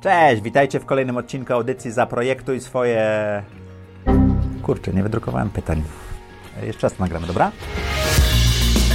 Cześć, 0.00 0.42
witajcie 0.42 0.80
w 0.80 0.86
kolejnym 0.86 1.16
odcinku 1.16 1.52
audycji 1.52 1.92
Zaprojektuj 1.92 2.60
swoje... 2.60 3.42
Kurczę, 4.62 4.92
nie 4.92 5.02
wydrukowałem 5.02 5.50
pytań. 5.50 5.82
Jeszcze 6.62 6.88
raz 6.88 6.98
nagramy, 6.98 7.26
dobra? 7.26 7.52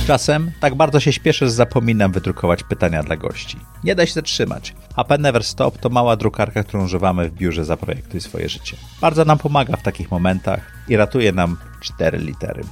Czasem 0.07 0.51
tak 0.59 0.75
bardzo 0.75 0.99
się 0.99 1.13
śpieszę, 1.13 1.45
że 1.45 1.51
zapominam 1.51 2.11
wydrukować 2.11 2.63
pytania 2.63 3.03
dla 3.03 3.17
gości. 3.17 3.57
Nie 3.83 3.95
da 3.95 4.05
się 4.05 4.13
zatrzymać. 4.13 4.75
HP 4.95 5.17
Never 5.17 5.43
Stop 5.43 5.77
to 5.77 5.89
mała 5.89 6.15
drukarka, 6.15 6.63
którą 6.63 6.83
używamy 6.83 7.29
w 7.29 7.33
biurze 7.33 7.65
Zaprojektuj 7.65 8.21
swoje 8.21 8.49
życie. 8.49 8.77
Bardzo 9.01 9.25
nam 9.25 9.37
pomaga 9.37 9.77
w 9.77 9.83
takich 9.83 10.11
momentach 10.11 10.71
i 10.87 10.97
ratuje 10.97 11.31
nam 11.31 11.57
cztery 11.81 12.17
litery. 12.17 12.63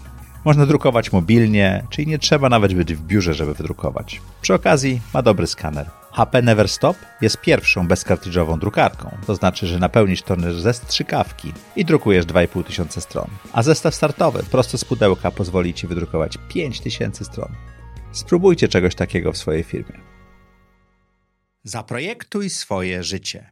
Można 0.46 0.66
drukować 0.66 1.12
mobilnie, 1.12 1.84
czyli 1.90 2.08
nie 2.08 2.20
trzeba 2.20 2.50
nawet 2.50 2.74
być 2.74 2.94
w 2.94 3.02
biurze, 3.02 3.34
żeby 3.34 3.54
wydrukować. 3.54 4.22
Przy 4.42 4.54
okazji 4.54 5.02
ma 5.14 5.22
dobry 5.22 5.48
skaner. 5.48 6.03
HP 6.14 6.42
Never 6.42 6.70
Stop 6.70 6.98
jest 7.22 7.38
pierwszą 7.38 7.88
bezkartridżową 7.88 8.60
drukarką, 8.60 9.18
to 9.28 9.36
znaczy, 9.36 9.68
że 9.68 9.80
napełnisz 9.80 10.22
toner 10.22 10.60
ze 10.60 10.74
strzykawki 10.74 11.54
i 11.76 11.86
drukujesz 11.86 12.26
2,5 12.26 12.64
tysiąca 12.64 13.02
stron. 13.02 13.28
A 13.54 13.64
zestaw 13.64 13.96
startowy 13.96 14.44
prosto 14.44 14.78
z 14.78 14.86
pudełka 14.86 15.32
pozwoli 15.32 15.74
Ci 15.74 15.88
wydrukować 15.88 16.38
5000 16.50 17.26
stron. 17.26 17.50
Spróbujcie 18.12 18.68
czegoś 18.68 18.96
takiego 18.96 19.32
w 19.32 19.38
swojej 19.38 19.64
firmie. 19.64 20.00
Zaprojektuj 21.64 22.50
swoje 22.50 23.04
życie. 23.04 23.52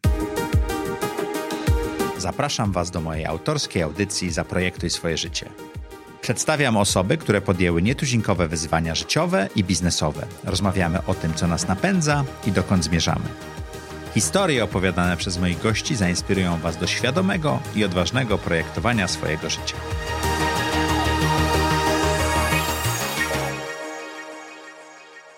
Zapraszam 2.18 2.72
Was 2.72 2.92
do 2.92 3.02
mojej 3.02 3.26
autorskiej 3.26 3.84
audycji 3.84 4.32
Zaprojektuj 4.32 4.90
swoje 4.90 5.18
życie. 5.18 5.50
Przedstawiam 6.22 6.78
osoby, 6.78 7.18
które 7.18 7.42
podjęły 7.42 7.82
nietuzinkowe 7.82 8.48
wyzwania 8.48 8.96
życiowe 8.96 9.50
i 9.56 9.64
biznesowe. 9.64 10.28
Rozmawiamy 10.44 11.00
o 11.08 11.14
tym, 11.14 11.34
co 11.34 11.48
nas 11.48 11.68
napędza 11.68 12.24
i 12.48 12.52
dokąd 12.52 12.84
zmierzamy. 12.84 13.26
Historie 14.14 14.64
opowiadane 14.64 15.18
przez 15.18 15.38
moich 15.38 15.62
gości 15.62 15.96
zainspirują 15.96 16.58
Was 16.58 16.78
do 16.78 16.88
świadomego 16.88 17.60
i 17.76 17.86
odważnego 17.86 18.38
projektowania 18.38 19.08
swojego 19.08 19.50
życia. 19.50 19.76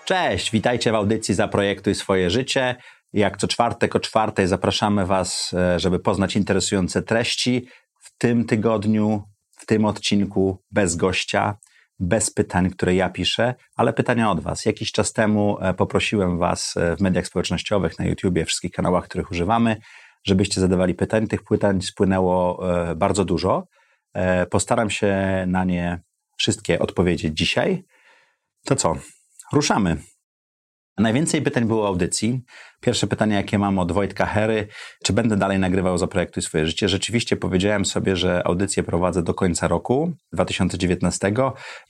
Cześć, 0.04 0.50
witajcie 0.50 0.92
w 0.92 0.94
audycji 0.94 1.34
Zaprojektuj 1.34 1.94
swoje 1.94 2.30
życie. 2.30 2.76
Jak 3.12 3.36
co 3.36 3.48
czwartek 3.48 3.96
o 3.96 4.00
czwartej 4.00 4.46
zapraszamy 4.46 5.06
Was, 5.06 5.54
e, 5.54 5.80
żeby 5.80 5.98
poznać 5.98 6.36
interesujące 6.36 7.02
treści. 7.02 7.66
W 8.00 8.18
tym 8.18 8.44
tygodniu 8.44 9.33
w 9.64 9.66
tym 9.66 9.84
odcinku 9.84 10.62
bez 10.70 10.96
gościa, 10.96 11.58
bez 11.98 12.30
pytań, 12.30 12.70
które 12.70 12.94
ja 12.94 13.08
piszę, 13.08 13.54
ale 13.76 13.92
pytania 13.92 14.30
od 14.30 14.40
Was. 14.40 14.64
Jakiś 14.64 14.92
czas 14.92 15.12
temu 15.12 15.58
e, 15.60 15.74
poprosiłem 15.74 16.38
Was 16.38 16.76
e, 16.76 16.96
w 16.96 17.00
mediach 17.00 17.26
społecznościowych, 17.26 17.98
na 17.98 18.04
YouTubie, 18.04 18.44
wszystkich 18.44 18.72
kanałach, 18.72 19.04
których 19.04 19.30
używamy, 19.30 19.76
żebyście 20.24 20.60
zadawali 20.60 20.94
pytań. 20.94 21.26
Tych 21.26 21.44
pytań 21.44 21.82
spłynęło 21.82 22.60
e, 22.90 22.94
bardzo 22.94 23.24
dużo. 23.24 23.66
Postaram 24.50 24.90
się 24.90 25.14
na 25.46 25.64
nie 25.64 26.00
wszystkie 26.38 26.78
odpowiedzieć 26.78 27.38
dzisiaj. 27.38 27.84
To 28.64 28.76
co? 28.76 28.96
Ruszamy. 29.52 29.96
Najwięcej 30.98 31.42
pytań 31.42 31.64
było 31.64 31.84
o 31.84 31.86
audycji. 31.86 32.40
Pierwsze 32.80 33.06
pytanie, 33.06 33.34
jakie 33.34 33.58
mam 33.58 33.78
od 33.78 33.92
Wojtka 33.92 34.26
Hery, 34.26 34.68
czy 35.04 35.12
będę 35.12 35.36
dalej 35.36 35.58
nagrywał 35.58 35.98
Zaprojektuj 35.98 36.42
swoje 36.42 36.66
życie? 36.66 36.88
Rzeczywiście 36.88 37.36
powiedziałem 37.36 37.84
sobie, 37.84 38.16
że 38.16 38.46
audycję 38.46 38.82
prowadzę 38.82 39.22
do 39.22 39.34
końca 39.34 39.68
roku 39.68 40.12
2019 40.32 41.32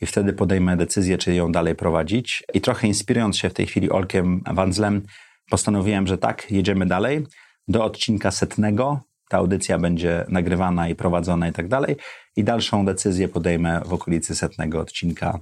i 0.01 0.07
wtedy 0.07 0.33
podejmę 0.33 0.77
decyzję, 0.77 1.19
czy 1.19 1.35
ją 1.35 1.53
dalej 1.53 1.75
prowadzić. 1.75 2.45
I 2.55 2.61
trochę 2.61 2.87
inspirując 2.87 3.39
się 3.39 3.51
w 3.51 3.55
tej 3.55 3.67
chwili 3.67 3.91
Olkiem 3.91 4.43
Wandzlem, 4.53 5.03
postanowiłem, 5.51 6.07
że 6.07 6.19
tak, 6.19 6.51
jedziemy 6.51 6.87
dalej. 6.87 7.27
Do 7.69 7.85
odcinka 7.85 8.31
setnego 8.31 9.01
ta 9.29 9.39
audycja 9.39 9.79
będzie 9.79 10.25
nagrywana 10.29 10.89
i 10.89 10.95
prowadzona 10.95 11.49
i 11.49 11.53
tak 11.53 11.69
dalej. 11.69 11.97
I 12.37 12.45
dalszą 12.45 12.85
decyzję 12.85 13.29
podejmę 13.29 13.81
w 13.87 13.93
okolicy 13.93 14.35
setnego 14.35 14.81
odcinka, 14.81 15.41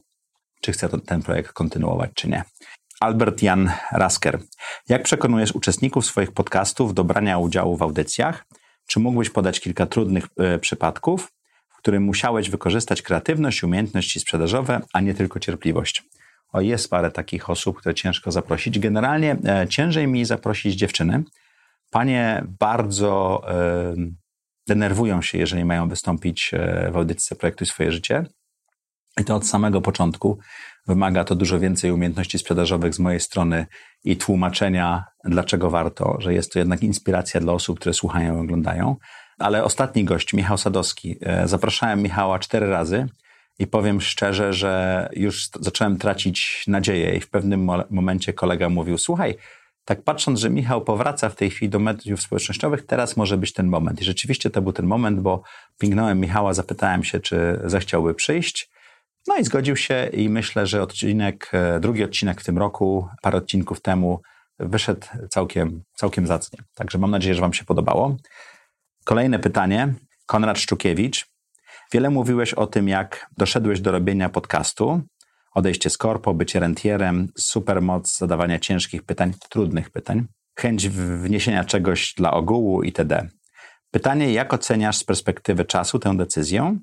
czy 0.60 0.72
chcę 0.72 0.88
ten 0.88 1.22
projekt 1.22 1.53
kontynuować, 1.53 2.10
czy 2.15 2.28
nie. 2.28 2.44
Albert 3.02 3.42
Jan 3.42 3.70
Rasker. 3.92 4.38
Jak 4.88 5.02
przekonujesz 5.02 5.52
uczestników 5.52 6.06
swoich 6.06 6.32
podcastów 6.32 6.94
do 6.94 7.04
brania 7.04 7.38
udziału 7.38 7.76
w 7.76 7.82
audycjach? 7.82 8.46
Czy 8.86 9.00
mógłbyś 9.00 9.30
podać 9.30 9.60
kilka 9.60 9.86
trudnych 9.86 10.24
y, 10.54 10.58
przypadków, 10.58 11.32
w 11.68 11.76
którym 11.76 12.02
musiałeś 12.02 12.50
wykorzystać 12.50 13.02
kreatywność, 13.02 13.62
umiejętności 13.62 14.20
sprzedażowe, 14.20 14.80
a 14.92 15.00
nie 15.00 15.14
tylko 15.14 15.41
cierpliwość? 15.41 16.02
O, 16.52 16.60
jest 16.60 16.91
parę 16.91 17.10
takich 17.10 17.50
osób, 17.50 17.78
które 17.78 17.94
ciężko 17.94 18.32
zaprosić. 18.32 18.78
Generalnie 18.78 19.36
e, 19.44 19.68
ciężej 19.68 20.08
mi 20.08 20.24
zaprosić 20.24 20.74
dziewczyny. 20.74 21.22
Panie 21.91 22.44
bardzo 22.60 23.42
e, 23.48 23.94
denerwują 24.68 25.22
się, 25.22 25.38
jeżeli 25.38 25.64
mają 25.64 25.88
wystąpić 25.88 26.50
e, 26.54 26.91
w 26.92 26.96
audycji 26.96 27.36
Projektuj 27.36 27.66
swoje 27.66 27.92
życie. 27.92 28.24
I 29.20 29.24
to 29.24 29.36
od 29.36 29.46
samego 29.46 29.80
początku. 29.80 30.38
Wymaga 30.86 31.24
to 31.24 31.34
dużo 31.34 31.60
więcej 31.60 31.90
umiejętności 31.90 32.38
sprzedażowych 32.38 32.94
z 32.94 32.98
mojej 32.98 33.20
strony 33.20 33.66
i 34.04 34.16
tłumaczenia, 34.16 35.04
dlaczego 35.24 35.70
warto, 35.70 36.16
że 36.18 36.34
jest 36.34 36.52
to 36.52 36.58
jednak 36.58 36.82
inspiracja 36.82 37.40
dla 37.40 37.52
osób, 37.52 37.80
które 37.80 37.94
słuchają 37.94 38.36
i 38.36 38.40
oglądają. 38.40 38.96
Ale 39.38 39.64
ostatni 39.64 40.04
gość, 40.04 40.32
Michał 40.32 40.58
Sadowski. 40.58 41.16
E, 41.20 41.48
zapraszałem 41.48 42.02
Michała 42.02 42.38
cztery 42.38 42.70
razy 42.70 43.08
i 43.58 43.66
powiem 43.66 44.00
szczerze, 44.00 44.52
że 44.52 45.08
już 45.12 45.48
zacząłem 45.60 45.98
tracić 45.98 46.64
nadzieję 46.66 47.16
i 47.16 47.20
w 47.20 47.30
pewnym 47.30 47.70
momencie 47.90 48.32
kolega 48.32 48.68
mówił, 48.68 48.98
słuchaj, 48.98 49.36
tak 49.84 50.02
patrząc, 50.02 50.40
że 50.40 50.50
Michał 50.50 50.84
powraca 50.84 51.28
w 51.28 51.36
tej 51.36 51.50
chwili 51.50 51.70
do 51.70 51.78
mediów 51.78 52.22
społecznościowych, 52.22 52.86
teraz 52.86 53.16
może 53.16 53.36
być 53.38 53.52
ten 53.52 53.66
moment. 53.66 54.00
I 54.00 54.04
rzeczywiście 54.04 54.50
to 54.50 54.62
był 54.62 54.72
ten 54.72 54.86
moment, 54.86 55.20
bo 55.20 55.42
pingnąłem 55.78 56.20
Michała, 56.20 56.54
zapytałem 56.54 57.04
się, 57.04 57.20
czy 57.20 57.60
zechciałby 57.64 58.14
przyjść. 58.14 58.72
No 59.27 59.37
i 59.37 59.44
zgodził 59.44 59.77
się 59.77 60.06
i 60.12 60.28
myślę, 60.28 60.66
że 60.66 60.83
odcinek, 60.83 61.50
e, 61.53 61.81
drugi 61.81 62.05
odcinek 62.05 62.41
w 62.41 62.44
tym 62.44 62.59
roku, 62.59 63.09
parę 63.22 63.38
odcinków 63.38 63.81
temu 63.81 64.21
wyszedł 64.59 65.06
całkiem, 65.31 65.83
całkiem 65.94 66.27
zacnie. 66.27 66.59
Także 66.75 66.99
mam 66.99 67.10
nadzieję, 67.10 67.34
że 67.34 67.41
Wam 67.41 67.53
się 67.53 67.65
podobało. 67.65 68.16
Kolejne 69.05 69.38
pytanie. 69.38 69.94
Konrad 70.27 70.59
Szczukiewicz. 70.59 71.27
Wiele 71.93 72.10
mówiłeś 72.10 72.55
o 72.55 72.66
tym, 72.66 72.88
jak 72.88 73.27
doszedłeś 73.38 73.81
do 73.81 73.93
robienia 73.93 74.28
podcastu. 74.28 75.03
Odejście 75.54 75.91
z 75.91 75.99
korpo, 75.99 76.34
bycie 76.34 76.60
rentierem, 76.60 77.28
supermoc 77.39 78.19
zadawania 78.19 78.59
ciężkich 78.59 79.03
pytań, 79.03 79.33
trudnych 79.50 79.91
pytań, 79.91 80.27
chęć 80.59 80.89
wniesienia 80.89 81.65
czegoś 81.65 82.15
dla 82.15 82.31
ogółu 82.31 82.83
itd. 82.83 83.28
Pytanie, 83.91 84.33
jak 84.33 84.54
oceniasz 84.54 84.97
z 84.97 85.04
perspektywy 85.04 85.65
czasu 85.65 85.99
tę 85.99 86.16
decyzję? 86.16 86.78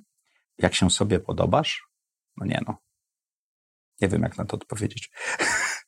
Jak 0.58 0.76
się 0.76 0.90
sobie 0.90 1.20
podobasz? 1.20 1.89
No 2.40 2.46
nie 2.46 2.62
no. 2.68 2.78
Nie 4.02 4.08
wiem, 4.08 4.22
jak 4.22 4.38
na 4.38 4.46
to 4.46 4.58
odpowiedzieć. 4.58 5.12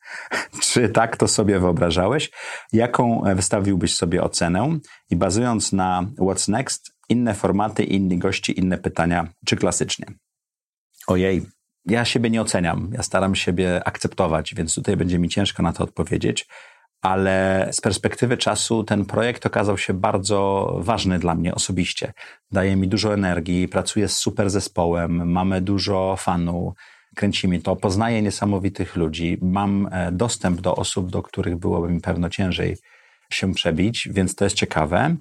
Czy 0.62 0.88
tak 0.88 1.16
to 1.16 1.28
sobie 1.28 1.60
wyobrażałeś? 1.60 2.30
Jaką 2.72 3.22
wystawiłbyś 3.34 3.94
sobie 3.96 4.22
ocenę? 4.22 4.78
I 5.10 5.16
bazując 5.16 5.72
na 5.72 6.06
What's 6.18 6.48
Next, 6.48 6.92
inne 7.08 7.34
formaty, 7.34 7.84
inni 7.84 8.18
gości, 8.18 8.58
inne 8.58 8.78
pytania, 8.78 9.28
czy 9.46 9.56
klasycznie? 9.56 10.06
Ojej, 11.06 11.46
ja 11.86 12.04
siebie 12.04 12.30
nie 12.30 12.42
oceniam. 12.42 12.90
Ja 12.92 13.02
staram 13.02 13.34
siebie 13.34 13.82
akceptować, 13.84 14.54
więc 14.54 14.74
tutaj 14.74 14.96
będzie 14.96 15.18
mi 15.18 15.28
ciężko 15.28 15.62
na 15.62 15.72
to 15.72 15.84
odpowiedzieć. 15.84 16.48
Ale 17.02 17.68
z 17.72 17.80
perspektywy 17.80 18.36
czasu 18.36 18.84
ten 18.84 19.04
projekt 19.04 19.46
okazał 19.46 19.78
się 19.78 19.94
bardzo 19.94 20.72
ważny 20.80 21.18
dla 21.18 21.34
mnie 21.34 21.54
osobiście. 21.54 22.12
Daje 22.52 22.76
mi 22.76 22.88
dużo 22.88 23.14
energii, 23.14 23.68
pracuję 23.68 24.08
z 24.08 24.16
super 24.16 24.50
zespołem, 24.50 25.30
mamy 25.32 25.60
dużo 25.60 26.16
fanów, 26.18 26.74
kręcimy 27.14 27.60
to, 27.60 27.76
poznaję 27.76 28.22
niesamowitych 28.22 28.96
ludzi, 28.96 29.38
mam 29.42 29.88
e, 29.92 30.12
dostęp 30.12 30.60
do 30.60 30.76
osób, 30.76 31.10
do 31.10 31.22
których 31.22 31.56
byłoby 31.56 31.88
mi 31.88 32.00
pewno 32.00 32.28
ciężej 32.28 32.76
się 33.30 33.54
przebić, 33.54 34.08
więc 34.12 34.34
to 34.34 34.44
jest 34.44 34.56
ciekawe. 34.56 35.16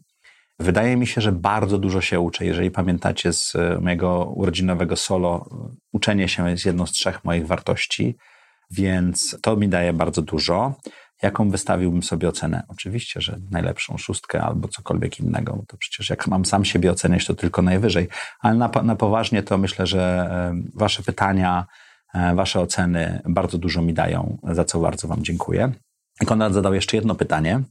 Wydaje 0.59 0.97
mi 0.97 1.07
się, 1.07 1.21
że 1.21 1.31
bardzo 1.31 1.77
dużo 1.77 2.01
się 2.01 2.19
uczę. 2.19 2.45
Jeżeli 2.45 2.71
pamiętacie 2.71 3.33
z 3.33 3.55
e, 3.55 3.79
mojego 3.81 4.25
urodzinowego 4.25 4.95
solo, 4.95 5.49
uczenie 5.91 6.27
się 6.27 6.49
jest 6.49 6.65
jedną 6.65 6.85
z 6.85 6.91
trzech 6.91 7.23
moich 7.23 7.47
wartości, 7.47 8.15
więc 8.71 9.37
to 9.41 9.55
mi 9.55 9.69
daje 9.69 9.93
bardzo 9.93 10.21
dużo. 10.21 10.75
Jaką 11.21 11.49
wystawiłbym 11.49 12.03
sobie 12.03 12.29
ocenę? 12.29 12.63
Oczywiście, 12.67 13.21
że 13.21 13.39
najlepszą 13.51 13.97
szóstkę 13.97 14.41
albo 14.41 14.67
cokolwiek 14.67 15.19
innego, 15.19 15.55
bo 15.55 15.65
to 15.65 15.77
przecież 15.77 16.09
jak 16.09 16.27
mam 16.27 16.45
sam 16.45 16.65
siebie 16.65 16.91
oceniać, 16.91 17.25
to 17.25 17.35
tylko 17.35 17.61
najwyżej. 17.61 18.07
Ale 18.39 18.55
na, 18.55 18.69
na 18.83 18.95
poważnie 18.95 19.43
to 19.43 19.57
myślę, 19.57 19.87
że 19.87 20.29
e, 20.31 20.61
Wasze 20.75 21.03
pytania, 21.03 21.65
e, 22.13 22.35
Wasze 22.35 22.59
oceny 22.59 23.21
bardzo 23.25 23.57
dużo 23.57 23.81
mi 23.81 23.93
dają, 23.93 24.37
za 24.43 24.65
co 24.65 24.79
bardzo 24.79 25.07
Wam 25.07 25.23
dziękuję. 25.23 25.71
Konrad 26.25 26.53
zadał 26.53 26.73
jeszcze 26.73 26.97
jedno 26.97 27.15
pytanie. 27.15 27.61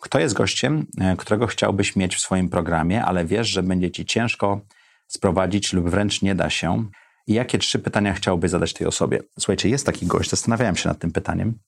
Kto 0.00 0.18
jest 0.18 0.34
gościem, 0.34 0.86
e, 1.00 1.16
którego 1.16 1.46
chciałbyś 1.46 1.96
mieć 1.96 2.16
w 2.16 2.20
swoim 2.20 2.48
programie, 2.48 3.04
ale 3.04 3.24
wiesz, 3.24 3.48
że 3.48 3.62
będzie 3.62 3.90
ci 3.90 4.06
ciężko 4.06 4.60
sprowadzić 5.08 5.72
lub 5.72 5.88
wręcz 5.88 6.22
nie 6.22 6.34
da 6.34 6.50
się? 6.50 6.84
I 7.26 7.34
jakie 7.34 7.58
trzy 7.58 7.78
pytania 7.78 8.14
chciałbyś 8.14 8.50
zadać 8.50 8.72
tej 8.72 8.86
osobie? 8.86 9.20
Słuchajcie, 9.38 9.68
jest 9.68 9.86
taki 9.86 10.06
gość, 10.06 10.30
zastanawiałem 10.30 10.76
się 10.76 10.88
nad 10.88 10.98
tym 10.98 11.12
pytaniem 11.12 11.58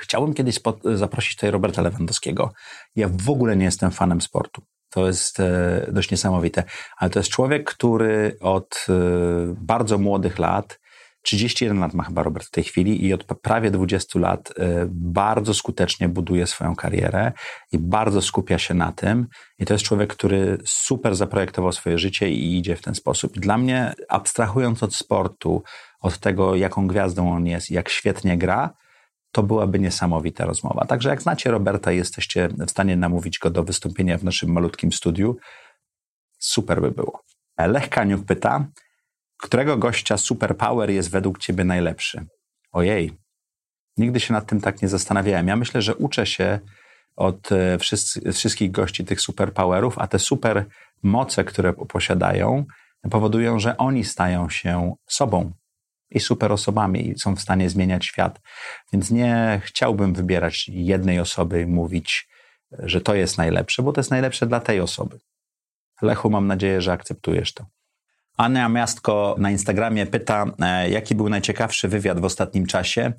Chciałbym 0.00 0.34
kiedyś 0.34 0.60
zaprosić 0.94 1.36
tutaj 1.36 1.50
Roberta 1.50 1.82
Lewandowskiego. 1.82 2.52
Ja 2.96 3.08
w 3.12 3.30
ogóle 3.30 3.56
nie 3.56 3.64
jestem 3.64 3.90
fanem 3.90 4.20
sportu. 4.20 4.62
To 4.90 5.06
jest 5.06 5.40
e, 5.40 5.86
dość 5.92 6.10
niesamowite. 6.10 6.64
Ale 6.96 7.10
to 7.10 7.18
jest 7.18 7.30
człowiek, 7.30 7.70
który 7.70 8.36
od 8.40 8.86
e, 8.88 8.92
bardzo 9.56 9.98
młodych 9.98 10.38
lat 10.38 10.78
31 11.22 11.80
lat 11.80 11.94
ma 11.94 12.04
chyba 12.04 12.22
Robert 12.22 12.46
w 12.46 12.50
tej 12.50 12.64
chwili 12.64 13.06
i 13.06 13.12
od 13.12 13.24
prawie 13.24 13.70
20 13.70 14.18
lat 14.18 14.52
e, 14.58 14.86
bardzo 14.90 15.54
skutecznie 15.54 16.08
buduje 16.08 16.46
swoją 16.46 16.76
karierę 16.76 17.32
i 17.72 17.78
bardzo 17.78 18.22
skupia 18.22 18.58
się 18.58 18.74
na 18.74 18.92
tym. 18.92 19.26
I 19.58 19.64
to 19.64 19.74
jest 19.74 19.84
człowiek, 19.84 20.14
który 20.14 20.58
super 20.64 21.16
zaprojektował 21.16 21.72
swoje 21.72 21.98
życie 21.98 22.30
i 22.30 22.58
idzie 22.58 22.76
w 22.76 22.82
ten 22.82 22.94
sposób. 22.94 23.38
Dla 23.38 23.58
mnie, 23.58 23.94
abstrahując 24.08 24.82
od 24.82 24.94
sportu, 24.94 25.62
od 26.00 26.18
tego, 26.18 26.54
jaką 26.54 26.86
gwiazdą 26.86 27.32
on 27.32 27.46
jest, 27.46 27.70
jak 27.70 27.88
świetnie 27.88 28.38
gra, 28.38 28.70
to 29.32 29.42
byłaby 29.42 29.78
niesamowita 29.78 30.44
rozmowa. 30.44 30.84
Także 30.84 31.08
jak 31.08 31.22
znacie 31.22 31.50
Roberta 31.50 31.92
jesteście 31.92 32.48
w 32.48 32.70
stanie 32.70 32.96
namówić 32.96 33.38
go 33.38 33.50
do 33.50 33.64
wystąpienia 33.64 34.18
w 34.18 34.24
naszym 34.24 34.52
malutkim 34.52 34.92
studiu, 34.92 35.36
super 36.38 36.80
by 36.80 36.90
było. 36.90 37.22
Lech 37.58 37.88
Kaniuk 37.88 38.24
pyta, 38.24 38.66
którego 39.36 39.76
gościa 39.76 40.16
superpower 40.16 40.90
jest 40.90 41.10
według 41.10 41.38
ciebie 41.38 41.64
najlepszy? 41.64 42.26
Ojej, 42.72 43.12
nigdy 43.96 44.20
się 44.20 44.32
nad 44.32 44.46
tym 44.46 44.60
tak 44.60 44.82
nie 44.82 44.88
zastanawiałem. 44.88 45.48
Ja 45.48 45.56
myślę, 45.56 45.82
że 45.82 45.94
uczę 45.94 46.26
się 46.26 46.60
od 47.16 47.52
e, 47.52 47.78
wszystkich 48.32 48.70
gości 48.70 49.04
tych 49.04 49.20
superpowerów, 49.20 49.98
a 49.98 50.06
te 50.06 50.18
super 50.18 50.64
moce, 51.02 51.44
które 51.44 51.72
posiadają, 51.72 52.64
powodują, 53.10 53.58
że 53.58 53.76
oni 53.76 54.04
stają 54.04 54.50
się 54.50 54.94
sobą 55.06 55.52
i 56.10 56.20
super 56.20 56.52
osobami 56.52 57.08
i 57.08 57.18
są 57.18 57.36
w 57.36 57.40
stanie 57.40 57.70
zmieniać 57.70 58.06
świat. 58.06 58.40
Więc 58.92 59.10
nie 59.10 59.60
chciałbym 59.64 60.14
wybierać 60.14 60.68
jednej 60.68 61.20
osoby 61.20 61.60
i 61.60 61.66
mówić, 61.66 62.28
że 62.78 63.00
to 63.00 63.14
jest 63.14 63.38
najlepsze, 63.38 63.82
bo 63.82 63.92
to 63.92 64.00
jest 64.00 64.10
najlepsze 64.10 64.46
dla 64.46 64.60
tej 64.60 64.80
osoby. 64.80 65.18
Lechu, 66.02 66.30
mam 66.30 66.46
nadzieję, 66.46 66.80
że 66.80 66.92
akceptujesz 66.92 67.54
to. 67.54 67.66
Ania 68.36 68.68
Miastko 68.68 69.36
na 69.38 69.50
Instagramie 69.50 70.06
pyta, 70.06 70.46
e, 70.60 70.90
jaki 70.90 71.14
był 71.14 71.28
najciekawszy 71.28 71.88
wywiad 71.88 72.20
w 72.20 72.24
ostatnim 72.24 72.66
czasie. 72.66 73.12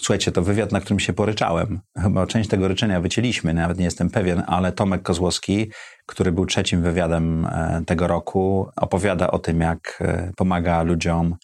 Słuchajcie, 0.00 0.32
to 0.32 0.42
wywiad, 0.42 0.72
na 0.72 0.80
którym 0.80 1.00
się 1.00 1.12
poryczałem. 1.12 1.80
Chyba 1.98 2.26
część 2.26 2.50
tego 2.50 2.68
ryczenia 2.68 3.00
wycięliśmy, 3.00 3.54
nawet 3.54 3.78
nie 3.78 3.84
jestem 3.84 4.10
pewien, 4.10 4.42
ale 4.46 4.72
Tomek 4.72 5.02
Kozłowski, 5.02 5.70
który 6.06 6.32
był 6.32 6.46
trzecim 6.46 6.82
wywiadem 6.82 7.46
e, 7.46 7.82
tego 7.86 8.06
roku, 8.06 8.68
opowiada 8.76 9.30
o 9.30 9.38
tym, 9.38 9.60
jak 9.60 9.98
e, 10.00 10.32
pomaga 10.36 10.82
ludziom 10.82 11.36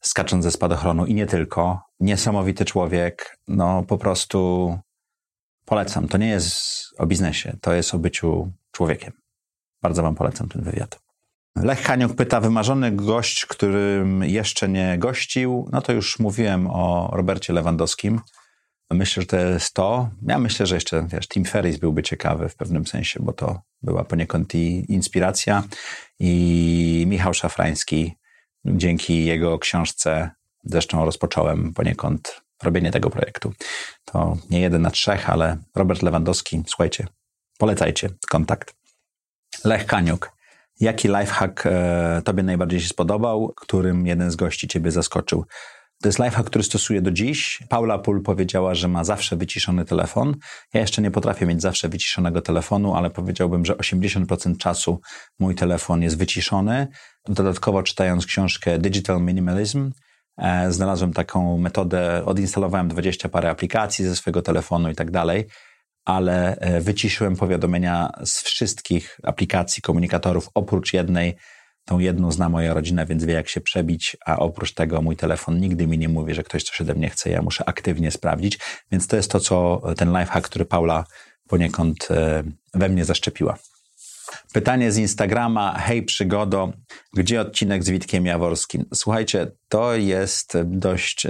skacząc 0.00 0.44
ze 0.44 0.50
spadochronu 0.50 1.06
i 1.06 1.14
nie 1.14 1.26
tylko. 1.26 1.80
Niesamowity 2.00 2.64
człowiek, 2.64 3.38
no 3.48 3.82
po 3.82 3.98
prostu 3.98 4.78
polecam. 5.64 6.08
To 6.08 6.18
nie 6.18 6.28
jest 6.28 6.54
o 6.98 7.06
biznesie, 7.06 7.56
to 7.60 7.72
jest 7.72 7.94
o 7.94 7.98
byciu 7.98 8.52
człowiekiem. 8.72 9.12
Bardzo 9.82 10.02
Wam 10.02 10.14
polecam 10.14 10.48
ten 10.48 10.62
wywiad. 10.62 11.00
Lech 11.56 11.82
Haniuk 11.82 12.14
pyta, 12.14 12.40
wymarzony 12.40 12.92
gość, 12.92 13.46
którym 13.46 14.24
jeszcze 14.24 14.68
nie 14.68 14.98
gościł. 14.98 15.68
No 15.72 15.82
to 15.82 15.92
już 15.92 16.18
mówiłem 16.18 16.66
o 16.66 17.10
Robercie 17.12 17.52
Lewandowskim. 17.52 18.20
Myślę, 18.90 19.22
że 19.22 19.26
to 19.26 19.36
jest 19.36 19.74
to. 19.74 20.10
Ja 20.22 20.38
myślę, 20.38 20.66
że 20.66 20.74
jeszcze 20.74 21.06
wiesz, 21.08 21.28
Tim 21.28 21.44
Ferris 21.44 21.76
byłby 21.76 22.02
ciekawy 22.02 22.48
w 22.48 22.56
pewnym 22.56 22.86
sensie, 22.86 23.20
bo 23.22 23.32
to 23.32 23.60
była 23.82 24.04
poniekąd 24.04 24.54
i 24.54 24.92
inspiracja. 24.92 25.64
I 26.18 27.04
Michał 27.08 27.34
Szafrański, 27.34 28.16
dzięki 28.64 29.24
jego 29.24 29.58
książce, 29.58 30.30
zresztą 30.64 31.04
rozpocząłem 31.04 31.74
poniekąd 31.74 32.40
robienie 32.62 32.90
tego 32.90 33.10
projektu. 33.10 33.52
To 34.04 34.36
nie 34.50 34.60
jeden 34.60 34.82
na 34.82 34.90
trzech, 34.90 35.30
ale 35.30 35.56
Robert 35.74 36.02
Lewandowski, 36.02 36.62
słuchajcie, 36.66 37.06
polecajcie 37.58 38.10
kontakt. 38.30 38.74
Lech 39.64 39.86
Kaniuk. 39.86 40.32
Jaki 40.80 41.08
lifehack 41.08 41.66
e, 41.66 42.22
Tobie 42.24 42.42
najbardziej 42.42 42.80
się 42.80 42.88
spodobał, 42.88 43.52
którym 43.56 44.06
jeden 44.06 44.30
z 44.30 44.36
gości 44.36 44.68
Ciebie 44.68 44.90
zaskoczył? 44.90 45.44
To 46.02 46.08
jest 46.08 46.18
lifehack, 46.18 46.48
który 46.50 46.64
stosuję 46.64 47.02
do 47.02 47.10
dziś. 47.10 47.62
Paula 47.68 47.98
Pól 47.98 48.22
powiedziała, 48.22 48.74
że 48.74 48.88
ma 48.88 49.04
zawsze 49.04 49.36
wyciszony 49.36 49.84
telefon. 49.84 50.34
Ja 50.74 50.80
jeszcze 50.80 51.02
nie 51.02 51.10
potrafię 51.10 51.46
mieć 51.46 51.62
zawsze 51.62 51.88
wyciszonego 51.88 52.42
telefonu, 52.42 52.94
ale 52.94 53.10
powiedziałbym, 53.10 53.64
że 53.64 53.74
80% 53.74 54.56
czasu 54.56 55.00
mój 55.38 55.54
telefon 55.54 56.02
jest 56.02 56.18
wyciszony. 56.18 56.88
Dodatkowo 57.28 57.82
czytając 57.82 58.26
książkę 58.26 58.78
Digital 58.78 59.22
Minimalism, 59.22 59.90
e, 60.36 60.72
znalazłem 60.72 61.12
taką 61.12 61.58
metodę, 61.58 62.22
odinstalowałem 62.26 62.88
20 62.88 63.28
parę 63.28 63.50
aplikacji 63.50 64.04
ze 64.04 64.16
swojego 64.16 64.42
telefonu 64.42 64.90
i 64.90 64.94
tak 64.94 65.10
dalej 65.10 65.46
ale 66.08 66.56
e, 66.56 66.80
wyciszyłem 66.80 67.36
powiadomienia 67.36 68.10
z 68.24 68.42
wszystkich 68.42 69.20
aplikacji 69.22 69.82
komunikatorów, 69.82 70.48
oprócz 70.54 70.92
jednej. 70.92 71.36
Tą 71.88 71.98
jedną 71.98 72.32
zna 72.32 72.48
moja 72.48 72.74
rodzina, 72.74 73.06
więc 73.06 73.24
wie 73.24 73.34
jak 73.34 73.48
się 73.48 73.60
przebić, 73.60 74.16
a 74.26 74.38
oprócz 74.38 74.74
tego 74.74 75.02
mój 75.02 75.16
telefon 75.16 75.60
nigdy 75.60 75.86
mi 75.86 75.98
nie 75.98 76.08
mówi, 76.08 76.34
że 76.34 76.42
ktoś 76.42 76.62
coś 76.62 76.80
ode 76.80 76.94
mnie 76.94 77.10
chce, 77.10 77.30
ja 77.30 77.42
muszę 77.42 77.68
aktywnie 77.68 78.10
sprawdzić. 78.10 78.58
Więc 78.92 79.06
to 79.06 79.16
jest 79.16 79.30
to, 79.30 79.40
co 79.40 79.82
ten 79.96 80.18
lifehack, 80.18 80.48
który 80.48 80.64
Paula 80.64 81.04
poniekąd 81.48 82.08
e, 82.10 82.42
we 82.74 82.88
mnie 82.88 83.04
zaszczepiła. 83.04 83.58
Pytanie 84.52 84.92
z 84.92 84.96
Instagrama. 84.96 85.78
Hej 85.78 86.02
przygodo, 86.02 86.72
gdzie 87.16 87.40
odcinek 87.40 87.84
z 87.84 87.90
Witkiem 87.90 88.26
Jaworskim? 88.26 88.84
Słuchajcie, 88.94 89.50
to 89.68 89.94
jest 89.94 90.58
dość 90.64 91.26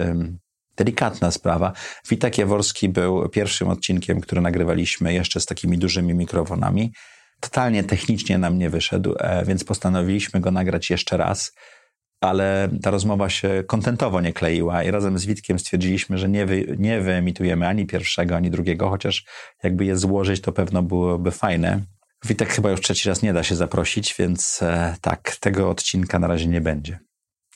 delikatna 0.76 1.30
sprawa. 1.30 1.72
Witek 2.10 2.38
Jaworski 2.38 2.88
był 2.88 3.28
pierwszym 3.28 3.68
odcinkiem, 3.68 4.20
który 4.20 4.40
nagrywaliśmy 4.40 5.14
jeszcze 5.14 5.40
z 5.40 5.46
takimi 5.46 5.78
dużymi 5.78 6.14
mikrofonami. 6.14 6.92
Totalnie 7.40 7.84
technicznie 7.84 8.38
nam 8.38 8.58
nie 8.58 8.70
wyszedł, 8.70 9.14
e, 9.18 9.44
więc 9.44 9.64
postanowiliśmy 9.64 10.40
go 10.40 10.50
nagrać 10.50 10.90
jeszcze 10.90 11.16
raz, 11.16 11.52
ale 12.20 12.68
ta 12.82 12.90
rozmowa 12.90 13.28
się 13.28 13.64
kontentowo 13.66 14.20
nie 14.20 14.32
kleiła 14.32 14.82
i 14.82 14.90
razem 14.90 15.18
z 15.18 15.26
Witkiem 15.26 15.58
stwierdziliśmy, 15.58 16.18
że 16.18 16.28
nie, 16.28 16.46
wy, 16.46 16.76
nie 16.78 17.00
wyemitujemy 17.00 17.68
ani 17.68 17.86
pierwszego, 17.86 18.36
ani 18.36 18.50
drugiego, 18.50 18.90
chociaż 18.90 19.24
jakby 19.62 19.84
je 19.84 19.96
złożyć, 19.96 20.40
to 20.40 20.52
pewno 20.52 20.82
byłoby 20.82 21.30
fajne. 21.30 21.82
Witek 22.24 22.48
chyba 22.48 22.70
już 22.70 22.80
trzeci 22.80 23.08
raz 23.08 23.22
nie 23.22 23.32
da 23.32 23.42
się 23.42 23.56
zaprosić, 23.56 24.14
więc 24.18 24.62
e, 24.62 24.96
tak, 25.00 25.36
tego 25.40 25.70
odcinka 25.70 26.18
na 26.18 26.26
razie 26.26 26.46
nie 26.46 26.60
będzie. 26.60 26.98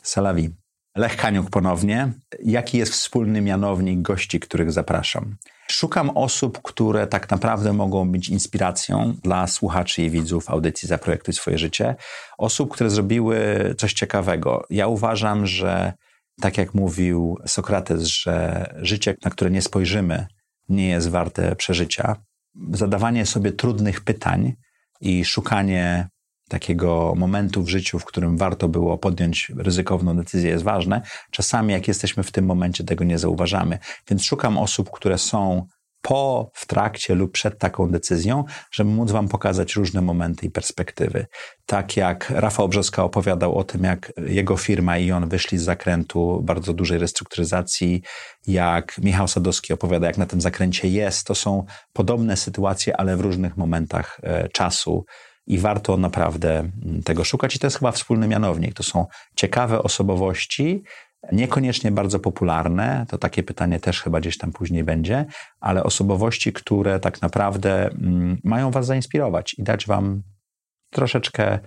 Salawi. 0.02 0.50
Lech 0.96 1.16
Kaniuk 1.16 1.50
ponownie. 1.50 2.12
Jaki 2.44 2.78
jest 2.78 2.92
wspólny 2.92 3.40
mianownik 3.40 4.02
gości, 4.02 4.40
których 4.40 4.72
zapraszam? 4.72 5.36
Szukam 5.72 6.10
osób, 6.10 6.62
które 6.62 7.06
tak 7.06 7.30
naprawdę 7.30 7.72
mogą 7.72 8.10
być 8.12 8.28
inspiracją 8.28 9.16
dla 9.22 9.46
słuchaczy 9.46 10.02
i 10.02 10.10
widzów 10.10 10.50
audycji 10.50 10.88
Zaprojektuj 10.88 11.34
swoje 11.34 11.58
życie. 11.58 11.94
Osób, 12.38 12.72
które 12.72 12.90
zrobiły 12.90 13.36
coś 13.78 13.92
ciekawego. 13.92 14.66
Ja 14.70 14.86
uważam, 14.86 15.46
że 15.46 15.92
tak 16.40 16.58
jak 16.58 16.74
mówił 16.74 17.38
Sokrates, 17.46 18.02
że 18.02 18.66
życie, 18.76 19.14
na 19.24 19.30
które 19.30 19.50
nie 19.50 19.62
spojrzymy, 19.62 20.26
nie 20.68 20.88
jest 20.88 21.08
warte 21.08 21.56
przeżycia. 21.56 22.16
Zadawanie 22.72 23.26
sobie 23.26 23.52
trudnych 23.52 24.00
pytań 24.00 24.52
i 25.00 25.24
szukanie 25.24 26.08
takiego 26.52 27.14
momentu 27.16 27.62
w 27.62 27.68
życiu, 27.68 27.98
w 27.98 28.04
którym 28.04 28.36
warto 28.36 28.68
było 28.68 28.98
podjąć 28.98 29.52
ryzykowną 29.56 30.16
decyzję, 30.16 30.50
jest 30.50 30.64
ważne. 30.64 31.02
Czasami, 31.30 31.72
jak 31.72 31.88
jesteśmy 31.88 32.22
w 32.22 32.32
tym 32.32 32.44
momencie, 32.44 32.84
tego 32.84 33.04
nie 33.04 33.18
zauważamy. 33.18 33.78
Więc 34.08 34.24
szukam 34.24 34.58
osób, 34.58 34.90
które 34.90 35.18
są 35.18 35.66
po, 36.02 36.50
w 36.54 36.66
trakcie 36.66 37.14
lub 37.14 37.32
przed 37.32 37.58
taką 37.58 37.90
decyzją, 37.90 38.44
żeby 38.72 38.90
móc 38.90 39.10
Wam 39.10 39.28
pokazać 39.28 39.74
różne 39.74 40.00
momenty 40.00 40.46
i 40.46 40.50
perspektywy. 40.50 41.26
Tak 41.66 41.96
jak 41.96 42.30
Rafał 42.30 42.68
Brzoska 42.68 43.04
opowiadał 43.04 43.54
o 43.54 43.64
tym, 43.64 43.84
jak 43.84 44.12
jego 44.26 44.56
firma 44.56 44.98
i 44.98 45.12
on 45.12 45.28
wyszli 45.28 45.58
z 45.58 45.62
zakrętu 45.62 46.40
bardzo 46.42 46.72
dużej 46.72 46.98
restrukturyzacji, 46.98 48.02
jak 48.46 48.98
Michał 48.98 49.28
Sadowski 49.28 49.72
opowiada, 49.72 50.06
jak 50.06 50.18
na 50.18 50.26
tym 50.26 50.40
zakręcie 50.40 50.88
jest. 50.88 51.26
To 51.26 51.34
są 51.34 51.64
podobne 51.92 52.36
sytuacje, 52.36 52.96
ale 52.96 53.16
w 53.16 53.20
różnych 53.20 53.56
momentach 53.56 54.20
e, 54.22 54.48
czasu 54.48 55.04
i 55.46 55.58
warto 55.58 55.96
naprawdę 55.96 56.58
mm, 56.58 57.02
tego 57.02 57.24
szukać. 57.24 57.56
I 57.56 57.58
to 57.58 57.66
jest 57.66 57.78
chyba 57.78 57.92
wspólny 57.92 58.28
mianownik. 58.28 58.74
To 58.74 58.82
są 58.82 59.06
ciekawe 59.36 59.82
osobowości, 59.82 60.82
niekoniecznie 61.32 61.92
bardzo 61.92 62.18
popularne, 62.18 63.06
to 63.08 63.18
takie 63.18 63.42
pytanie 63.42 63.80
też 63.80 64.02
chyba 64.02 64.20
gdzieś 64.20 64.38
tam 64.38 64.52
później 64.52 64.84
będzie, 64.84 65.26
ale 65.60 65.84
osobowości, 65.84 66.52
które 66.52 67.00
tak 67.00 67.22
naprawdę 67.22 67.86
mm, 67.86 68.38
mają 68.44 68.70
Was 68.70 68.86
zainspirować 68.86 69.54
i 69.58 69.62
dać 69.62 69.86
Wam 69.86 70.22
troszeczkę 70.90 71.58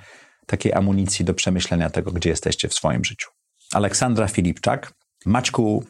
takiej 0.46 0.74
amunicji 0.74 1.26
do 1.26 1.34
przemyślenia 1.34 1.90
tego, 1.90 2.12
gdzie 2.12 2.30
jesteście 2.30 2.68
w 2.68 2.74
swoim 2.74 3.06
życiu. 3.06 3.30
Aleksandra 3.74 4.28
Filipczak. 4.28 4.94
Maćku, 5.26 5.84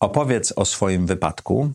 opowiedz 0.00 0.52
o 0.56 0.64
swoim 0.64 1.06
wypadku. 1.06 1.72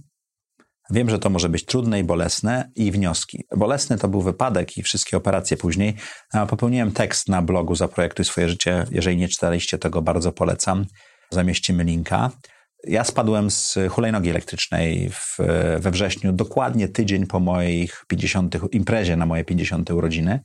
Wiem, 0.93 1.09
że 1.09 1.19
to 1.19 1.29
może 1.29 1.49
być 1.49 1.65
trudne 1.65 1.99
i 1.99 2.03
bolesne 2.03 2.71
i 2.75 2.91
wnioski. 2.91 3.43
Bolesny 3.57 3.97
to 3.97 4.07
był 4.07 4.21
wypadek 4.21 4.77
i 4.77 4.83
wszystkie 4.83 5.17
operacje 5.17 5.57
później. 5.57 5.95
Popełniłem 6.49 6.91
tekst 6.91 7.29
na 7.29 7.41
blogu 7.41 7.75
Zaprojektuj 7.75 8.25
swoje 8.25 8.49
życie. 8.49 8.85
Jeżeli 8.91 9.17
nie 9.17 9.27
czytaliście 9.27 9.77
tego, 9.77 10.01
bardzo 10.01 10.31
polecam. 10.31 10.85
Zamieścimy 11.29 11.83
linka. 11.83 12.31
Ja 12.83 13.03
spadłem 13.03 13.51
z 13.51 13.77
hulajnogi 13.89 14.29
elektrycznej 14.29 15.09
w, 15.09 15.37
we 15.79 15.91
wrześniu, 15.91 16.33
dokładnie 16.33 16.87
tydzień 16.87 17.27
po 17.27 17.39
moich 17.39 18.05
50. 18.07 18.55
imprezie 18.71 19.15
na 19.15 19.25
moje 19.25 19.43
50. 19.43 19.91
urodziny, 19.91 20.39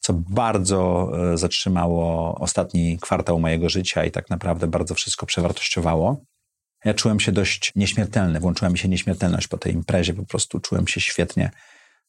co 0.00 0.12
bardzo 0.12 1.10
e, 1.32 1.38
zatrzymało 1.38 2.34
ostatni 2.38 2.98
kwartał 2.98 3.40
mojego 3.40 3.68
życia 3.68 4.04
i 4.04 4.10
tak 4.10 4.30
naprawdę 4.30 4.66
bardzo 4.66 4.94
wszystko 4.94 5.26
przewartościowało. 5.26 6.24
Ja 6.84 6.94
czułem 6.94 7.20
się 7.20 7.32
dość 7.32 7.72
nieśmiertelny, 7.76 8.40
włączyła 8.40 8.70
mi 8.70 8.78
się 8.78 8.88
nieśmiertelność 8.88 9.48
po 9.48 9.58
tej 9.58 9.72
imprezie, 9.72 10.14
po 10.14 10.24
prostu 10.24 10.60
czułem 10.60 10.88
się 10.88 11.00
świetnie. 11.00 11.50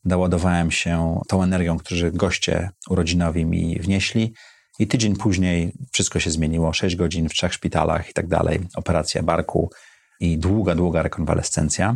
Doładowałem 0.05 0.71
się 0.71 1.21
tą 1.27 1.43
energią, 1.43 1.77
którzy 1.77 2.11
goście 2.11 2.69
urodzinowi 2.89 3.45
mi 3.45 3.79
wnieśli. 3.79 4.33
I 4.79 4.87
tydzień 4.87 5.15
później 5.15 5.73
wszystko 5.91 6.19
się 6.19 6.31
zmieniło. 6.31 6.73
Sześć 6.73 6.95
godzin 6.95 7.29
w 7.29 7.33
trzech 7.33 7.53
szpitalach 7.53 8.09
i 8.09 8.13
tak 8.13 8.27
dalej. 8.27 8.59
Operacja 8.75 9.23
barku 9.23 9.71
i 10.19 10.37
długa, 10.37 10.75
długa 10.75 11.03
rekonwalescencja. 11.03 11.95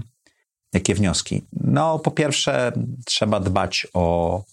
Jakie 0.74 0.96
wnioski? 0.96 1.42
No, 1.54 2.00
po 2.00 2.12
pierwsze, 2.12 2.72
trzeba 3.06 3.40
dbać 3.40 3.88
o 3.94 4.44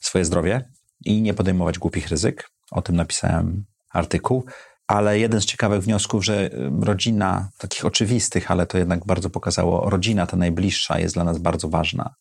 swoje 0.00 0.24
zdrowie 0.24 0.68
i 1.04 1.22
nie 1.22 1.34
podejmować 1.34 1.78
głupich 1.78 2.08
ryzyk. 2.08 2.50
O 2.70 2.82
tym 2.82 2.96
napisałem 2.96 3.64
artykuł. 3.90 4.44
Ale 4.86 5.18
jeden 5.18 5.40
z 5.40 5.44
ciekawych 5.44 5.82
wniosków, 5.82 6.24
że 6.24 6.50
rodzina, 6.80 7.48
takich 7.58 7.84
oczywistych, 7.84 8.50
ale 8.50 8.66
to 8.66 8.78
jednak 8.78 9.06
bardzo 9.06 9.30
pokazało, 9.30 9.90
rodzina 9.90 10.26
ta 10.26 10.36
najbliższa 10.36 10.98
jest 10.98 11.14
dla 11.14 11.24
nas 11.24 11.38
bardzo 11.38 11.68
ważna. 11.68 12.14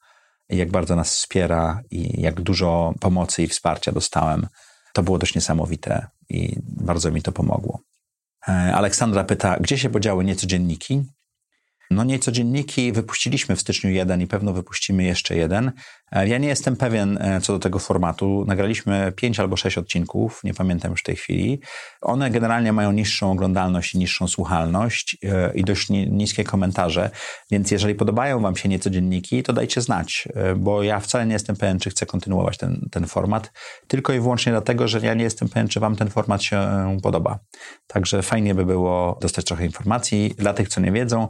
I 0.50 0.58
jak 0.58 0.72
bardzo 0.72 0.96
nas 0.96 1.16
wspiera 1.16 1.82
i 1.92 2.22
jak 2.22 2.42
dużo 2.42 2.94
pomocy 3.00 3.44
i 3.44 3.48
wsparcia 3.48 3.92
dostałem 3.92 4.48
to 4.94 5.04
było 5.04 5.18
dość 5.18 5.36
niesamowite 5.36 6.08
i 6.30 6.56
bardzo 6.64 7.12
mi 7.12 7.22
to 7.22 7.32
pomogło. 7.32 7.80
E, 8.48 8.52
Aleksandra 8.76 9.24
pyta, 9.24 9.58
gdzie 9.60 9.78
się 9.78 9.90
podziały 9.90 10.24
niecodzienniki? 10.24 11.04
No 11.92 12.04
niecodzienniki 12.04 12.92
wypuściliśmy 12.92 13.56
w 13.56 13.62
styczniu 13.62 13.90
jeden 13.90 14.22
i 14.22 14.28
pewno 14.28 14.54
wypuścimy 14.54 15.04
jeszcze 15.04 15.36
jeden. 15.36 15.72
E, 16.12 16.28
ja 16.28 16.38
nie 16.38 16.48
jestem 16.48 16.76
pewien 16.76 17.18
e, 17.22 17.42
co 17.42 17.54
do 17.54 17.60
tego 17.60 17.80
formatu. 17.80 18.46
Nagraliśmy 18.48 19.14
pięć 19.16 19.40
albo 19.40 19.58
sześć 19.58 19.78
odcinków, 19.78 20.42
nie 20.44 20.54
pamiętam 20.54 20.92
już 20.92 21.00
w 21.00 21.04
tej 21.04 21.16
chwili. 21.16 21.62
One 22.02 22.30
generalnie 22.30 22.74
mają 22.74 22.92
niższą 22.92 23.32
oglądalność 23.32 23.96
i 23.96 23.98
niższą 23.98 24.28
słuchalność 24.28 25.18
e, 25.24 25.54
i 25.54 25.64
dość 25.64 25.90
niskie 25.90 26.44
komentarze, 26.44 27.10
więc 27.52 27.72
jeżeli 27.72 27.96
podobają 27.96 28.40
Wam 28.40 28.56
się 28.56 28.70
niecodzienniki, 28.70 29.44
to 29.44 29.54
dajcie 29.54 29.82
znać, 29.82 30.28
bo 30.58 30.84
ja 30.84 31.00
wcale 31.00 31.26
nie 31.26 31.34
jestem 31.34 31.56
pewien, 31.56 31.80
czy 31.80 31.90
chcę 31.90 32.06
kontynuować 32.06 32.58
ten, 32.58 32.88
ten 32.92 33.08
format, 33.08 33.52
tylko 33.88 34.14
i 34.14 34.20
wyłącznie 34.20 34.52
dlatego, 34.52 34.88
że 34.88 35.00
ja 35.00 35.14
nie 35.14 35.24
jestem 35.24 35.50
pewien, 35.50 35.68
czy 35.68 35.80
Wam 35.80 35.96
ten 35.96 36.10
format 36.10 36.44
się 36.44 36.60
podoba. 37.04 37.40
Także 37.88 38.22
fajnie 38.22 38.56
by 38.56 38.66
było 38.66 39.18
dostać 39.22 39.46
trochę 39.46 39.66
informacji. 39.66 40.36
Dla 40.38 40.54
tych, 40.54 40.70
co 40.70 40.82
nie 40.82 40.92
wiedzą, 40.92 41.28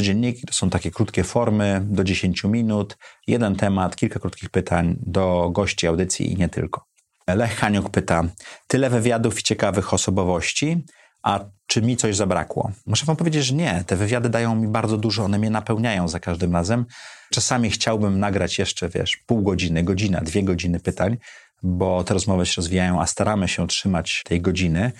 niecodzienniki 0.00 0.46
to 0.46 0.54
są 0.54 0.70
takie 0.70 0.90
krótkie 0.90 1.24
formy 1.24 1.80
do 1.84 2.04
10 2.04 2.44
minut, 2.44 2.96
jeden 3.26 3.56
temat, 3.56 3.96
kilka 3.96 4.20
krótkich 4.20 4.50
pytań 4.50 4.96
do 5.00 5.50
gości 5.50 5.86
audycji 5.86 6.32
i 6.32 6.36
nie 6.36 6.48
tylko. 6.48 6.84
Lech 7.26 7.56
Haniuk 7.56 7.90
pyta, 7.90 8.24
tyle 8.66 8.90
wywiadów 8.90 9.40
i 9.40 9.42
ciekawych 9.42 9.94
osobowości, 9.94 10.84
a 11.22 11.40
czy 11.66 11.82
mi 11.82 11.96
coś 11.96 12.16
zabrakło? 12.16 12.70
Muszę 12.86 13.06
wam 13.06 13.16
powiedzieć, 13.16 13.44
że 13.44 13.54
nie. 13.54 13.84
Te 13.86 13.96
wywiady 13.96 14.28
dają 14.28 14.54
mi 14.54 14.68
bardzo 14.68 14.96
dużo, 14.96 15.24
one 15.24 15.38
mnie 15.38 15.50
napełniają 15.50 16.08
za 16.08 16.20
każdym 16.20 16.52
razem. 16.52 16.86
Czasami 17.32 17.70
chciałbym 17.70 18.18
nagrać 18.20 18.58
jeszcze, 18.58 18.88
wiesz, 18.88 19.16
pół 19.26 19.42
godziny, 19.42 19.82
godzina, 19.82 20.20
dwie 20.20 20.42
godziny 20.42 20.80
pytań, 20.80 21.16
bo 21.62 22.04
te 22.04 22.14
rozmowy 22.14 22.46
się 22.46 22.54
rozwijają, 22.56 23.00
a 23.00 23.06
staramy 23.06 23.48
się 23.48 23.66
trzymać 23.66 24.22
tej 24.24 24.40
godziny, 24.40 24.92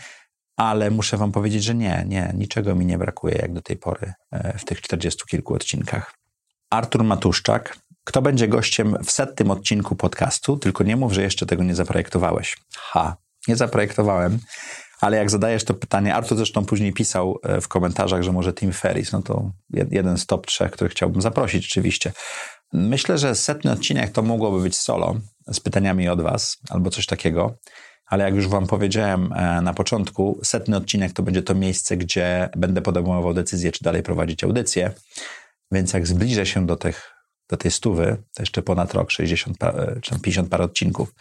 ale 0.61 0.91
muszę 0.91 1.17
wam 1.17 1.33
powiedzieć, 1.33 1.65
że 1.65 1.75
nie, 1.75 2.05
nie, 2.09 2.33
niczego 2.37 2.75
mi 2.75 2.87
nie 2.87 2.99
brakuje 2.99 3.35
jak 3.35 3.53
do 3.53 3.63
tej 3.63 3.77
pory 3.77 4.13
e, 4.31 4.59
w 4.59 4.65
tych 4.65 4.81
czterdziestu 4.81 5.27
kilku 5.27 5.55
odcinkach. 5.55 6.15
Artur 6.71 7.05
Matuszczak 7.05 7.77
kto 8.05 8.23
będzie 8.23 8.49
gościem 8.49 8.97
w 9.05 9.11
setnym 9.11 9.51
odcinku 9.51 9.97
podcastu, 9.97 10.57
tylko 10.57 10.85
nie 10.85 10.97
mów, 10.97 11.13
że 11.13 11.23
jeszcze 11.23 11.47
tego 11.47 11.65
nie 11.65 11.75
zaprojektowałeś. 11.75 12.57
Ha, 12.77 13.17
nie 13.49 13.57
zaprojektowałem, 13.57 14.39
ale 15.01 15.17
jak 15.17 15.31
zadajesz 15.31 15.65
to 15.65 15.75
pytanie, 15.75 16.15
Artur 16.15 16.37
zresztą 16.37 16.65
później 16.65 16.93
pisał 16.93 17.39
e, 17.43 17.61
w 17.61 17.69
komentarzach, 17.69 18.23
że 18.23 18.33
może 18.33 18.53
Tim 18.53 18.73
Ferris, 18.73 19.13
no 19.13 19.23
to 19.23 19.51
jeden 19.91 20.19
z 20.19 20.27
top 20.27 20.47
trzech, 20.47 20.71
których 20.71 20.93
chciałbym 20.93 21.23
zaprosić 21.23 21.67
oczywiście. 21.67 22.13
Myślę, 22.73 23.19
że 23.19 23.35
setny 23.35 23.73
odcinek 23.73 24.13
to 24.13 24.23
mogłoby 24.23 24.63
być 24.63 24.77
solo 24.77 25.15
z 25.47 25.61
pytaniami 25.61 26.09
od 26.09 26.23
Was 26.23 26.59
albo 26.71 26.91
coś 26.91 27.07
takiego. 27.07 27.55
Ale 28.11 28.25
jak 28.25 28.35
już 28.35 28.49
Wam 28.49 28.67
powiedziałem 28.67 29.33
e, 29.33 29.63
na 29.63 29.75
początku, 29.75 30.41
setny 30.45 30.77
odcinek 30.77 31.13
to 31.13 31.23
będzie 31.23 31.43
to 31.43 31.55
miejsce, 31.55 31.97
gdzie 31.97 32.49
będę 32.57 32.83
podejmował 32.83 33.35
decyzję, 33.35 33.73
czy 33.73 33.85
dalej 33.85 34.03
prowadzić 34.03 34.45
audycję. 34.45 34.91
Więc 35.73 35.93
jak 35.93 36.07
zbliżę 36.07 36.47
się 36.47 36.67
do 36.67 36.77
tych 36.77 37.21
do 37.51 37.57
tej 37.57 37.71
stówy, 37.71 38.17
to 38.35 38.43
jeszcze 38.43 38.63
ponad 38.63 38.95
rok, 38.95 39.11
60 39.11 39.57
czy 40.03 40.21
50 40.21 40.49
parę 40.49 40.65
odcinków, 40.65 41.15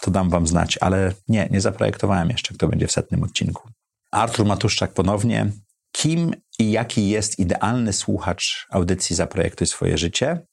to 0.00 0.10
dam 0.10 0.30
wam 0.30 0.46
znać, 0.46 0.78
ale 0.80 1.12
nie, 1.28 1.48
nie 1.50 1.60
zaprojektowałem 1.60 2.30
jeszcze, 2.30 2.54
kto 2.54 2.68
będzie 2.68 2.86
w 2.86 2.92
setnym 2.92 3.22
odcinku. 3.22 3.68
Artur 4.12 4.46
Matuszczak 4.46 4.92
ponownie. 4.92 5.50
Kim 5.92 6.34
i 6.58 6.70
jaki 6.70 7.08
jest 7.08 7.38
idealny 7.38 7.92
słuchacz 7.92 8.66
audycji 8.70 9.16
Zaprojektuj 9.16 9.66
swoje 9.66 9.98
życie? 9.98 10.46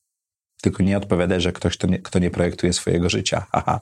Tylko 0.64 0.84
nie 0.84 0.98
odpowiadaj, 0.98 1.42
że 1.42 1.52
ktoś, 1.52 1.78
kto 1.78 1.88
nie, 1.88 2.00
kto 2.00 2.20
nie 2.20 2.32
projektuje 2.32 2.74
swojego 2.74 3.10
życia. 3.10 3.46
Aha. 3.52 3.80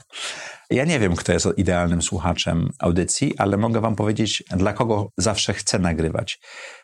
Ja 0.69 0.85
nie 0.85 0.99
wiem, 0.99 1.15
kto 1.15 1.33
jest 1.33 1.47
idealnym 1.57 2.01
słuchaczem 2.01 2.69
audycji, 2.79 3.33
ale 3.37 3.57
mogę 3.57 3.81
Wam 3.81 3.95
powiedzieć, 3.95 4.43
dla 4.49 4.73
kogo 4.73 5.09
zawsze 5.17 5.53
chcę 5.53 5.79
nagrywać. 5.79 6.39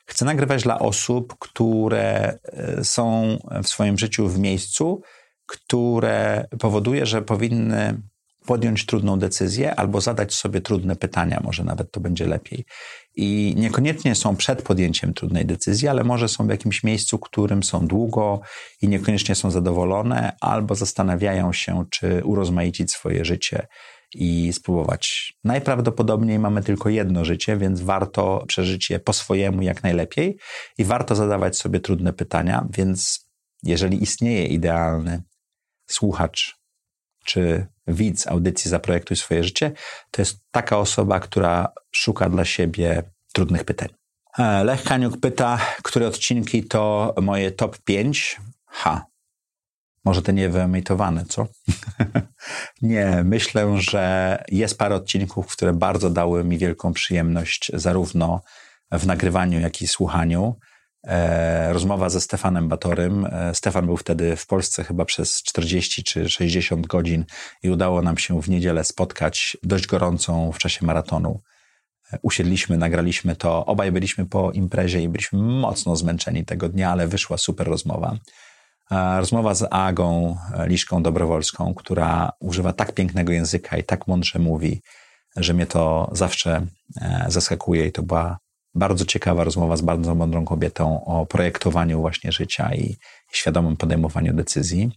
Chcę 0.06 0.25
nagrywać 0.25 0.63
dla 0.63 0.80
osób, 0.80 1.36
które 1.39 2.38
e, 2.44 2.84
są 2.84 3.38
w 3.63 3.68
swoim 3.68 3.98
życiu 3.98 4.27
w 4.27 4.39
miejscu, 4.39 5.01
które 5.46 6.48
powoduje, 6.60 7.06
że 7.06 7.22
powinny 7.22 8.01
podjąć 8.46 8.86
trudną 8.86 9.20
decyzję 9.20 9.75
albo 9.75 10.01
zadać 10.01 10.34
sobie 10.34 10.62
trudne 10.62 10.96
pytania, 10.96 11.42
może 11.44 11.63
nawet 11.63 11.92
to 11.92 12.00
będzie 12.00 12.27
lepiej. 12.27 12.66
I 13.19 13.53
niekoniecznie 13.57 14.15
są 14.15 14.36
przed 14.36 14.62
podjęciem 14.62 15.13
trudnej 15.13 15.45
decyzji, 15.45 15.88
ale 15.88 16.03
może 16.03 16.27
są 16.27 16.47
w 16.47 16.50
jakimś 16.50 16.83
miejscu, 16.83 17.19
którym 17.19 17.63
są 17.63 17.88
długo 17.88 18.41
i 18.81 18.88
niekoniecznie 18.88 19.36
są 19.36 19.51
zadowolone, 19.51 20.36
albo 20.41 20.75
zastanawiają 20.75 21.53
się, 21.53 21.86
czy 21.89 22.21
urozmaicić 22.25 22.91
swoje 22.91 23.25
życie 23.25 23.67
i 24.13 24.53
spróbować. 24.53 25.33
Najprawdopodobniej 25.43 26.39
mamy 26.39 26.63
tylko 26.63 26.89
jedno 26.89 27.25
życie, 27.25 27.57
więc 27.57 27.81
warto 27.81 28.43
przeżyć 28.47 28.89
je 28.89 29.00
po 29.00 29.13
swojemu 29.13 29.62
jak 29.62 29.83
najlepiej 29.83 30.38
i 30.77 30.83
warto 30.83 31.15
zadawać 31.15 31.57
sobie 31.57 31.79
trudne 31.79 32.13
pytania, 32.13 32.67
więc 32.77 33.29
jeżeli 33.63 34.03
istnieje 34.03 34.45
idealny 34.45 35.24
słuchacz 35.88 36.55
czy 37.25 37.67
widz 37.88 38.27
audycji 38.27 38.70
Zaprojektuj 38.70 39.17
swoje 39.17 39.44
życie, 39.44 39.72
to 40.12 40.22
jest 40.22 40.39
taka 40.51 40.77
osoba, 40.77 41.20
która 41.20 41.67
szuka 41.91 42.29
dla 42.29 42.46
siebie 42.46 43.03
trudnych 43.34 43.63
pytań. 43.63 43.89
E, 44.38 44.63
Lech 44.63 44.84
Kaniuk 44.84 45.20
pyta, 45.20 45.60
które 45.84 46.08
odcinki 46.08 46.63
to 46.63 47.13
moje 47.22 47.51
top 47.51 47.77
5? 47.77 48.38
Ha, 48.65 49.06
może 50.06 50.22
te 50.22 50.34
niewyemitowane, 50.34 51.25
co? 51.25 51.48
nie, 52.82 53.22
myślę, 53.24 53.82
że 53.82 54.44
jest 54.48 54.77
parę 54.77 54.96
odcinków, 54.96 55.48
które 55.48 55.74
bardzo 55.74 56.10
dały 56.10 56.44
mi 56.44 56.58
wielką 56.58 56.94
przyjemność, 56.94 57.72
zarówno 57.74 58.41
w 58.91 59.06
nagrywaniu, 59.06 59.60
jak 59.60 59.82
i 59.82 59.88
słuchaniu. 59.88 60.56
E, 61.07 61.73
rozmowa 61.73 62.09
ze 62.09 62.21
Stefanem 62.21 62.67
Batorym. 62.69 63.25
E, 63.25 63.55
Stefan 63.55 63.85
był 63.85 63.97
wtedy 63.97 64.35
w 64.35 64.47
Polsce 64.47 64.83
chyba 64.83 65.05
przez 65.05 65.43
40 65.43 66.03
czy 66.03 66.29
60 66.29 66.87
godzin 66.87 67.25
i 67.63 67.69
udało 67.69 68.01
nam 68.01 68.17
się 68.17 68.41
w 68.41 68.49
niedzielę 68.49 68.83
spotkać 68.83 69.57
dość 69.63 69.87
gorącą 69.87 70.51
w 70.51 70.57
czasie 70.57 70.85
maratonu. 70.85 71.41
E, 72.13 72.19
usiedliśmy, 72.21 72.77
nagraliśmy 72.77 73.35
to. 73.35 73.65
Obaj 73.65 73.91
byliśmy 73.91 74.25
po 74.25 74.51
imprezie 74.51 75.01
i 75.01 75.09
byliśmy 75.09 75.39
mocno 75.39 75.95
zmęczeni 75.95 76.45
tego 76.45 76.69
dnia, 76.69 76.91
ale 76.91 77.07
wyszła 77.07 77.37
super 77.37 77.67
rozmowa. 77.67 78.17
Rozmowa 79.19 79.53
z 79.53 79.67
Agą 79.71 80.37
Liszką 80.65 81.03
Dobrowolską, 81.03 81.73
która 81.73 82.31
używa 82.39 82.73
tak 82.73 82.93
pięknego 82.93 83.33
języka 83.33 83.77
i 83.77 83.83
tak 83.83 84.07
mądrze 84.07 84.39
mówi, 84.39 84.81
że 85.35 85.53
mnie 85.53 85.65
to 85.65 86.09
zawsze 86.11 86.65
zaskakuje 87.27 87.87
i 87.87 87.91
to 87.91 88.03
była 88.03 88.37
bardzo 88.77 89.05
ciekawa 89.05 89.43
rozmowa 89.43 89.77
z 89.77 89.81
bardzo 89.81 90.15
mądrą 90.15 90.46
kobietą 90.46 91.05
o 91.05 91.25
projektowaniu 91.25 92.01
właśnie 92.01 92.31
życia 92.31 92.75
i 92.75 92.96
świadomym 93.31 93.77
podejmowaniu 93.77 94.34
decyzji. 94.34 94.91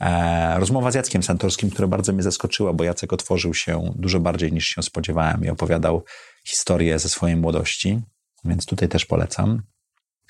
E, 0.00 0.58
rozmowa 0.58 0.90
z 0.90 0.94
Jackiem 0.94 1.22
Santorskim, 1.22 1.70
która 1.70 1.88
bardzo 1.88 2.12
mnie 2.12 2.22
zaskoczyła, 2.22 2.72
bo 2.72 2.84
Jacek 2.84 3.12
otworzył 3.12 3.54
się 3.54 3.92
dużo 3.96 4.20
bardziej 4.20 4.52
niż 4.52 4.66
się 4.66 4.82
spodziewałem 4.82 5.44
i 5.44 5.48
opowiadał 5.48 6.04
historię 6.44 6.98
ze 6.98 7.08
swojej 7.08 7.36
młodości, 7.36 8.00
więc 8.44 8.66
tutaj 8.66 8.88
też 8.88 9.06
polecam. 9.06 9.62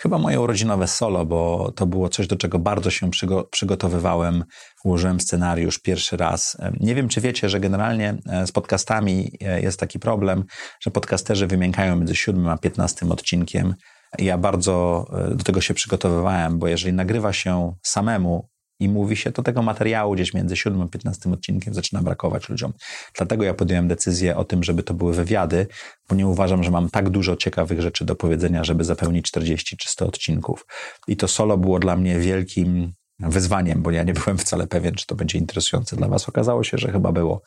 Chyba 0.00 0.18
moje 0.18 0.40
urodzinowe 0.40 0.86
solo, 0.86 1.26
bo 1.26 1.72
to 1.76 1.86
było 1.86 2.08
coś, 2.08 2.26
do 2.26 2.36
czego 2.36 2.58
bardzo 2.58 2.90
się 2.90 3.10
przygotowywałem. 3.50 4.44
Ułożyłem 4.84 5.20
scenariusz 5.20 5.78
pierwszy 5.78 6.16
raz. 6.16 6.56
Nie 6.80 6.94
wiem, 6.94 7.08
czy 7.08 7.20
wiecie, 7.20 7.48
że 7.48 7.60
generalnie 7.60 8.18
e, 8.26 8.46
z 8.46 8.52
podcastami 8.52 9.32
e, 9.40 9.60
jest 9.60 9.80
taki 9.80 9.98
problem, 9.98 10.44
że 10.80 10.90
podcasterzy 10.90 11.46
wymiękają 11.46 11.96
między 11.96 12.14
siódmym 12.14 12.48
a 12.48 12.58
piętnastym 12.58 13.12
odcinkiem. 13.12 13.74
Ja 14.18 14.38
bardzo 14.38 15.06
e, 15.12 15.34
do 15.34 15.44
tego 15.44 15.60
się 15.60 15.74
przygotowywałem, 15.74 16.58
bo 16.58 16.68
jeżeli 16.68 16.92
nagrywa 16.92 17.32
się 17.32 17.72
samemu 17.82 18.48
i 18.80 18.88
mówi 18.88 19.16
się, 19.16 19.32
to 19.32 19.42
tego 19.42 19.62
materiału 19.62 20.14
gdzieś 20.14 20.34
między 20.34 20.56
7 20.56 20.82
a 20.82 20.88
15 20.88 21.32
odcinkiem 21.32 21.74
zaczyna 21.74 22.02
brakować 22.02 22.48
ludziom. 22.48 22.72
Dlatego 23.16 23.44
ja 23.44 23.54
podjąłem 23.54 23.88
decyzję 23.88 24.36
o 24.36 24.44
tym, 24.44 24.64
żeby 24.64 24.82
to 24.82 24.94
były 24.94 25.14
wywiady, 25.14 25.66
bo 26.08 26.14
nie 26.14 26.26
uważam, 26.26 26.62
że 26.62 26.70
mam 26.70 26.90
tak 26.90 27.10
dużo 27.10 27.36
ciekawych 27.36 27.80
rzeczy 27.82 28.04
do 28.04 28.16
powiedzenia, 28.16 28.64
żeby 28.64 28.84
zapełnić 28.84 29.26
40 29.26 29.76
czy 29.76 29.88
100 29.88 30.06
odcinków. 30.06 30.66
I 31.08 31.16
to 31.16 31.28
solo 31.28 31.58
było 31.58 31.78
dla 31.78 31.96
mnie 31.96 32.18
wielkim 32.18 32.92
wyzwaniem, 33.20 33.82
bo 33.82 33.90
ja 33.90 34.02
nie 34.02 34.12
byłem 34.12 34.38
wcale 34.38 34.66
pewien, 34.66 34.94
czy 34.94 35.06
to 35.06 35.14
będzie 35.14 35.38
interesujące 35.38 35.96
dla 35.96 36.08
Was. 36.08 36.28
Okazało 36.28 36.64
się, 36.64 36.78
że 36.78 36.92
chyba 36.92 37.12
było, 37.12 37.42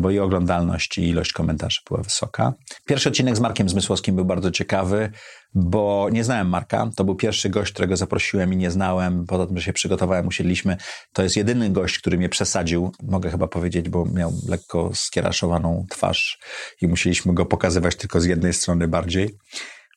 bo 0.00 0.10
i 0.10 0.18
oglądalność, 0.18 0.98
i 0.98 1.08
ilość 1.08 1.32
komentarzy 1.32 1.80
była 1.88 2.02
wysoka. 2.02 2.52
Pierwszy 2.86 3.08
odcinek 3.08 3.36
z 3.36 3.40
Markiem 3.40 3.68
Zmysłowskim 3.68 4.16
był 4.16 4.24
bardzo 4.24 4.50
ciekawy, 4.50 5.10
bo 5.54 6.08
nie 6.12 6.24
znałem 6.24 6.48
Marka. 6.48 6.90
To 6.96 7.04
był 7.04 7.14
pierwszy 7.14 7.50
gość, 7.50 7.72
którego 7.72 7.96
zaprosiłem 7.96 8.52
i 8.52 8.56
nie 8.56 8.70
znałem. 8.70 9.26
Poza 9.26 9.46
tym, 9.46 9.58
że 9.58 9.64
się 9.64 9.72
przygotowałem, 9.72 10.26
usiedliśmy. 10.26 10.76
To 11.12 11.22
jest 11.22 11.36
jedyny 11.36 11.70
gość, 11.70 11.98
który 11.98 12.18
mnie 12.18 12.28
przesadził, 12.28 12.92
mogę 13.02 13.30
chyba 13.30 13.48
powiedzieć, 13.48 13.88
bo 13.88 14.04
miał 14.04 14.32
lekko 14.48 14.90
skieraszowaną 14.94 15.86
twarz 15.90 16.38
i 16.80 16.88
musieliśmy 16.88 17.34
go 17.34 17.46
pokazywać 17.46 17.96
tylko 17.96 18.20
z 18.20 18.24
jednej 18.24 18.52
strony 18.52 18.88
bardziej. 18.88 19.38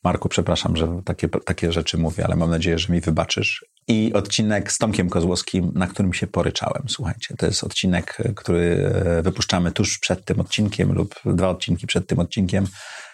Marku, 0.03 0.29
przepraszam, 0.29 0.77
że 0.77 1.01
takie, 1.05 1.29
takie 1.29 1.71
rzeczy 1.71 1.97
mówię, 1.97 2.25
ale 2.25 2.35
mam 2.35 2.49
nadzieję, 2.49 2.79
że 2.79 2.93
mi 2.93 3.01
wybaczysz. 3.01 3.65
I 3.87 4.13
odcinek 4.13 4.71
z 4.71 4.77
Tomkiem 4.77 5.09
Kozłowskim, 5.09 5.71
na 5.75 5.87
którym 5.87 6.13
się 6.13 6.27
poryczałem. 6.27 6.83
Słuchajcie, 6.87 7.35
to 7.37 7.45
jest 7.45 7.63
odcinek, 7.63 8.17
który 8.35 8.91
e, 9.05 9.21
wypuszczamy 9.21 9.71
tuż 9.71 9.99
przed 9.99 10.25
tym 10.25 10.39
odcinkiem 10.39 10.93
lub 10.93 11.15
dwa 11.25 11.49
odcinki 11.49 11.87
przed 11.87 12.07
tym 12.07 12.19
odcinkiem. 12.19 12.67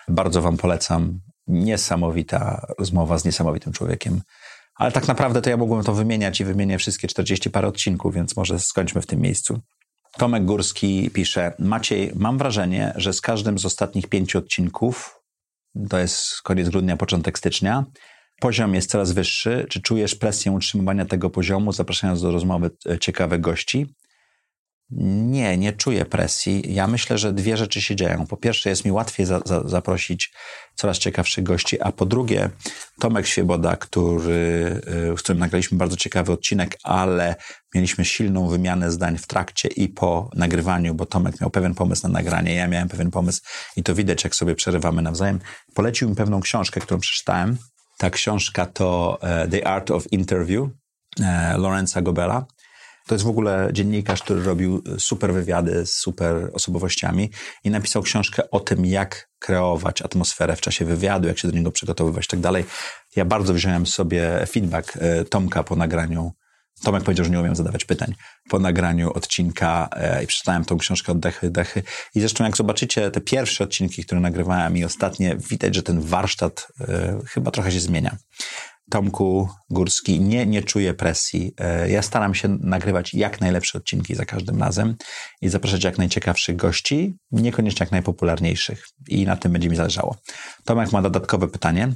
Bardzo 0.08 0.42
Wam 0.42 0.58
polecam. 0.58 1.20
Niesamowita 1.48 2.68
rozmowa 2.80 3.18
z 3.18 3.26
niesamowitym 3.26 3.74
człowiekiem. 3.74 4.22
Ale 4.76 4.92
tak 4.92 5.08
naprawdę 5.08 5.42
to 5.42 5.50
ja 5.50 5.58
mógłbym 5.58 5.84
to 5.84 5.94
wymieniać 5.94 6.42
i 6.42 6.46
wymienię 6.46 6.78
wszystkie 6.78 7.08
40 7.08 7.50
parę 7.50 7.68
odcinków, 7.68 8.16
więc 8.16 8.36
może 8.38 8.60
skończmy 8.60 9.02
w 9.02 9.06
tym 9.06 9.20
miejscu. 9.20 9.60
Tomek 10.18 10.46
Górski 10.46 11.10
pisze: 11.14 11.54
Maciej, 11.60 12.12
mam 12.16 12.38
wrażenie, 12.38 12.94
że 12.96 13.14
z 13.14 13.22
każdym 13.22 13.60
z 13.60 13.66
ostatnich 13.66 14.08
pięciu 14.08 14.38
odcinków 14.38 15.20
to 15.90 16.00
jest 16.00 16.42
koniec 16.42 16.70
grudnia, 16.70 16.98
początek 16.98 17.38
stycznia. 17.38 17.86
Poziom 18.40 18.76
jest 18.76 18.90
coraz 18.90 19.12
wyższy. 19.12 19.66
Czy 19.70 19.82
czujesz 19.82 20.16
presję 20.16 20.52
utrzymywania 20.52 21.06
tego 21.06 21.30
poziomu, 21.30 21.72
zapraszając 21.72 22.22
do 22.22 22.32
rozmowy 22.32 22.72
e, 22.90 23.00
ciekawych 23.00 23.42
gości? 23.42 23.88
Nie, 24.92 25.58
nie 25.58 25.74
czuję 25.74 26.06
presji. 26.06 26.74
Ja 26.74 26.88
myślę, 26.88 27.18
że 27.18 27.34
dwie 27.34 27.58
rzeczy 27.58 27.82
się 27.82 27.96
dzieją. 27.96 28.28
Po 28.28 28.38
pierwsze, 28.38 28.70
jest 28.70 28.86
mi 28.86 28.92
łatwiej 28.92 29.26
za, 29.26 29.42
za, 29.46 29.68
zaprosić 29.68 30.34
coraz 30.76 30.98
ciekawszych 30.98 31.44
gości, 31.44 31.82
a 31.82 31.92
po 31.92 32.06
drugie, 32.06 32.50
Tomek 33.00 33.28
Świeboda, 33.28 33.76
który, 33.76 34.82
y, 35.14 35.18
z 35.18 35.22
którym 35.22 35.40
nagraliśmy 35.40 35.78
bardzo 35.78 35.98
ciekawy 35.98 36.32
odcinek, 36.32 36.78
ale 36.84 37.36
mieliśmy 37.76 38.06
silną 38.06 38.48
wymianę 38.48 38.92
zdań 38.92 39.18
w 39.18 39.28
trakcie 39.28 39.70
i 39.70 39.90
po 39.90 40.30
nagrywaniu, 40.36 40.96
bo 40.96 41.06
Tomek 41.06 41.42
miał 41.42 41.50
pewien 41.50 41.76
pomysł 41.76 42.04
na 42.04 42.10
nagranie, 42.10 42.56
ja 42.56 42.68
miałem 42.68 42.90
pewien 42.90 43.12
pomysł 43.12 43.42
i 43.76 43.84
to 43.84 43.96
widać, 43.96 44.24
jak 44.24 44.36
sobie 44.36 44.56
przerywamy 44.56 45.02
nawzajem. 45.02 45.40
Polecił 45.74 46.10
mi 46.10 46.16
pewną 46.16 46.42
książkę, 46.42 46.80
którą 46.80 47.00
przeczytałem. 47.00 47.58
Ta 48.00 48.10
książka 48.10 48.66
to 48.66 49.20
e, 49.22 49.48
The 49.48 49.68
Art 49.68 49.92
of 49.92 50.12
Interview 50.12 50.70
e, 51.20 51.58
Lorenza 51.58 52.02
Gobela. 52.02 52.46
To 53.08 53.16
jest 53.16 53.26
w 53.26 53.30
ogóle 53.30 53.70
dziennikarz, 53.74 54.24
który 54.24 54.44
robił 54.44 54.84
super 54.98 55.34
wywiady 55.34 55.86
z 55.86 55.94
super 55.94 56.50
osobowościami 56.54 57.30
i 57.64 57.70
napisał 57.70 58.02
książkę 58.02 58.52
o 58.52 58.60
tym, 58.60 58.86
jak 58.86 59.30
kreować 59.40 60.02
atmosferę 60.02 60.56
w 60.56 60.62
czasie 60.62 60.86
wywiadu, 60.86 61.28
jak 61.28 61.40
się 61.40 61.48
do 61.48 61.58
niego 61.58 61.72
przygotowywać 61.72 62.26
i 62.26 62.28
tak 62.28 62.40
dalej. 62.40 62.66
Ja 63.16 63.26
bardzo 63.26 63.54
wziąłem 63.54 63.86
sobie 63.86 64.46
feedback 64.48 64.98
e, 64.98 65.26
Tomka 65.26 65.64
po 65.64 65.76
nagraniu. 65.76 66.32
Tomek 66.84 67.04
powiedział, 67.04 67.26
że 67.26 67.32
nie 67.32 67.40
umiem 67.40 67.56
zadawać 67.56 67.86
pytań. 67.86 68.16
Po 68.50 68.60
nagraniu 68.60 69.14
odcinka 69.14 69.90
e, 69.92 70.24
i 70.24 70.28
przeczytałem 70.28 70.66
tą 70.66 70.78
książkę 70.78 71.12
Oddechy, 71.12 71.50
Dechy. 71.50 71.84
I 72.16 72.20
zresztą 72.20 72.44
jak 72.44 72.58
zobaczycie 72.58 73.12
te 73.12 73.22
pierwsze 73.22 73.64
odcinki, 73.64 74.06
które 74.06 74.22
nagrywałem 74.22 74.78
i 74.78 74.84
ostatnie, 74.84 75.38
widać, 75.50 75.76
że 75.76 75.84
ten 75.84 76.02
warsztat 76.02 76.68
e, 76.82 77.20
chyba 77.28 77.52
trochę 77.52 77.72
się 77.72 77.80
zmienia. 77.80 78.18
Tomku 78.90 79.50
Górski, 79.70 80.20
nie, 80.20 80.46
nie 80.46 80.64
czuję 80.64 80.94
presji. 80.94 81.54
E, 81.58 81.90
ja 81.90 82.02
staram 82.02 82.36
się 82.36 82.58
nagrywać 82.62 83.14
jak 83.14 83.42
najlepsze 83.42 83.78
odcinki 83.78 84.16
za 84.16 84.26
każdym 84.26 84.60
razem 84.60 84.96
i 85.42 85.50
zapraszać 85.50 85.84
jak 85.84 85.98
najciekawszych 85.98 86.56
gości, 86.56 87.18
niekoniecznie 87.32 87.84
jak 87.84 87.92
najpopularniejszych. 87.92 88.86
I 89.08 89.26
na 89.26 89.36
tym 89.36 89.52
będzie 89.52 89.70
mi 89.70 89.76
zależało. 89.76 90.16
Tomek 90.66 90.92
ma 90.92 91.02
dodatkowe 91.02 91.48
pytanie. 91.48 91.94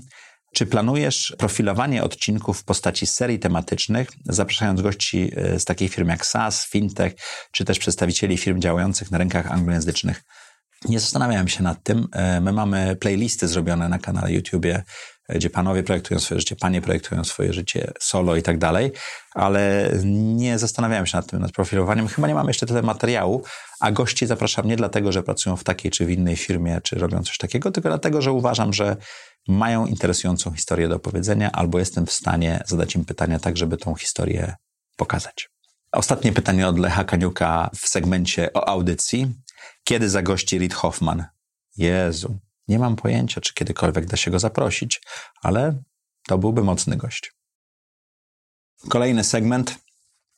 Czy 0.54 0.66
planujesz 0.66 1.36
profilowanie 1.38 2.04
odcinków 2.04 2.60
w 2.60 2.64
postaci 2.64 3.08
serii 3.08 3.40
tematycznych, 3.40 4.10
zapraszając 4.26 4.82
gości 4.82 5.32
e, 5.36 5.60
z 5.60 5.66
takich 5.66 5.94
firm 5.94 6.10
jak 6.10 6.26
SAS, 6.26 6.66
Fintech, 6.66 7.14
czy 7.52 7.66
też 7.66 7.80
przedstawicieli 7.80 8.38
firm 8.38 8.62
działających 8.62 9.12
na 9.12 9.18
rynkach 9.18 9.52
anglojęzycznych? 9.52 10.24
Nie 10.90 11.00
zastanawiałem 11.00 11.48
się 11.48 11.64
nad 11.64 11.84
tym. 11.84 12.08
E, 12.12 12.42
my 12.42 12.52
mamy 12.52 12.96
playlisty 12.96 13.48
zrobione 13.48 13.90
na 13.90 14.00
kanale 14.00 14.34
YouTubie 14.34 14.84
gdzie 15.30 15.50
panowie 15.50 15.84
projektują 15.84 16.20
swoje 16.20 16.40
życie, 16.40 16.56
panie 16.56 16.82
projektują 16.82 17.24
swoje 17.24 17.54
życie 17.54 17.92
solo 18.00 18.36
i 18.36 18.42
tak 18.42 18.58
dalej, 18.58 18.92
ale 19.34 19.92
nie 20.06 20.60
zastanawiałem 20.60 21.06
się 21.06 21.18
nad 21.18 21.28
tym, 21.28 21.40
nad 21.40 21.52
profilowaniem. 21.52 22.08
Chyba 22.08 22.28
nie 22.28 22.36
mamy 22.36 22.50
jeszcze 22.50 22.66
tyle 22.66 22.82
materiału, 22.82 23.44
a 23.80 23.92
gości 23.92 24.28
zapraszam 24.28 24.68
nie 24.68 24.76
dlatego, 24.76 25.12
że 25.12 25.24
pracują 25.24 25.58
w 25.58 25.64
takiej 25.64 25.92
czy 25.92 26.06
w 26.06 26.10
innej 26.10 26.36
firmie, 26.36 26.82
czy 26.84 26.96
robią 26.96 27.24
coś 27.24 27.38
takiego, 27.38 27.72
tylko 27.72 27.90
dlatego, 27.90 28.22
że 28.22 28.32
uważam, 28.32 28.74
że 28.74 28.98
mają 29.48 29.86
interesującą 29.86 30.52
historię 30.52 30.88
do 30.88 30.96
opowiedzenia, 30.96 31.52
albo 31.52 31.80
jestem 31.80 32.06
w 32.06 32.12
stanie 32.12 32.64
zadać 32.68 32.96
im 32.96 33.06
pytania 33.06 33.40
tak, 33.40 33.58
żeby 33.58 33.78
tą 33.78 33.96
historię 33.96 34.56
pokazać. 34.98 35.50
Ostatnie 35.92 36.34
pytanie 36.34 36.68
od 36.68 36.80
Lecha 36.80 37.04
Kaniuka 37.04 37.70
w 37.76 37.88
segmencie 37.88 38.54
o 38.54 38.70
audycji. 38.70 39.34
Kiedy 39.84 40.10
zagości 40.10 40.60
Reed 40.60 40.74
Hoffman? 40.74 41.26
Jezu, 41.78 42.40
nie 42.68 42.80
mam 42.80 42.96
pojęcia, 42.96 43.42
czy 43.42 43.54
kiedykolwiek 43.54 44.06
da 44.06 44.18
się 44.18 44.32
go 44.32 44.40
zaprosić, 44.40 45.02
ale 45.42 45.84
to 46.28 46.38
byłby 46.38 46.64
mocny 46.64 46.98
gość. 46.98 47.34
Kolejny 48.90 49.24
segment, 49.24 49.80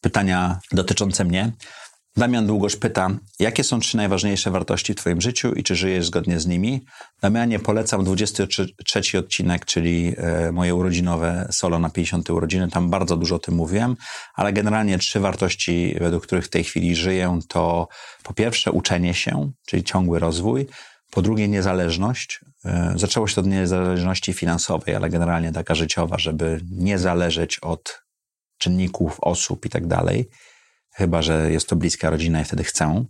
pytania 0.01 0.59
dotyczące 0.71 1.25
mnie. 1.25 1.51
Damian 2.17 2.47
Długosz 2.47 2.75
pyta, 2.75 3.09
jakie 3.39 3.63
są 3.63 3.79
trzy 3.79 3.97
najważniejsze 3.97 4.51
wartości 4.51 4.93
w 4.93 4.95
Twoim 4.95 5.21
życiu 5.21 5.53
i 5.53 5.63
czy 5.63 5.75
żyjesz 5.75 6.05
zgodnie 6.05 6.39
z 6.39 6.47
nimi? 6.47 6.85
Damianie, 7.21 7.59
polecam 7.59 8.03
23 8.03 9.19
odcinek, 9.19 9.65
czyli 9.65 10.13
e, 10.17 10.51
moje 10.51 10.75
urodzinowe 10.75 11.47
solo 11.51 11.79
na 11.79 11.89
50 11.89 12.29
urodziny. 12.29 12.69
Tam 12.69 12.89
bardzo 12.89 13.17
dużo 13.17 13.35
o 13.35 13.39
tym 13.39 13.55
mówiłem, 13.55 13.95
ale 14.35 14.53
generalnie 14.53 14.97
trzy 14.97 15.19
wartości, 15.19 15.95
według 15.99 16.23
których 16.23 16.45
w 16.45 16.49
tej 16.49 16.63
chwili 16.63 16.95
żyję, 16.95 17.39
to 17.47 17.87
po 18.23 18.33
pierwsze 18.33 18.71
uczenie 18.71 19.13
się, 19.13 19.51
czyli 19.65 19.83
ciągły 19.83 20.19
rozwój. 20.19 20.67
Po 21.11 21.21
drugie, 21.21 21.47
niezależność. 21.47 22.39
E, 22.65 22.93
zaczęło 22.95 23.27
się 23.27 23.41
od 23.41 23.47
niezależności 23.47 24.33
finansowej, 24.33 24.95
ale 24.95 25.09
generalnie 25.09 25.51
taka 25.51 25.75
życiowa, 25.75 26.17
żeby 26.17 26.61
nie 26.71 26.99
zależeć 26.99 27.59
od 27.59 28.01
czynników, 28.57 29.17
osób 29.21 29.65
i 29.65 29.69
tak 29.69 29.87
dalej, 29.87 30.29
chyba 30.95 31.21
że 31.21 31.51
jest 31.51 31.69
to 31.69 31.75
bliska 31.75 32.09
rodzina 32.09 32.41
i 32.41 32.45
wtedy 32.45 32.63
chcę. 32.63 33.05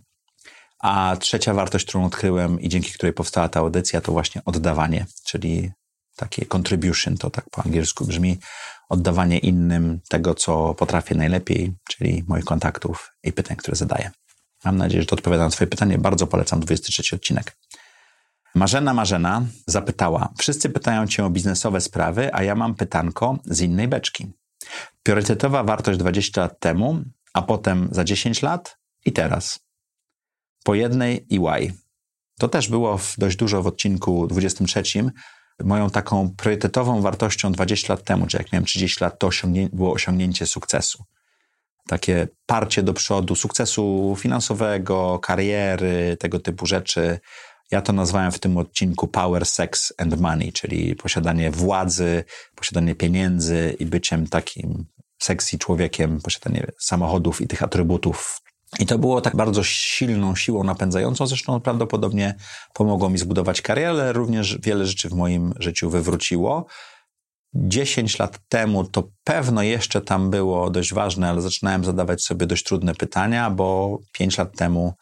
A 0.78 1.16
trzecia 1.20 1.54
wartość, 1.54 1.86
którą 1.86 2.04
odkryłem 2.04 2.60
i 2.60 2.68
dzięki 2.68 2.92
której 2.92 3.12
powstała 3.12 3.48
ta 3.48 3.60
audycja, 3.60 4.00
to 4.00 4.12
właśnie 4.12 4.42
oddawanie, 4.44 5.06
czyli 5.24 5.70
takie 6.16 6.46
contribution, 6.54 7.16
to 7.16 7.30
tak 7.30 7.50
po 7.50 7.62
angielsku 7.64 8.04
brzmi, 8.04 8.38
oddawanie 8.88 9.38
innym 9.38 10.00
tego, 10.08 10.34
co 10.34 10.74
potrafię 10.74 11.14
najlepiej, 11.14 11.74
czyli 11.90 12.24
moich 12.28 12.44
kontaktów 12.44 13.12
i 13.22 13.32
pytań, 13.32 13.56
które 13.56 13.76
zadaję. 13.76 14.10
Mam 14.64 14.76
nadzieję, 14.76 15.02
że 15.02 15.06
to 15.06 15.16
odpowiada 15.16 15.44
na 15.44 15.50
Twoje 15.50 15.68
pytanie. 15.68 15.98
Bardzo 15.98 16.26
polecam 16.26 16.60
23 16.60 17.16
odcinek. 17.16 17.56
Marzena 18.54 18.94
Marzena 18.94 19.42
zapytała: 19.66 20.32
Wszyscy 20.38 20.70
pytają 20.70 21.06
cię 21.06 21.24
o 21.24 21.30
biznesowe 21.30 21.80
sprawy, 21.80 22.34
a 22.34 22.42
ja 22.42 22.54
mam 22.54 22.74
pytanko 22.74 23.38
z 23.44 23.60
innej 23.60 23.88
beczki. 23.88 24.32
Priorytetowa 25.02 25.64
wartość 25.64 25.98
20 25.98 26.40
lat 26.40 26.60
temu, 26.60 27.02
a 27.36 27.42
potem 27.42 27.88
za 27.92 28.04
10 28.04 28.42
lat 28.42 28.76
i 29.04 29.12
teraz. 29.12 29.58
Po 30.64 30.74
jednej 30.74 31.26
EY. 31.32 31.72
To 32.38 32.48
też 32.48 32.68
było 32.68 32.98
dość 33.18 33.36
dużo 33.36 33.62
w 33.62 33.66
odcinku 33.66 34.26
23. 34.26 34.82
Moją 35.64 35.90
taką 35.90 36.30
priorytetową 36.36 37.00
wartością 37.00 37.52
20 37.52 37.92
lat 37.92 38.04
temu, 38.04 38.26
czy 38.26 38.36
jak 38.36 38.52
miałem 38.52 38.64
30 38.64 39.04
lat, 39.04 39.18
to 39.18 39.26
osiągnie, 39.26 39.68
było 39.72 39.92
osiągnięcie 39.92 40.46
sukcesu. 40.46 41.04
Takie 41.88 42.28
parcie 42.46 42.82
do 42.82 42.92
przodu, 42.92 43.34
sukcesu 43.34 44.16
finansowego, 44.18 45.18
kariery, 45.18 46.16
tego 46.20 46.40
typu 46.40 46.66
rzeczy 46.66 47.20
ja 47.70 47.82
to 47.82 47.92
nazwałem 47.92 48.32
w 48.32 48.38
tym 48.38 48.56
odcinku 48.56 49.08
Power, 49.08 49.46
Sex 49.46 49.92
and 49.98 50.20
Money, 50.20 50.52
czyli 50.52 50.96
posiadanie 50.96 51.50
władzy, 51.50 52.24
posiadanie 52.54 52.94
pieniędzy 52.94 53.76
i 53.78 53.86
byciem 53.86 54.26
takim 54.26 54.86
sexy 55.18 55.58
człowiekiem, 55.58 56.20
posiadanie 56.20 56.66
samochodów 56.78 57.40
i 57.40 57.46
tych 57.46 57.62
atrybutów. 57.62 58.40
I 58.78 58.86
to 58.86 58.98
było 58.98 59.20
tak 59.20 59.36
bardzo 59.36 59.62
silną 59.64 60.36
siłą 60.36 60.64
napędzającą, 60.64 61.26
zresztą 61.26 61.60
prawdopodobnie 61.60 62.34
pomogło 62.74 63.10
mi 63.10 63.18
zbudować 63.18 63.62
karierę, 63.62 63.90
ale 63.90 64.12
również 64.12 64.58
wiele 64.58 64.86
rzeczy 64.86 65.08
w 65.08 65.12
moim 65.12 65.54
życiu 65.58 65.90
wywróciło. 65.90 66.66
10 67.54 68.18
lat 68.18 68.38
temu 68.48 68.84
to 68.84 69.08
pewno 69.24 69.62
jeszcze 69.62 70.00
tam 70.00 70.30
było 70.30 70.70
dość 70.70 70.94
ważne, 70.94 71.28
ale 71.28 71.42
zaczynałem 71.42 71.84
zadawać 71.84 72.22
sobie 72.22 72.46
dość 72.46 72.64
trudne 72.64 72.94
pytania, 72.94 73.50
bo 73.50 73.98
5 74.12 74.38
lat 74.38 74.56
temu 74.56 74.94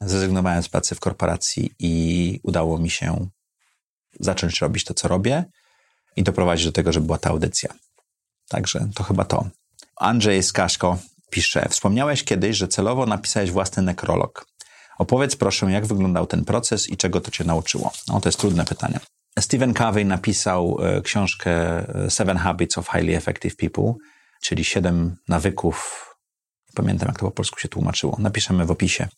zrezygnowałem 0.00 0.62
z 0.62 0.68
pracy 0.68 0.94
w 0.94 1.00
korporacji 1.00 1.70
i 1.78 2.40
udało 2.42 2.78
mi 2.78 2.90
się 2.90 3.26
zacząć 4.20 4.60
robić 4.60 4.84
to, 4.84 4.94
co 4.94 5.08
robię 5.08 5.44
i 6.16 6.22
doprowadzić 6.22 6.66
do 6.66 6.72
tego, 6.72 6.92
żeby 6.92 7.06
była 7.06 7.18
ta 7.18 7.30
audycja. 7.30 7.74
Także 8.48 8.88
to 8.94 9.04
chyba 9.04 9.24
to. 9.24 9.46
Andrzej 10.00 10.42
Skaszko 10.42 10.98
pisze: 11.30 11.68
Wspomniałeś 11.68 12.24
kiedyś, 12.24 12.56
że 12.56 12.68
celowo 12.68 13.06
napisałeś 13.06 13.50
własny 13.50 13.82
nekrolog. 13.82 14.46
Opowiedz 14.98 15.36
proszę, 15.36 15.72
jak 15.72 15.86
wyglądał 15.86 16.26
ten 16.26 16.44
proces 16.44 16.88
i 16.88 16.96
czego 16.96 17.20
to 17.20 17.30
cię 17.30 17.44
nauczyło. 17.44 17.92
No, 18.08 18.20
to 18.20 18.28
jest 18.28 18.38
trudne 18.38 18.64
pytanie. 18.64 19.00
Stephen 19.38 19.74
Covey 19.74 20.04
napisał 20.04 20.78
e, 20.82 21.02
książkę 21.02 21.50
e, 22.04 22.10
Seven 22.10 22.36
Habits 22.36 22.78
of 22.78 22.88
Highly 22.90 23.16
Effective 23.16 23.56
People, 23.56 23.94
czyli 24.42 24.64
siedem 24.64 25.16
nawyków. 25.28 26.06
Pamiętam, 26.74 27.08
jak 27.08 27.18
to 27.18 27.24
po 27.24 27.30
polsku 27.30 27.60
się 27.60 27.68
tłumaczyło. 27.68 28.16
Napiszemy 28.18 28.66
w 28.66 28.70
opisie. 28.70 29.08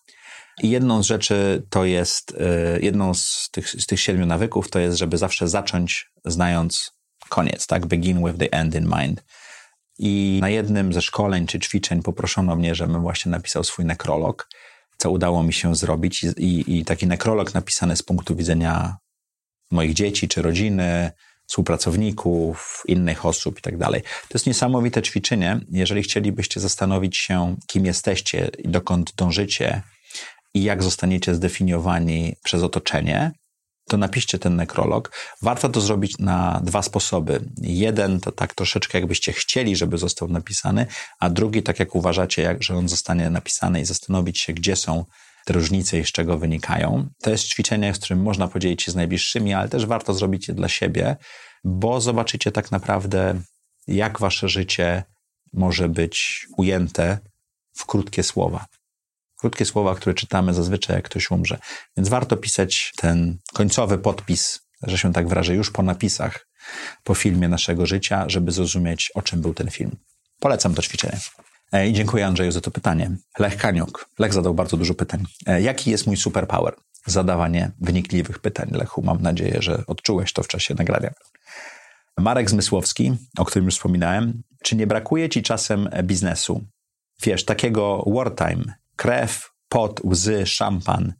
I 0.62 0.70
jedną 0.70 1.02
z 1.02 1.06
rzeczy 1.06 1.66
to 1.70 1.84
jest, 1.84 2.36
e, 2.40 2.80
jedną 2.80 3.14
z 3.14 3.48
tych, 3.52 3.70
z 3.70 3.86
tych 3.86 4.00
siedmiu 4.00 4.26
nawyków 4.26 4.70
to 4.70 4.78
jest, 4.78 4.98
żeby 4.98 5.18
zawsze 5.18 5.48
zacząć 5.48 6.10
znając 6.24 6.90
koniec, 7.28 7.66
tak? 7.66 7.86
Begin 7.86 8.26
with 8.26 8.38
the 8.38 8.52
end 8.52 8.74
in 8.74 8.90
mind. 9.00 9.22
I 9.98 10.38
na 10.40 10.48
jednym 10.48 10.92
ze 10.92 11.02
szkoleń 11.02 11.46
czy 11.46 11.58
ćwiczeń 11.58 12.02
poproszono 12.02 12.56
mnie, 12.56 12.74
żebym 12.74 13.02
właśnie 13.02 13.30
napisał 13.30 13.64
swój 13.64 13.84
nekrolog, 13.84 14.48
co 14.98 15.10
udało 15.10 15.42
mi 15.42 15.52
się 15.52 15.74
zrobić. 15.74 16.24
I, 16.24 16.78
i, 16.78 16.84
taki 16.84 17.06
nekrolog 17.06 17.54
napisany 17.54 17.96
z 17.96 18.02
punktu 18.02 18.36
widzenia 18.36 18.96
moich 19.70 19.94
dzieci 19.94 20.28
czy 20.28 20.42
rodziny, 20.42 21.10
współpracowników, 21.46 22.82
innych 22.88 23.26
osób 23.26 23.58
i 23.58 23.62
tak 23.62 23.78
dalej. 23.78 24.02
To 24.02 24.34
jest 24.34 24.46
niesamowite 24.46 25.02
ćwiczenie. 25.02 25.60
Jeżeli 25.70 26.02
chcielibyście 26.02 26.60
zastanowić 26.60 27.16
się, 27.16 27.56
kim 27.66 27.86
jesteście 27.86 28.50
i 28.58 28.68
dokąd 28.68 29.14
dążycie 29.14 29.82
i 30.54 30.62
jak 30.62 30.82
zostaniecie 30.82 31.34
zdefiniowani 31.34 32.36
przez 32.44 32.62
otoczenie, 32.62 33.32
to 33.92 33.98
napiszcie 33.98 34.38
ten 34.38 34.56
nekrolog. 34.56 35.12
Warto 35.42 35.68
to 35.68 35.80
zrobić 35.80 36.18
na 36.18 36.60
dwa 36.64 36.82
sposoby. 36.82 37.44
Jeden 37.62 38.20
to 38.20 38.32
tak 38.32 38.54
troszeczkę 38.54 38.98
jakbyście 38.98 39.32
chcieli, 39.32 39.76
żeby 39.76 39.98
został 39.98 40.28
napisany, 40.28 40.86
a 41.20 41.30
drugi 41.30 41.62
tak 41.62 41.80
jak 41.80 41.94
uważacie, 41.94 42.42
jak, 42.42 42.62
że 42.62 42.76
on 42.76 42.88
zostanie 42.88 43.30
napisany 43.30 43.80
i 43.80 43.84
zastanowić 43.84 44.40
się, 44.40 44.52
gdzie 44.52 44.76
są 44.76 45.04
te 45.44 45.52
różnice 45.52 45.98
i 45.98 46.04
z 46.04 46.12
czego 46.12 46.38
wynikają. 46.38 47.08
To 47.22 47.30
jest 47.30 47.44
ćwiczenie, 47.44 47.94
z 47.94 47.98
którym 47.98 48.22
można 48.22 48.48
podzielić 48.48 48.82
się 48.82 48.92
z 48.92 48.94
najbliższymi, 48.94 49.54
ale 49.54 49.68
też 49.68 49.86
warto 49.86 50.14
zrobić 50.14 50.48
je 50.48 50.54
dla 50.54 50.68
siebie, 50.68 51.16
bo 51.64 52.00
zobaczycie 52.00 52.52
tak 52.52 52.70
naprawdę, 52.70 53.40
jak 53.86 54.20
wasze 54.20 54.48
życie 54.48 55.02
może 55.52 55.88
być 55.88 56.46
ujęte 56.56 57.18
w 57.76 57.86
krótkie 57.86 58.22
słowa. 58.22 58.66
Krótkie 59.42 59.64
słowa, 59.64 59.94
które 59.94 60.14
czytamy 60.14 60.54
zazwyczaj, 60.54 60.96
jak 60.96 61.04
ktoś 61.04 61.30
umrze. 61.30 61.58
Więc 61.96 62.08
warto 62.08 62.36
pisać 62.36 62.92
ten 62.96 63.38
końcowy 63.52 63.98
podpis, 63.98 64.60
że 64.82 64.98
się 64.98 65.12
tak 65.12 65.28
wyrażę, 65.28 65.54
już 65.54 65.70
po 65.70 65.82
napisach, 65.82 66.46
po 67.04 67.14
filmie 67.14 67.48
naszego 67.48 67.86
życia, 67.86 68.24
żeby 68.28 68.52
zrozumieć, 68.52 69.10
o 69.14 69.22
czym 69.22 69.40
był 69.40 69.54
ten 69.54 69.70
film. 69.70 69.96
Polecam 70.40 70.74
to 70.74 70.82
ćwiczenie. 70.82 71.18
I 71.88 71.92
dziękuję 71.92 72.26
Andrzeju 72.26 72.52
za 72.52 72.60
to 72.60 72.70
pytanie. 72.70 73.10
Lech 73.38 73.56
Kaniuk. 73.56 74.08
Lech 74.18 74.32
zadał 74.32 74.54
bardzo 74.54 74.76
dużo 74.76 74.94
pytań. 74.94 75.24
E, 75.46 75.62
jaki 75.62 75.90
jest 75.90 76.06
mój 76.06 76.16
superpower? 76.16 76.74
Zadawanie 77.06 77.70
wnikliwych 77.80 78.38
pytań. 78.38 78.68
Lechu, 78.72 79.02
mam 79.02 79.22
nadzieję, 79.22 79.56
że 79.62 79.82
odczułeś 79.86 80.32
to 80.32 80.42
w 80.42 80.48
czasie 80.48 80.74
nagrania. 80.74 81.10
Marek 82.18 82.50
Zmysłowski, 82.50 83.12
o 83.38 83.44
którym 83.44 83.64
już 83.64 83.74
wspominałem. 83.74 84.42
Czy 84.62 84.76
nie 84.76 84.86
brakuje 84.86 85.28
ci 85.28 85.42
czasem 85.42 85.88
biznesu? 86.02 86.64
Wiesz, 87.22 87.44
takiego 87.44 88.04
wartime, 88.06 88.64
krew, 89.02 89.50
pot, 89.68 90.00
łzy, 90.04 90.46
szampan, 90.46 91.14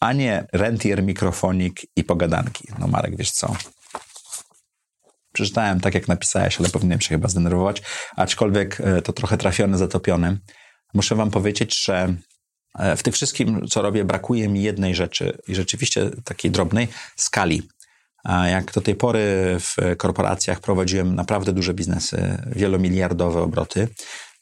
a 0.00 0.12
nie 0.12 0.46
rentier, 0.52 1.02
mikrofonik 1.02 1.80
i 1.96 2.04
pogadanki. 2.04 2.68
No 2.78 2.86
Marek, 2.86 3.16
wiesz 3.16 3.30
co? 3.30 3.56
Przeczytałem 5.32 5.80
tak, 5.80 5.94
jak 5.94 6.08
napisałeś, 6.08 6.60
ale 6.60 6.68
powinienem 6.68 7.00
się 7.00 7.08
chyba 7.08 7.28
zdenerwować, 7.28 7.82
aczkolwiek 8.16 8.80
e, 8.80 9.02
to 9.02 9.12
trochę 9.12 9.38
trafiony, 9.38 9.78
zatopiony. 9.78 10.38
Muszę 10.94 11.14
wam 11.14 11.30
powiedzieć, 11.30 11.84
że 11.84 12.14
e, 12.78 12.96
w 12.96 13.02
tym 13.02 13.12
wszystkim, 13.12 13.68
co 13.68 13.82
robię, 13.82 14.04
brakuje 14.04 14.48
mi 14.48 14.62
jednej 14.62 14.94
rzeczy 14.94 15.38
i 15.48 15.54
rzeczywiście 15.54 16.10
takiej 16.24 16.50
drobnej 16.50 16.88
skali. 17.16 17.68
Jak 18.24 18.72
do 18.72 18.80
tej 18.80 18.94
pory 18.94 19.56
w 19.60 19.96
korporacjach 19.96 20.60
prowadziłem 20.60 21.14
naprawdę 21.14 21.52
duże 21.52 21.74
biznesy, 21.74 22.42
wielomiliardowe 22.46 23.40
obroty, 23.40 23.88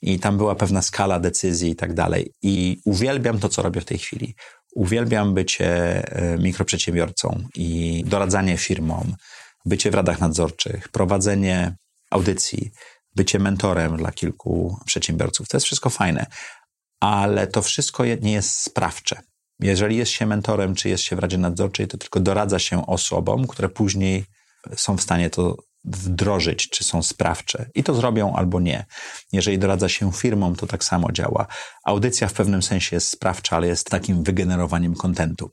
i 0.02 0.18
tam 0.18 0.36
była 0.36 0.54
pewna 0.54 0.82
skala 0.82 1.20
decyzji 1.20 1.70
i 1.70 1.76
tak 1.76 1.94
dalej. 1.94 2.32
I 2.42 2.80
uwielbiam 2.84 3.38
to, 3.38 3.48
co 3.48 3.62
robię 3.62 3.80
w 3.80 3.84
tej 3.84 3.98
chwili. 3.98 4.34
Uwielbiam 4.74 5.34
bycie 5.34 5.68
e, 6.12 6.38
mikroprzedsiębiorcą 6.38 7.42
i 7.54 8.04
doradzanie 8.06 8.56
firmom, 8.56 9.14
bycie 9.64 9.90
w 9.90 9.94
radach 9.94 10.20
nadzorczych, 10.20 10.88
prowadzenie 10.88 11.76
audycji, 12.10 12.70
bycie 13.16 13.38
mentorem 13.38 13.96
dla 13.96 14.12
kilku 14.12 14.78
przedsiębiorców. 14.84 15.48
To 15.48 15.56
jest 15.56 15.66
wszystko 15.66 15.90
fajne, 15.90 16.26
ale 17.00 17.46
to 17.46 17.62
wszystko 17.62 18.04
nie 18.04 18.32
jest 18.32 18.50
sprawcze. 18.62 19.20
Jeżeli 19.60 19.96
jest 19.96 20.12
się 20.12 20.26
mentorem, 20.26 20.74
czy 20.74 20.88
jest 20.88 21.02
się 21.02 21.16
w 21.16 21.18
Radzie 21.18 21.38
Nadzorczej, 21.38 21.88
to 21.88 21.98
tylko 21.98 22.20
doradza 22.20 22.58
się 22.58 22.86
osobom, 22.86 23.46
które 23.46 23.68
później 23.68 24.24
są 24.76 24.96
w 24.96 25.02
stanie 25.02 25.30
to 25.30 25.56
wdrożyć, 25.86 26.70
czy 26.70 26.84
są 26.84 27.02
sprawcze. 27.02 27.66
I 27.74 27.82
to 27.84 27.94
zrobią 27.94 28.34
albo 28.34 28.60
nie. 28.60 28.84
Jeżeli 29.32 29.58
doradza 29.58 29.88
się 29.88 30.12
firmom, 30.12 30.56
to 30.56 30.66
tak 30.66 30.84
samo 30.84 31.12
działa. 31.12 31.46
Audycja 31.84 32.28
w 32.28 32.32
pewnym 32.32 32.62
sensie 32.62 32.96
jest 32.96 33.08
sprawcza, 33.08 33.56
ale 33.56 33.66
jest 33.66 33.90
takim 33.90 34.22
wygenerowaniem 34.22 34.94
kontentu. 34.94 35.50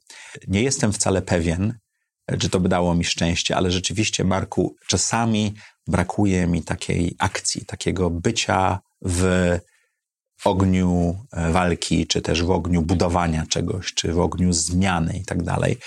Nie 0.48 0.64
jestem 0.64 0.94
wcale 0.94 1.22
pewien, 1.22 1.78
czy 2.40 2.50
to 2.50 2.60
by 2.60 2.70
dało 2.70 2.96
mi 2.96 3.04
szczęście, 3.04 3.56
ale 3.56 3.72
rzeczywiście, 3.72 4.24
Marku, 4.24 4.76
czasami 4.88 5.54
brakuje 5.88 6.48
mi 6.48 6.64
takiej 6.64 7.16
akcji, 7.20 7.66
takiego 7.66 8.10
bycia 8.10 8.80
w 9.02 9.60
ogniu 10.46 11.18
e, 11.32 11.52
walki, 11.52 12.08
czy 12.08 12.22
też 12.22 12.44
w 12.44 12.52
ogniu 12.52 12.82
budowania 12.82 13.46
czegoś, 13.50 13.94
czy 13.94 14.14
w 14.14 14.20
ogniu 14.20 14.54
zmiany 14.54 15.18
i 15.18 15.26
tak 15.26 15.44
dalej. 15.44 15.78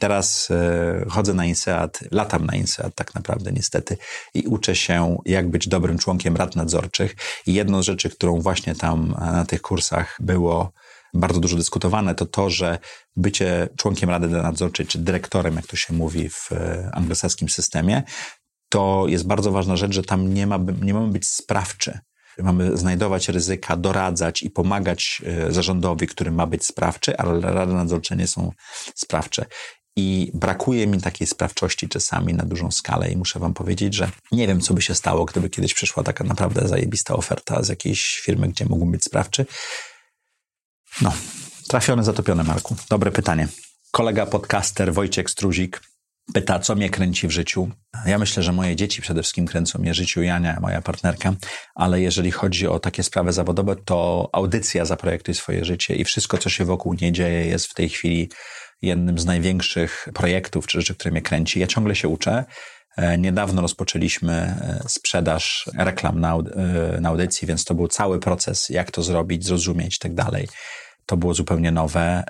Teraz 0.00 0.48
e, 0.50 1.06
chodzę 1.10 1.34
na 1.34 1.44
INSEAD, 1.44 2.00
latam 2.10 2.46
na 2.46 2.54
INSEAD 2.54 2.94
tak 2.94 3.14
naprawdę 3.14 3.52
niestety 3.52 3.96
i 4.34 4.42
uczę 4.42 4.76
się, 4.76 5.16
jak 5.24 5.50
być 5.50 5.68
dobrym 5.68 5.98
członkiem 5.98 6.36
rad 6.36 6.56
nadzorczych. 6.56 7.16
I 7.46 7.54
jedną 7.54 7.82
z 7.82 7.86
rzeczy, 7.86 8.10
którą 8.10 8.40
właśnie 8.40 8.74
tam 8.74 9.14
na 9.20 9.44
tych 9.44 9.62
kursach 9.62 10.16
było 10.20 10.72
bardzo 11.14 11.40
dużo 11.40 11.56
dyskutowane, 11.56 12.14
to 12.14 12.26
to, 12.26 12.50
że 12.50 12.78
bycie 13.16 13.68
członkiem 13.76 14.10
rady 14.10 14.28
nadzorczej, 14.28 14.86
czy 14.86 14.98
dyrektorem, 14.98 15.56
jak 15.56 15.66
to 15.66 15.76
się 15.76 15.94
mówi 15.94 16.28
w 16.28 16.52
e, 16.52 16.90
anglosaskim 16.94 17.48
systemie, 17.48 18.02
to 18.68 19.04
jest 19.08 19.26
bardzo 19.26 19.52
ważna 19.52 19.76
rzecz, 19.76 19.92
że 19.92 20.02
tam 20.02 20.34
nie, 20.34 20.46
ma, 20.46 20.58
nie 20.82 20.94
mamy 20.94 21.08
być 21.08 21.28
sprawczy. 21.28 21.98
Mamy 22.38 22.76
znajdować 22.76 23.28
ryzyka, 23.28 23.76
doradzać 23.76 24.42
i 24.42 24.50
pomagać 24.50 25.22
e, 25.26 25.52
zarządowi, 25.52 26.06
który 26.06 26.30
ma 26.30 26.46
być 26.46 26.66
sprawczy, 26.66 27.16
ale 27.16 27.40
rady 27.40 27.72
nadzorcze 27.72 28.16
nie 28.16 28.26
są 28.26 28.52
sprawcze. 28.94 29.46
I 29.96 30.30
brakuje 30.34 30.86
mi 30.86 31.00
takiej 31.00 31.26
sprawczości 31.26 31.88
czasami 31.88 32.34
na 32.34 32.44
dużą 32.44 32.70
skalę 32.70 33.10
i 33.10 33.16
muszę 33.16 33.38
wam 33.38 33.54
powiedzieć, 33.54 33.94
że 33.94 34.10
nie 34.32 34.46
wiem, 34.46 34.60
co 34.60 34.74
by 34.74 34.82
się 34.82 34.94
stało, 34.94 35.24
gdyby 35.24 35.50
kiedyś 35.50 35.74
przyszła 35.74 36.02
taka 36.02 36.24
naprawdę 36.24 36.68
zajebista 36.68 37.14
oferta 37.14 37.62
z 37.62 37.68
jakiejś 37.68 38.20
firmy, 38.20 38.48
gdzie 38.48 38.64
mógłbym 38.64 38.92
być 38.92 39.04
sprawczy. 39.04 39.46
No, 41.02 41.12
trafione, 41.68 42.04
zatopione, 42.04 42.44
Marku. 42.44 42.76
Dobre 42.90 43.12
pytanie. 43.12 43.48
Kolega 43.90 44.26
podcaster 44.26 44.94
Wojciech 44.94 45.30
Struzik 45.30 45.80
pyta, 46.34 46.58
co 46.58 46.74
mnie 46.74 46.90
kręci 46.90 47.28
w 47.28 47.30
życiu. 47.30 47.70
Ja 48.06 48.18
myślę, 48.18 48.42
że 48.42 48.52
moje 48.52 48.76
dzieci 48.76 49.02
przede 49.02 49.22
wszystkim 49.22 49.46
kręcą 49.46 49.78
mnie 49.78 49.94
życiu, 49.94 50.22
Jania, 50.22 50.58
moja 50.60 50.82
partnerka, 50.82 51.34
ale 51.74 52.00
jeżeli 52.00 52.30
chodzi 52.30 52.66
o 52.66 52.80
takie 52.80 53.02
sprawy 53.02 53.32
zawodowe, 53.32 53.76
to 53.76 54.28
audycja 54.32 54.84
Zaprojektuj 54.84 55.34
swoje 55.34 55.64
życie 55.64 55.94
i 55.94 56.04
wszystko, 56.04 56.38
co 56.38 56.50
się 56.50 56.64
wokół 56.64 56.94
nie 57.00 57.12
dzieje, 57.12 57.46
jest 57.46 57.66
w 57.66 57.74
tej 57.74 57.88
chwili 57.88 58.30
jednym 58.82 59.18
z 59.18 59.24
największych 59.24 60.08
projektów 60.14 60.66
czy 60.66 60.80
rzeczy, 60.80 60.94
które 60.94 61.10
mnie 61.10 61.22
kręci. 61.22 61.60
Ja 61.60 61.66
ciągle 61.66 61.96
się 61.96 62.08
uczę. 62.08 62.44
E, 62.96 63.18
niedawno 63.18 63.62
rozpoczęliśmy 63.62 64.32
e, 64.32 64.80
sprzedaż 64.88 65.70
reklam 65.78 66.20
na, 66.20 66.34
e, 66.36 67.00
na 67.00 67.08
audycji, 67.08 67.48
więc 67.48 67.64
to 67.64 67.74
był 67.74 67.88
cały 67.88 68.20
proces, 68.20 68.68
jak 68.68 68.90
to 68.90 69.02
zrobić, 69.02 69.46
zrozumieć 69.46 69.96
i 69.96 69.98
tak 69.98 70.14
dalej. 70.14 70.48
To 71.06 71.16
było 71.16 71.34
zupełnie 71.34 71.72
nowe. 71.72 72.24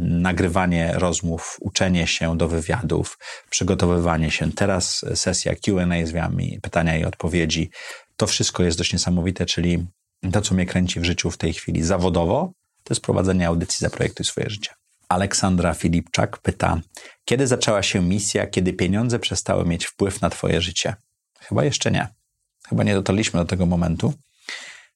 Nagrywanie 0.00 0.92
rozmów, 0.94 1.56
uczenie 1.60 2.06
się 2.06 2.38
do 2.38 2.48
wywiadów, 2.48 3.18
przygotowywanie 3.50 4.30
się. 4.30 4.52
Teraz 4.52 5.04
sesja 5.14 5.54
QA 5.54 6.06
z 6.06 6.12
wami, 6.12 6.58
pytania 6.62 6.96
i 6.96 7.04
odpowiedzi. 7.04 7.70
To 8.16 8.26
wszystko 8.26 8.62
jest 8.62 8.78
dość 8.78 8.92
niesamowite, 8.92 9.46
czyli 9.46 9.86
to, 10.32 10.40
co 10.40 10.54
mnie 10.54 10.66
kręci 10.66 11.00
w 11.00 11.04
życiu 11.04 11.30
w 11.30 11.38
tej 11.38 11.52
chwili 11.52 11.82
zawodowo, 11.82 12.52
to 12.84 12.94
jest 12.94 13.02
prowadzenie 13.02 13.46
audycji 13.46 13.78
za 13.80 13.90
projektu 13.90 14.24
swoje 14.24 14.50
życie. 14.50 14.70
Aleksandra 15.08 15.74
Filipczak 15.74 16.38
pyta, 16.38 16.80
kiedy 17.24 17.46
zaczęła 17.46 17.82
się 17.82 18.02
misja, 18.02 18.46
kiedy 18.46 18.72
pieniądze 18.72 19.18
przestały 19.18 19.64
mieć 19.64 19.86
wpływ 19.86 20.20
na 20.20 20.30
Twoje 20.30 20.60
życie? 20.60 20.94
Chyba 21.40 21.64
jeszcze 21.64 21.90
nie. 21.90 22.08
Chyba 22.68 22.84
nie 22.84 22.94
dotarliśmy 22.94 23.40
do 23.40 23.46
tego 23.46 23.66
momentu. 23.66 24.14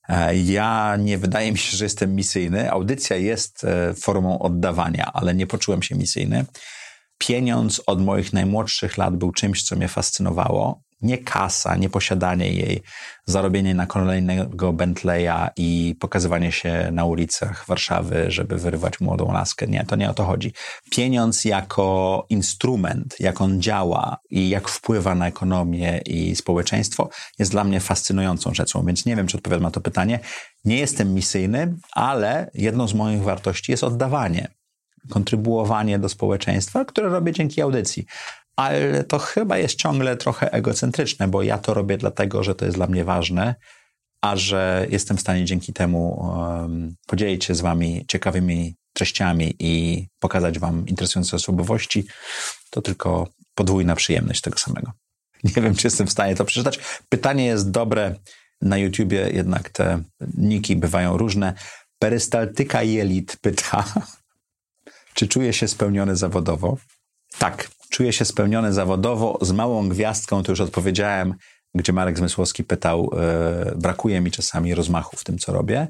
E, 0.09 0.37
ja 0.37 0.97
nie 0.97 1.19
wydaje 1.19 1.53
mi 1.53 1.59
się, 1.59 1.77
że 1.77 1.85
jestem 1.85 2.15
misyjny. 2.15 2.71
Audycja 2.71 3.17
jest 3.17 3.65
e, 3.65 3.95
formą 3.95 4.39
oddawania, 4.39 5.11
ale 5.13 5.35
nie 5.35 5.47
poczułem 5.47 5.83
się 5.83 5.95
misyjny. 5.95 6.45
Pieniądz 7.19 7.83
od 7.87 8.03
moich 8.03 8.33
najmłodszych 8.33 8.99
lat 8.99 9.17
był 9.17 9.33
czymś, 9.33 9.63
co 9.63 9.77
mnie 9.77 9.89
fascynowało 9.89 10.83
nie 11.03 11.19
kasa, 11.19 11.77
nie 11.77 11.91
posiadanie 11.91 12.53
jej, 12.53 12.83
zarobienie 13.27 13.75
na 13.75 13.87
kolejnego 13.87 14.73
Bentleya 14.73 15.49
i 15.57 15.97
pokazywanie 16.01 16.53
się 16.53 16.89
na 16.93 17.05
ulicach 17.05 17.67
Warszawy, 17.67 18.31
żeby 18.31 18.57
wyrywać 18.57 19.01
młodą 19.01 19.33
laskę. 19.33 19.67
Nie, 19.67 19.85
to 19.85 19.97
nie 19.97 20.11
o 20.11 20.15
to 20.15 20.25
chodzi. 20.25 20.53
Pieniądz 20.91 21.45
jako 21.45 22.27
instrument, 22.29 23.17
jak 23.21 23.41
on 23.41 23.63
działa 23.63 24.17
i 24.31 24.49
jak 24.49 24.69
wpływa 24.69 25.15
na 25.15 25.27
ekonomię 25.27 26.01
i 26.07 26.37
społeczeństwo, 26.37 27.09
jest 27.39 27.51
dla 27.51 27.65
mnie 27.65 27.81
fascynującą 27.81 28.55
rzeczą, 28.55 28.87
więc 28.87 29.07
nie 29.07 29.17
wiem, 29.17 29.27
czy 29.27 29.37
odpowiadam 29.37 29.63
na 29.63 29.71
to 29.71 29.81
pytanie. 29.81 30.19
Nie 30.65 30.79
jestem 30.79 31.15
misyjny, 31.15 31.75
ale 31.93 32.51
jedną 32.55 32.89
z 32.89 32.95
moich 32.95 33.23
wartości 33.23 33.73
jest 33.73 33.85
oddawanie 33.85 34.49
kontrybuowanie 35.11 35.99
do 35.99 36.09
społeczeństwa, 36.09 36.85
które 36.85 37.09
robię 37.09 37.33
dzięki 37.33 37.63
audycji 37.63 38.07
ale 38.61 39.05
to 39.05 39.19
chyba 39.19 39.59
jest 39.59 39.75
ciągle 39.75 40.17
trochę 40.17 40.53
egocentryczne, 40.53 41.29
bo 41.29 41.43
ja 41.43 41.59
to 41.59 41.75
robię 41.75 41.99
dlatego, 41.99 42.45
że 42.45 42.55
to 42.55 42.65
jest 42.65 42.77
dla 42.77 42.87
mnie 42.87 43.05
ważne, 43.05 43.55
a 44.23 44.37
że 44.37 44.87
jestem 44.91 45.17
w 45.17 45.21
stanie 45.21 45.45
dzięki 45.45 45.73
temu 45.73 46.21
um, 46.21 46.95
podzielić 47.07 47.45
się 47.45 47.55
z 47.55 47.61
wami 47.61 48.05
ciekawymi 48.09 48.75
treściami 48.93 49.55
i 49.59 50.07
pokazać 50.19 50.59
wam 50.59 50.89
interesujące 50.89 51.37
osobowości, 51.37 52.07
to 52.71 52.83
tylko 52.83 53.29
podwójna 53.55 53.97
przyjemność 53.97 54.41
tego 54.41 54.59
samego. 54.59 54.93
Nie 55.57 55.63
wiem, 55.63 55.75
czy 55.75 55.87
jestem 55.87 56.07
w 56.07 56.13
stanie 56.13 56.35
to 56.35 56.45
przeczytać. 56.45 56.79
Pytanie 57.09 57.47
jest 57.47 57.71
dobre. 57.71 58.15
Na 58.63 58.79
YouTubie 58.79 59.31
jednak 59.33 59.71
te 59.71 60.03
niki 60.37 60.77
bywają 60.77 61.17
różne. 61.17 61.55
Perystaltyka 61.99 62.83
Jelit 62.83 63.37
pyta, 63.41 63.85
czy 65.15 65.29
czuje 65.29 65.53
się 65.53 65.69
spełniony 65.69 66.17
zawodowo? 66.17 66.77
Tak, 67.39 67.71
czuję 68.01 68.13
się 68.13 68.25
spełniony 68.25 68.73
zawodowo. 68.73 69.39
Z 69.41 69.53
małą 69.53 69.89
gwiazdką 69.89 70.43
to 70.43 70.53
już 70.53 70.61
odpowiedziałem, 70.61 71.35
gdzie 71.75 71.93
Marek 71.93 72.19
Zmysłowski 72.19 72.65
pytał, 72.65 73.11
yy, 73.67 73.77
brakuje 73.77 74.21
mi 74.21 74.31
czasami 74.31 74.75
rozmachu 74.75 75.17
w 75.17 75.25
tym, 75.25 75.39
co 75.39 75.53
robię, 75.53 75.89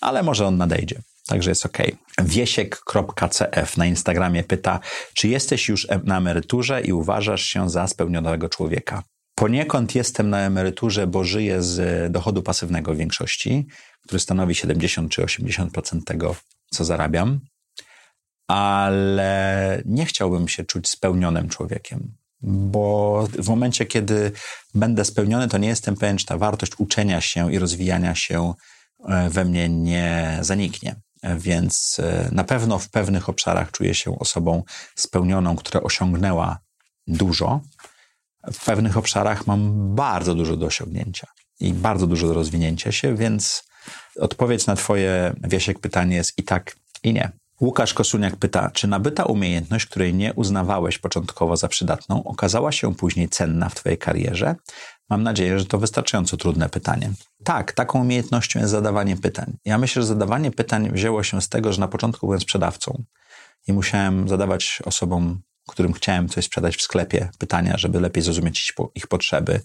ale 0.00 0.22
może 0.22 0.46
on 0.46 0.56
nadejdzie. 0.56 1.02
Także 1.26 1.50
jest 1.50 1.66
ok. 1.66 1.78
Wiesiek.cf 2.22 3.76
na 3.76 3.86
Instagramie 3.86 4.44
pyta, 4.44 4.80
czy 5.14 5.28
jesteś 5.28 5.68
już 5.68 5.88
na 6.04 6.18
emeryturze 6.18 6.80
i 6.80 6.92
uważasz 6.92 7.42
się 7.42 7.70
za 7.70 7.86
spełnionego 7.86 8.48
człowieka? 8.48 9.02
Poniekąd 9.34 9.94
jestem 9.94 10.30
na 10.30 10.38
emeryturze, 10.38 11.06
bo 11.06 11.24
żyję 11.24 11.62
z 11.62 12.12
dochodu 12.12 12.42
pasywnego 12.42 12.94
w 12.94 12.96
większości, 12.96 13.66
który 14.06 14.20
stanowi 14.20 14.54
70 14.54 15.12
czy 15.12 15.22
80% 15.22 16.04
tego, 16.04 16.36
co 16.70 16.84
zarabiam 16.84 17.40
ale 18.48 19.82
nie 19.84 20.06
chciałbym 20.06 20.48
się 20.48 20.64
czuć 20.64 20.88
spełnionym 20.88 21.48
człowiekiem, 21.48 22.14
bo 22.42 23.26
w 23.38 23.48
momencie, 23.48 23.86
kiedy 23.86 24.32
będę 24.74 25.04
spełniony, 25.04 25.48
to 25.48 25.58
nie 25.58 25.68
jestem 25.68 25.96
pewien, 25.96 26.16
czy 26.16 26.26
ta 26.26 26.38
wartość 26.38 26.72
uczenia 26.78 27.20
się 27.20 27.52
i 27.52 27.58
rozwijania 27.58 28.14
się 28.14 28.54
e, 29.08 29.30
we 29.30 29.44
mnie 29.44 29.68
nie 29.68 30.38
zaniknie. 30.40 30.96
Więc 31.36 32.00
e, 32.00 32.28
na 32.32 32.44
pewno 32.44 32.78
w 32.78 32.90
pewnych 32.90 33.28
obszarach 33.28 33.70
czuję 33.70 33.94
się 33.94 34.18
osobą 34.18 34.62
spełnioną, 34.94 35.56
która 35.56 35.80
osiągnęła 35.80 36.58
dużo. 37.06 37.60
W 38.52 38.64
pewnych 38.64 38.96
obszarach 38.96 39.46
mam 39.46 39.94
bardzo 39.94 40.34
dużo 40.34 40.56
do 40.56 40.66
osiągnięcia 40.66 41.26
i 41.60 41.72
bardzo 41.72 42.06
dużo 42.06 42.26
do 42.26 42.34
rozwinięcia 42.34 42.92
się, 42.92 43.16
więc 43.16 43.64
odpowiedź 44.20 44.66
na 44.66 44.76
Twoje, 44.76 45.34
Wiesiek, 45.44 45.78
pytanie 45.78 46.16
jest 46.16 46.38
i 46.38 46.42
tak, 46.42 46.76
i 47.02 47.12
nie. 47.14 47.32
Łukasz 47.60 47.94
Kosuniak 47.94 48.36
pyta, 48.36 48.70
czy 48.70 48.88
nabyta 48.88 49.24
umiejętność, 49.24 49.86
której 49.86 50.14
nie 50.14 50.34
uznawałeś 50.34 50.98
początkowo 50.98 51.56
za 51.56 51.68
przydatną, 51.68 52.24
okazała 52.24 52.72
się 52.72 52.94
później 52.94 53.28
cenna 53.28 53.68
w 53.68 53.74
Twojej 53.74 53.98
karierze? 53.98 54.54
Mam 55.10 55.22
nadzieję, 55.22 55.58
że 55.58 55.66
to 55.66 55.78
wystarczająco 55.78 56.36
trudne 56.36 56.68
pytanie. 56.68 57.10
Tak, 57.44 57.72
taką 57.72 58.00
umiejętnością 58.00 58.60
jest 58.60 58.70
zadawanie 58.70 59.16
pytań. 59.16 59.56
Ja 59.64 59.78
myślę, 59.78 60.02
że 60.02 60.08
zadawanie 60.08 60.50
pytań 60.50 60.90
wzięło 60.92 61.22
się 61.22 61.42
z 61.42 61.48
tego, 61.48 61.72
że 61.72 61.80
na 61.80 61.88
początku 61.88 62.26
byłem 62.26 62.40
sprzedawcą 62.40 63.02
i 63.66 63.72
musiałem 63.72 64.28
zadawać 64.28 64.82
osobom 64.84 65.40
którym 65.68 65.92
chciałem 65.92 66.28
coś 66.28 66.44
sprzedać 66.44 66.76
w 66.76 66.82
sklepie, 66.82 67.30
pytania, 67.38 67.76
żeby 67.76 68.00
lepiej 68.00 68.22
zrozumieć 68.22 68.72
ich 68.94 69.06
potrzeby. 69.06 69.60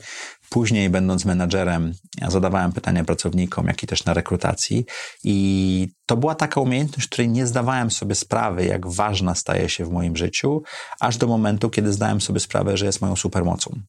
Później, 0.49 0.89
będąc 0.89 1.25
menadżerem, 1.25 1.93
ja 2.21 2.29
zadawałem 2.29 2.71
pytania 2.71 3.03
pracownikom, 3.03 3.67
jak 3.67 3.83
i 3.83 3.87
też 3.87 4.05
na 4.05 4.13
rekrutacji. 4.13 4.85
I 5.23 5.87
to 6.05 6.17
była 6.17 6.35
taka 6.35 6.61
umiejętność, 6.61 7.07
której 7.07 7.29
nie 7.29 7.47
zdawałem 7.47 7.91
sobie 7.91 8.15
sprawy, 8.15 8.65
jak 8.65 8.87
ważna 8.87 9.35
staje 9.35 9.69
się 9.69 9.85
w 9.85 9.89
moim 9.89 10.17
życiu, 10.17 10.63
aż 10.99 11.17
do 11.17 11.27
momentu, 11.27 11.69
kiedy 11.69 11.93
zdałem 11.93 12.21
sobie 12.21 12.39
sprawę, 12.39 12.77
że 12.77 12.85
jest 12.85 13.01
moją 13.01 13.15
supermocą. 13.15 13.79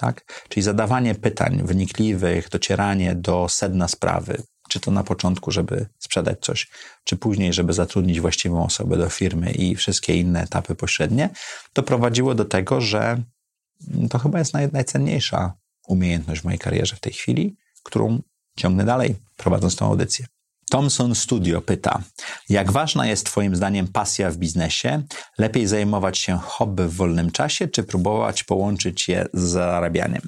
Tak? 0.00 0.44
Czyli 0.48 0.62
zadawanie 0.62 1.14
pytań 1.14 1.60
wynikliwych, 1.64 2.48
docieranie 2.48 3.14
do 3.14 3.46
sedna 3.48 3.88
sprawy, 3.88 4.42
czy 4.68 4.80
to 4.80 4.90
na 4.90 5.04
początku, 5.04 5.50
żeby 5.50 5.86
sprzedać 5.98 6.38
coś, 6.40 6.68
czy 7.04 7.16
później, 7.16 7.52
żeby 7.52 7.72
zatrudnić 7.72 8.20
właściwą 8.20 8.64
osobę 8.64 8.96
do 8.96 9.08
firmy 9.08 9.50
i 9.50 9.76
wszystkie 9.76 10.14
inne 10.14 10.42
etapy 10.42 10.74
pośrednie, 10.74 11.30
to 11.72 11.82
prowadziło 11.82 12.34
do 12.34 12.44
tego, 12.44 12.80
że 12.80 13.22
to 14.10 14.18
chyba 14.18 14.38
jest 14.38 14.54
naj, 14.54 14.68
najcenniejsza 14.72 15.52
umiejętność 15.88 16.40
w 16.40 16.44
mojej 16.44 16.58
karierze 16.58 16.96
w 16.96 17.00
tej 17.00 17.12
chwili, 17.12 17.56
którą 17.82 18.22
ciągnę 18.56 18.84
dalej, 18.84 19.16
prowadząc 19.36 19.76
tą 19.76 19.86
audycję. 19.86 20.26
Thomson 20.70 21.14
Studio 21.14 21.60
pyta, 21.60 22.02
jak 22.48 22.72
ważna 22.72 23.06
jest 23.06 23.26
Twoim 23.26 23.56
zdaniem 23.56 23.88
pasja 23.88 24.30
w 24.30 24.36
biznesie? 24.36 25.02
Lepiej 25.38 25.66
zajmować 25.66 26.18
się 26.18 26.38
hobby 26.42 26.88
w 26.88 26.94
wolnym 26.94 27.30
czasie, 27.30 27.68
czy 27.68 27.82
próbować 27.82 28.44
połączyć 28.44 29.08
je 29.08 29.26
z 29.32 29.40
zarabianiem? 29.40 30.22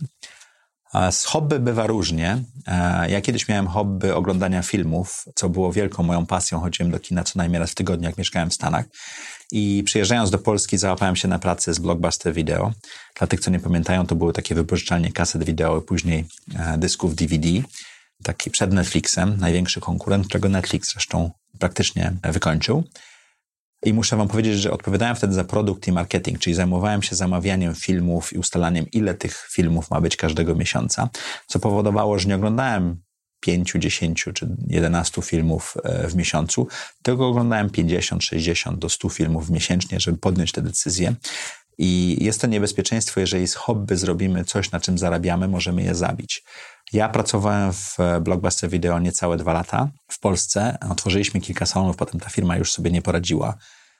Z 1.10 1.24
hobby 1.24 1.58
bywa 1.58 1.86
różnie. 1.86 2.42
E, 2.66 3.10
ja 3.10 3.20
kiedyś 3.20 3.48
miałem 3.48 3.66
hobby 3.66 4.14
oglądania 4.14 4.62
filmów, 4.62 5.24
co 5.34 5.48
było 5.48 5.72
wielką 5.72 6.02
moją 6.02 6.26
pasją. 6.26 6.60
Chodziłem 6.60 6.92
do 6.92 7.00
kina 7.00 7.24
co 7.24 7.32
najmniej 7.36 7.60
raz 7.60 7.70
w 7.70 7.74
tygodniu, 7.74 8.06
jak 8.06 8.18
mieszkałem 8.18 8.50
w 8.50 8.54
Stanach. 8.54 8.84
I 9.52 9.82
przyjeżdżając 9.86 10.30
do 10.30 10.38
Polski, 10.38 10.78
załapałem 10.78 11.16
się 11.16 11.28
na 11.28 11.38
pracę 11.38 11.74
z 11.74 11.78
Blockbuster 11.78 12.34
Video. 12.34 12.72
Dla 13.18 13.26
tych, 13.26 13.40
co 13.40 13.50
nie 13.50 13.60
pamiętają, 13.60 14.06
to 14.06 14.14
były 14.14 14.32
takie 14.32 14.54
wypożyczalnie 14.54 15.12
kaset 15.12 15.44
wideo, 15.44 15.80
później 15.80 16.24
e, 16.58 16.78
dysków 16.78 17.14
DVD. 17.14 17.48
Taki 18.22 18.50
przed 18.50 18.72
Netflixem, 18.72 19.36
największy 19.40 19.80
konkurent, 19.80 20.26
którego 20.26 20.48
Netflix 20.48 20.92
zresztą 20.92 21.30
praktycznie 21.58 22.12
wykończył. 22.22 22.84
I 23.84 23.94
muszę 23.94 24.16
Wam 24.16 24.28
powiedzieć, 24.28 24.58
że 24.58 24.70
odpowiadałem 24.70 25.16
wtedy 25.16 25.34
za 25.34 25.44
produkt 25.44 25.88
i 25.88 25.92
marketing, 25.92 26.38
czyli 26.38 26.54
zajmowałem 26.54 27.02
się 27.02 27.16
zamawianiem 27.16 27.74
filmów 27.74 28.32
i 28.32 28.38
ustalaniem, 28.38 28.86
ile 28.92 29.14
tych 29.14 29.48
filmów 29.50 29.90
ma 29.90 30.00
być 30.00 30.16
każdego 30.16 30.54
miesiąca, 30.54 31.08
co 31.46 31.58
powodowało, 31.58 32.18
że 32.18 32.28
nie 32.28 32.36
oglądałem 32.36 33.02
5, 33.40 33.72
10 33.78 34.24
czy 34.34 34.56
11 34.66 35.22
filmów 35.22 35.74
e, 35.84 36.08
w 36.08 36.16
miesiącu, 36.16 36.68
tylko 37.02 37.28
oglądałem 37.28 37.70
50, 37.70 38.24
60 38.24 38.78
do 38.78 38.88
100 38.88 39.08
filmów 39.08 39.50
miesięcznie, 39.50 40.00
żeby 40.00 40.18
podjąć 40.18 40.52
te 40.52 40.62
decyzje. 40.62 41.14
I 41.82 42.24
jest 42.24 42.40
to 42.40 42.46
niebezpieczeństwo, 42.46 43.20
jeżeli 43.20 43.48
z 43.48 43.54
hobby 43.54 43.96
zrobimy 43.96 44.44
coś, 44.44 44.70
na 44.70 44.80
czym 44.80 44.98
zarabiamy, 44.98 45.48
możemy 45.48 45.82
je 45.82 45.94
zabić. 45.94 46.44
Ja 46.92 47.08
pracowałem 47.08 47.72
w 47.72 47.96
Blockbuster 48.20 48.70
Video 48.70 48.98
niecałe 48.98 49.36
dwa 49.36 49.52
lata 49.52 49.88
w 50.08 50.20
Polsce. 50.20 50.78
Otworzyliśmy 50.90 51.40
kilka 51.40 51.66
salonów, 51.66 51.96
potem 51.96 52.20
ta 52.20 52.30
firma 52.30 52.56
już 52.56 52.72
sobie 52.72 52.90
nie 52.90 53.02
poradziła 53.02 53.54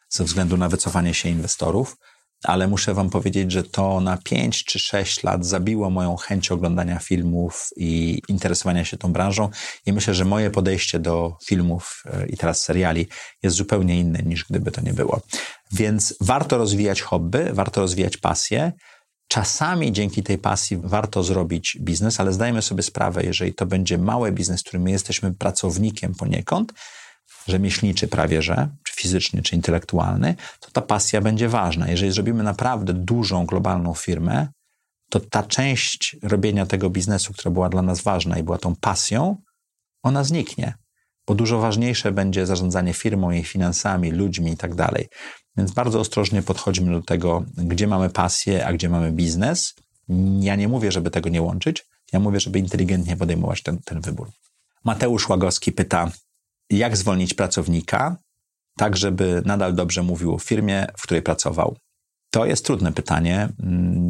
ze 0.08 0.24
względu 0.24 0.56
na 0.56 0.68
wycofanie 0.68 1.14
się 1.14 1.28
inwestorów, 1.28 1.96
ale 2.44 2.68
muszę 2.68 2.94
Wam 2.94 3.10
powiedzieć, 3.10 3.52
że 3.52 3.62
to 3.62 4.00
na 4.00 4.16
5 4.16 4.64
czy 4.64 4.78
6 4.78 5.22
lat 5.22 5.46
zabiło 5.46 5.90
moją 5.90 6.16
chęć 6.16 6.50
oglądania 6.50 6.98
filmów 6.98 7.68
i 7.76 8.22
interesowania 8.28 8.84
się 8.84 8.96
tą 8.96 9.12
branżą. 9.12 9.48
I 9.86 9.92
myślę, 9.92 10.14
że 10.14 10.24
moje 10.24 10.50
podejście 10.50 10.98
do 10.98 11.36
filmów 11.44 12.02
e, 12.06 12.26
i 12.26 12.36
teraz 12.36 12.62
seriali 12.62 13.08
jest 13.42 13.56
zupełnie 13.56 14.00
inne 14.00 14.18
niż 14.18 14.44
gdyby 14.44 14.70
to 14.70 14.80
nie 14.80 14.92
było. 14.92 15.20
Więc 15.72 16.14
warto 16.20 16.58
rozwijać 16.58 17.02
hobby, 17.02 17.52
warto 17.52 17.80
rozwijać 17.80 18.16
pasję. 18.16 18.72
Czasami 19.28 19.92
dzięki 19.92 20.22
tej 20.22 20.38
pasji 20.38 20.80
warto 20.84 21.22
zrobić 21.22 21.78
biznes, 21.80 22.20
ale 22.20 22.32
zdajemy 22.32 22.62
sobie 22.62 22.82
sprawę, 22.82 23.24
jeżeli 23.24 23.54
to 23.54 23.66
będzie 23.66 23.98
mały 23.98 24.32
biznes, 24.32 24.62
którym 24.62 24.82
my 24.82 24.90
jesteśmy 24.90 25.34
pracownikiem 25.34 26.14
poniekąd, 26.14 26.72
rzemieślniczy 27.46 28.08
prawie 28.08 28.42
że, 28.42 28.68
fizyczny, 29.00 29.42
czy 29.42 29.56
intelektualny, 29.56 30.34
to 30.60 30.70
ta 30.70 30.80
pasja 30.80 31.20
będzie 31.20 31.48
ważna. 31.48 31.88
Jeżeli 31.88 32.12
zrobimy 32.12 32.42
naprawdę 32.42 32.94
dużą, 32.94 33.46
globalną 33.46 33.94
firmę, 33.94 34.48
to 35.10 35.20
ta 35.20 35.42
część 35.42 36.16
robienia 36.22 36.66
tego 36.66 36.90
biznesu, 36.90 37.32
która 37.32 37.50
była 37.52 37.68
dla 37.68 37.82
nas 37.82 38.02
ważna 38.02 38.38
i 38.38 38.42
była 38.42 38.58
tą 38.58 38.76
pasją, 38.76 39.36
ona 40.02 40.24
zniknie, 40.24 40.74
bo 41.26 41.34
dużo 41.34 41.58
ważniejsze 41.58 42.12
będzie 42.12 42.46
zarządzanie 42.46 42.94
firmą, 42.94 43.30
jej 43.30 43.44
finansami, 43.44 44.10
ludźmi 44.10 44.52
i 44.52 44.56
tak 44.56 44.74
dalej. 44.74 45.08
Więc 45.56 45.72
bardzo 45.72 46.00
ostrożnie 46.00 46.42
podchodzimy 46.42 46.92
do 46.92 47.02
tego, 47.02 47.44
gdzie 47.56 47.86
mamy 47.86 48.10
pasję, 48.10 48.66
a 48.66 48.72
gdzie 48.72 48.88
mamy 48.88 49.12
biznes, 49.12 49.74
Ja 50.40 50.56
nie 50.56 50.68
mówię, 50.68 50.92
żeby 50.92 51.10
tego 51.10 51.28
nie 51.28 51.42
łączyć, 51.42 51.86
ja 52.12 52.20
mówię, 52.20 52.40
żeby 52.40 52.58
inteligentnie 52.58 53.16
podejmować 53.16 53.62
ten, 53.62 53.78
ten 53.84 54.00
wybór. 54.00 54.30
Mateusz 54.84 55.28
Łagowski 55.28 55.72
pyta, 55.72 56.10
jak 56.70 56.96
zwolnić 56.96 57.34
pracownika, 57.34 58.16
tak 58.76 58.96
żeby 58.96 59.42
nadal 59.44 59.74
dobrze 59.74 60.02
mówił 60.02 60.34
o 60.34 60.38
firmie, 60.38 60.86
w 60.96 61.02
której 61.02 61.22
pracował. 61.22 61.76
To 62.30 62.46
jest 62.46 62.64
trudne 62.64 62.92
pytanie. 62.92 63.48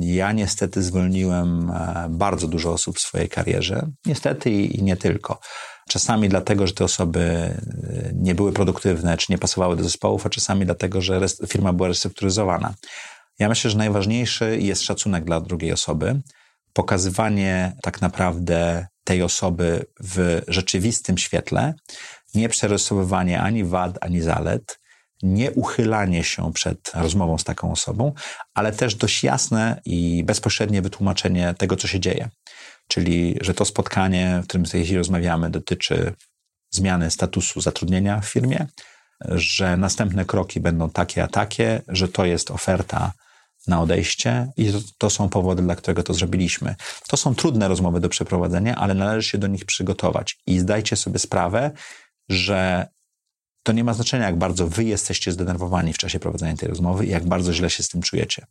Ja 0.01 0.33
niestety 0.33 0.83
zwolniłem 0.83 1.71
e, 1.71 2.07
bardzo 2.11 2.49
dużo 2.49 2.73
osób 2.73 2.97
w 2.97 3.01
swojej 3.01 3.29
karierze. 3.29 3.87
Niestety 4.07 4.51
i 4.51 4.83
nie 4.83 4.97
tylko. 4.97 5.41
Czasami 5.89 6.29
dlatego, 6.29 6.67
że 6.67 6.73
te 6.73 6.85
osoby 6.85 7.21
e, 7.21 7.57
nie 8.15 8.35
były 8.35 8.53
produktywne, 8.53 9.17
czy 9.17 9.33
nie 9.33 9.39
pasowały 9.39 9.77
do 9.77 9.85
zespołów, 9.85 10.27
a 10.27 10.31
czasami 10.31 10.67
dlatego, 10.67 11.01
że 11.01 11.21
firma 11.49 11.73
była 11.73 11.89
restrukturyzowana. 11.89 12.75
Ja 13.39 13.49
myślę, 13.49 13.71
że 13.71 13.79
najważniejszy 13.79 14.59
jest 14.61 14.83
szacunek 14.83 15.25
dla 15.25 15.41
drugiej 15.41 15.73
osoby, 15.73 16.21
pokazywanie 16.73 17.77
tak 17.83 18.01
naprawdę 18.01 18.87
tej 19.05 19.23
osoby 19.23 19.87
w 20.01 20.43
rzeczywistym 20.49 21.19
świetle, 21.19 21.75
nie 22.35 22.49
przerysowywanie 22.49 23.41
ani 23.41 23.65
wad, 23.65 23.99
ani 24.01 24.21
zalet, 24.21 24.81
nie 25.23 25.51
uchylanie 25.51 26.25
się 26.25 26.53
przed 26.53 26.93
rozmową 26.95 27.39
z 27.39 27.45
taką 27.45 27.73
osobą, 27.73 28.13
ale 28.55 28.73
też 28.73 28.95
dość 28.95 29.25
jasne 29.25 29.81
i 29.85 30.25
bezpośrednie 30.25 30.83
wytłumaczenie 30.83 31.55
tego, 31.59 31.77
co 31.77 31.89
się 31.89 32.01
dzieje. 32.01 32.29
Czyli, 32.89 33.39
że 33.41 33.55
to 33.55 33.65
spotkanie, 33.65 34.41
w 34.45 34.47
którym 34.47 34.67
w 34.67 34.71
tej 34.71 34.85
chwili 34.85 34.99
rozmawiamy, 34.99 35.51
dotyczy 35.51 36.15
zmiany 36.71 37.11
statusu 37.11 37.61
zatrudnienia 37.61 38.21
w 38.21 38.27
firmie, 38.27 38.67
że 39.29 39.77
następne 39.77 40.25
kroki 40.25 40.61
będą 40.61 40.91
takie 40.91 41.23
a 41.23 41.29
takie, 41.29 41.83
że 41.89 42.09
to 42.09 42.25
jest 42.25 42.51
oferta 42.51 43.13
na 43.67 43.81
odejście 43.81 44.53
i 44.57 44.73
to, 44.99 45.11
są 45.11 45.29
powody, 45.29 45.63
dla 45.63 45.77
którego 45.77 46.03
to 46.03 46.15
zrobiliśmy. 46.15 46.75
To 47.09 47.17
są 47.17 47.35
trudne 47.35 47.69
rozmowy 47.69 48.01
do 48.01 48.09
przeprowadzenia, 48.09 48.75
ale 48.77 48.95
należy 48.95 49.29
się 49.29 49.39
do 49.39 49.47
nich 49.47 49.65
przygotować 49.65 50.39
i 50.47 50.59
zdajcie 50.59 50.97
sobie 50.97 51.19
sprawę, 51.19 51.71
że 52.31 52.89
to 53.63 53.73
nie 53.73 53.85
ma 53.85 53.95
znaczenia, 53.95 54.27
jak 54.27 54.39
bardzo 54.39 54.67
wy 54.67 54.85
jesteście 54.85 55.33
zdenerwowani 55.33 55.93
w 55.93 55.99
czasie 55.99 56.21
prowadzenia 56.21 56.57
tej 56.57 56.69
rozmowy 56.69 57.07
i 57.07 57.11
jak 57.11 57.27
bardzo 57.27 57.53
źle 57.53 57.71
się 57.71 57.83
z 57.83 57.89
tym 57.89 58.03
czujecie. 58.03 58.47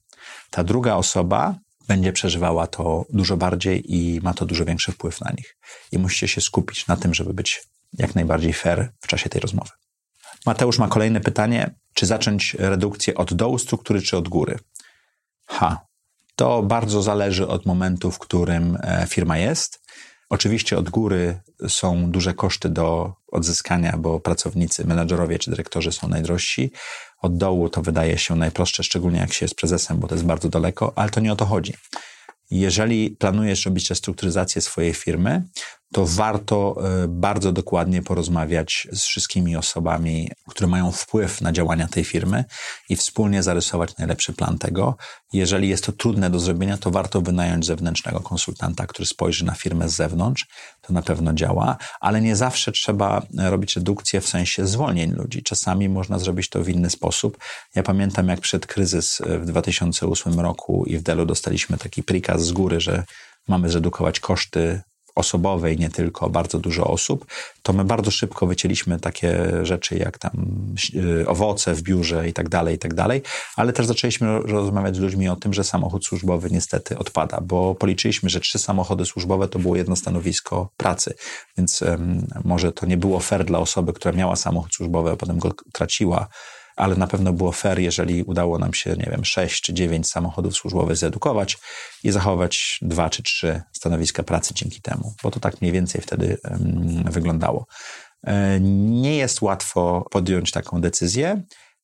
Ta 0.50 0.64
druga 0.64 0.96
osoba 0.96 1.56
będzie 1.88 2.14
przeżywała 2.14 2.68
to 2.68 3.06
dużo 3.10 3.38
bardziej 3.38 3.96
i 3.96 4.22
ma 4.22 4.34
to 4.34 4.46
dużo 4.46 4.66
większy 4.66 4.92
wpływ 4.92 5.22
na 5.22 5.32
nich. 5.38 5.58
I 5.92 5.98
musicie 6.00 6.28
się 6.28 6.42
skupić 6.42 6.88
na 6.88 6.98
tym, 6.98 7.14
żeby 7.14 7.34
być 7.34 7.64
jak 7.94 8.16
najbardziej 8.16 8.54
fair 8.54 8.92
w 9.02 9.08
czasie 9.08 9.30
tej 9.30 9.42
rozmowy. 9.42 9.70
Mateusz 10.46 10.78
ma 10.78 10.88
kolejne 10.88 11.22
pytanie: 11.22 11.76
czy 11.94 12.06
zacząć 12.06 12.54
redukcję 12.54 13.16
od 13.16 13.34
dołu 13.34 13.58
struktury, 13.58 14.02
czy 14.02 14.18
od 14.18 14.30
góry? 14.30 14.60
Ha, 15.46 15.86
to 16.36 16.64
bardzo 16.64 17.02
zależy 17.02 17.48
od 17.48 17.66
momentu, 17.66 18.12
w 18.12 18.20
którym 18.20 18.78
e, 18.82 19.08
firma 19.10 19.38
jest. 19.38 19.82
Oczywiście 20.30 20.78
od 20.78 20.90
góry 20.90 21.40
są 21.68 22.12
duże 22.12 22.34
koszty 22.34 22.70
do 22.70 23.14
odzyskania, 23.28 23.98
bo 23.98 24.20
pracownicy, 24.20 24.88
menadżerowie 24.88 25.40
czy 25.40 25.50
dyrektorzy 25.50 25.92
są 25.92 26.08
najdrożsi. 26.08 26.72
Od 27.22 27.38
dołu 27.38 27.70
to 27.70 27.82
wydaje 27.82 28.18
się 28.18 28.36
najprostsze, 28.36 28.84
szczególnie 28.84 29.20
jak 29.20 29.34
się 29.34 29.46
jest 29.46 29.56
prezesem, 29.56 30.00
bo 30.00 30.08
to 30.08 30.16
jest 30.16 30.26
bardzo 30.26 30.50
daleko, 30.50 30.94
ale 30.96 31.10
to 31.10 31.20
nie 31.20 31.34
o 31.34 31.36
to 31.36 31.46
chodzi. 31.46 31.74
Jeżeli 32.52 33.12
planujesz 33.12 33.66
robić 33.66 33.90
restrukturyzację 33.90 34.62
swojej 34.62 34.94
firmy, 34.94 35.44
to 35.94 36.06
warto 36.06 36.76
e, 37.04 37.08
bardzo 37.08 37.52
dokładnie 37.52 38.02
porozmawiać 38.02 38.88
z 38.92 39.04
wszystkimi 39.04 39.56
osobami, 39.56 40.32
które 40.48 40.68
mają 40.68 40.92
wpływ 40.92 41.42
na 41.42 41.52
działania 41.52 41.88
tej 41.88 42.04
firmy 42.04 42.46
i 42.90 42.96
wspólnie 42.96 43.44
zarysować 43.44 43.98
najlepszy 43.98 44.34
plan 44.34 44.58
tego. 44.58 44.98
Jeżeli 45.34 45.70
jest 45.70 45.86
to 45.86 45.92
trudne 45.92 46.30
do 46.30 46.40
zrobienia, 46.40 46.78
to 46.78 46.92
warto 46.92 47.22
wynająć 47.22 47.66
zewnętrznego 47.66 48.20
konsultanta, 48.20 48.88
który 48.88 49.06
spojrzy 49.06 49.46
na 49.46 49.54
firmę 49.54 49.90
z 49.90 49.96
zewnątrz. 49.96 50.48
To 50.82 50.94
na 50.94 51.02
pewno 51.02 51.34
działa, 51.34 51.78
ale 52.00 52.22
nie 52.22 52.36
zawsze 52.36 52.72
trzeba 52.72 53.22
robić 53.38 53.76
redukcję 53.76 54.22
w 54.22 54.28
sensie 54.28 54.68
zwolnień 54.68 55.12
ludzi. 55.12 55.44
Czasami 55.44 55.90
można 55.90 56.20
zrobić 56.20 56.50
to 56.50 56.64
w 56.64 56.70
inny 56.70 56.90
sposób. 56.90 57.38
Ja 57.76 57.84
pamiętam, 57.84 58.28
jak 58.28 58.40
przed 58.40 58.68
kryzys 58.68 59.22
w 59.26 59.46
2008 59.46 60.40
roku 60.40 60.86
i 60.86 60.98
w 60.98 61.04
Delu 61.04 61.26
dostaliśmy 61.26 61.78
taki 61.78 62.04
prikaz 62.04 62.46
z 62.46 62.52
góry, 62.52 62.82
że 62.82 63.04
mamy 63.48 63.70
zredukować 63.70 64.20
koszty 64.20 64.82
osobowej, 65.20 65.78
nie 65.78 65.90
tylko 65.90 66.30
bardzo 66.30 66.60
dużo 66.60 66.88
osób, 66.88 67.26
to 67.62 67.74
my 67.74 67.86
bardzo 67.86 68.12
szybko 68.12 68.48
wycięliśmy 68.48 69.00
takie 69.00 69.52
rzeczy 69.64 69.98
jak 69.98 70.18
tam 70.18 70.32
y, 70.96 71.28
owoce 71.28 71.74
w 71.74 71.82
biurze 71.82 72.30
i 72.30 72.34
tak 72.34 72.50
dalej, 72.50 72.76
i 72.76 72.80
tak 72.80 72.94
dalej, 72.94 73.22
ale 73.56 73.74
też 73.74 73.86
zaczęliśmy 73.86 74.40
rozmawiać 74.40 74.96
z 74.96 75.00
ludźmi 75.00 75.30
o 75.30 75.36
tym, 75.36 75.54
że 75.54 75.64
samochód 75.64 76.06
służbowy 76.06 76.50
niestety 76.52 76.98
odpada, 76.98 77.42
bo 77.42 77.76
policzyliśmy, 77.76 78.30
że 78.30 78.40
trzy 78.40 78.60
samochody 78.60 79.06
służbowe 79.06 79.48
to 79.48 79.60
było 79.60 79.76
jedno 79.76 79.96
stanowisko 79.96 80.70
pracy, 80.78 81.14
więc 81.58 81.82
um, 81.82 82.28
może 82.44 82.72
to 82.72 82.86
nie 82.86 82.98
było 82.98 83.20
fair 83.20 83.46
dla 83.46 83.60
osoby, 83.60 83.94
która 83.94 84.16
miała 84.16 84.36
samochód 84.36 84.74
służbowy, 84.74 85.12
a 85.12 85.16
potem 85.16 85.40
go 85.40 85.52
traciła, 85.72 86.28
ale 86.80 86.96
na 86.96 87.08
pewno 87.08 87.34
było 87.34 87.52
fair, 87.52 87.80
jeżeli 87.80 88.24
udało 88.24 88.60
nam 88.60 88.74
się, 88.74 88.90
nie 88.90 89.08
wiem, 89.12 89.26
sześć 89.26 89.62
czy 89.62 89.74
dziewięć 89.74 90.08
samochodów 90.08 90.54
służbowych 90.54 90.98
zedukować 90.98 91.58
i 92.04 92.12
zachować 92.12 92.80
dwa 92.82 93.10
czy 93.10 93.24
trzy 93.24 93.62
stanowiska 93.74 94.24
pracy 94.24 94.54
dzięki 94.54 94.82
temu, 94.82 95.14
bo 95.24 95.32
to 95.32 95.40
tak 95.40 95.62
mniej 95.62 95.74
więcej 95.74 96.02
wtedy 96.02 96.38
um, 96.44 97.04
wyglądało. 97.12 97.66
E, 98.24 98.60
nie 98.60 99.18
jest 99.18 99.42
łatwo 99.42 100.06
podjąć 100.12 100.52
taką 100.52 100.82
decyzję. 100.82 101.42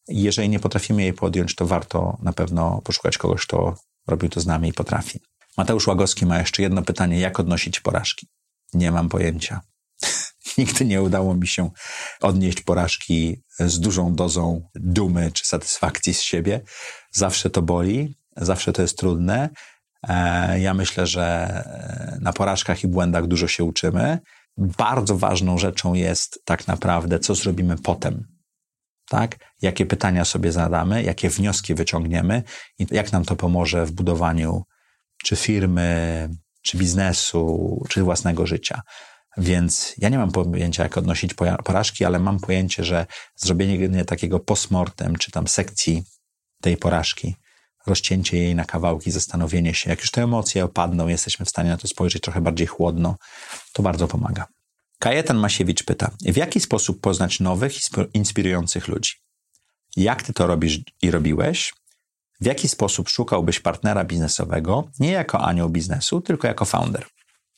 Jeżeli 0.07 0.49
nie 0.49 0.59
potrafimy 0.59 1.01
jej 1.01 1.13
podjąć, 1.13 1.55
to 1.55 1.65
warto 1.65 2.17
na 2.21 2.33
pewno 2.33 2.81
poszukać 2.83 3.17
kogoś, 3.17 3.45
kto 3.45 3.75
robił 4.07 4.29
to 4.29 4.41
z 4.41 4.45
nami 4.45 4.69
i 4.69 4.73
potrafi. 4.73 5.19
Mateusz 5.57 5.87
Łagowski 5.87 6.25
ma 6.25 6.39
jeszcze 6.39 6.61
jedno 6.61 6.81
pytanie: 6.81 7.19
jak 7.19 7.39
odnosić 7.39 7.79
porażki? 7.79 8.27
Nie 8.73 8.91
mam 8.91 9.09
pojęcia. 9.09 9.61
Nigdy 10.57 10.85
nie 10.85 11.01
udało 11.01 11.35
mi 11.35 11.47
się 11.47 11.69
odnieść 12.21 12.61
porażki 12.61 13.43
z 13.59 13.79
dużą 13.79 14.15
dozą 14.15 14.69
dumy 14.75 15.31
czy 15.31 15.45
satysfakcji 15.45 16.13
z 16.13 16.21
siebie. 16.21 16.61
Zawsze 17.11 17.49
to 17.49 17.61
boli, 17.61 18.17
zawsze 18.37 18.73
to 18.73 18.81
jest 18.81 18.97
trudne. 18.97 19.49
E, 20.07 20.59
ja 20.59 20.73
myślę, 20.73 21.07
że 21.07 21.63
na 22.21 22.33
porażkach 22.33 22.83
i 22.83 22.87
błędach 22.87 23.27
dużo 23.27 23.47
się 23.47 23.63
uczymy. 23.63 24.19
Bardzo 24.57 25.17
ważną 25.17 25.57
rzeczą 25.57 25.93
jest 25.93 26.39
tak 26.45 26.67
naprawdę, 26.67 27.19
co 27.19 27.35
zrobimy 27.35 27.75
potem. 27.77 28.27
Tak? 29.09 29.35
Jakie 29.61 29.85
pytania 29.85 30.25
sobie 30.25 30.51
zadamy, 30.51 31.03
jakie 31.03 31.29
wnioski 31.29 31.75
wyciągniemy 31.75 32.43
i 32.79 32.87
jak 32.91 33.11
nam 33.11 33.25
to 33.25 33.35
pomoże 33.35 33.85
w 33.85 33.91
budowaniu 33.91 34.63
czy 35.23 35.35
firmy, 35.35 36.29
czy 36.61 36.77
biznesu, 36.77 37.83
czy 37.89 38.03
własnego 38.03 38.47
życia. 38.47 38.81
Więc 39.37 39.95
ja 39.97 40.09
nie 40.09 40.17
mam 40.17 40.31
pojęcia, 40.31 40.83
jak 40.83 40.97
odnosić 40.97 41.33
porażki, 41.63 42.05
ale 42.05 42.19
mam 42.19 42.39
pojęcie, 42.39 42.83
że 42.83 43.05
zrobienie 43.35 44.05
takiego 44.05 44.39
postmortem, 44.39 45.15
czy 45.15 45.31
tam 45.31 45.47
sekcji 45.47 46.03
tej 46.61 46.77
porażki, 46.77 47.35
rozcięcie 47.87 48.37
jej 48.37 48.55
na 48.55 48.65
kawałki, 48.65 49.11
zastanowienie 49.11 49.73
się, 49.73 49.89
jak 49.89 49.99
już 49.99 50.11
te 50.11 50.23
emocje 50.23 50.65
opadną, 50.65 51.07
jesteśmy 51.07 51.45
w 51.45 51.49
stanie 51.49 51.69
na 51.69 51.77
to 51.77 51.87
spojrzeć 51.87 52.21
trochę 52.21 52.41
bardziej 52.41 52.67
chłodno, 52.67 53.15
to 53.73 53.83
bardzo 53.83 54.07
pomaga. 54.07 54.47
Kajetan 54.99 55.37
Masiewicz 55.37 55.83
pyta, 55.83 56.11
w 56.21 56.37
jaki 56.37 56.59
sposób 56.59 57.01
poznać 57.01 57.39
nowych, 57.39 57.73
inspirujących 58.13 58.87
ludzi? 58.87 59.13
Jak 59.95 60.23
ty 60.23 60.33
to 60.33 60.47
robisz 60.47 60.79
i 61.01 61.11
robiłeś? 61.11 61.73
W 62.41 62.45
jaki 62.45 62.67
sposób 62.67 63.09
szukałbyś 63.09 63.59
partnera 63.59 64.03
biznesowego, 64.03 64.83
nie 64.99 65.11
jako 65.11 65.41
anioł 65.41 65.69
biznesu, 65.69 66.21
tylko 66.21 66.47
jako 66.47 66.65
founder? 66.65 67.05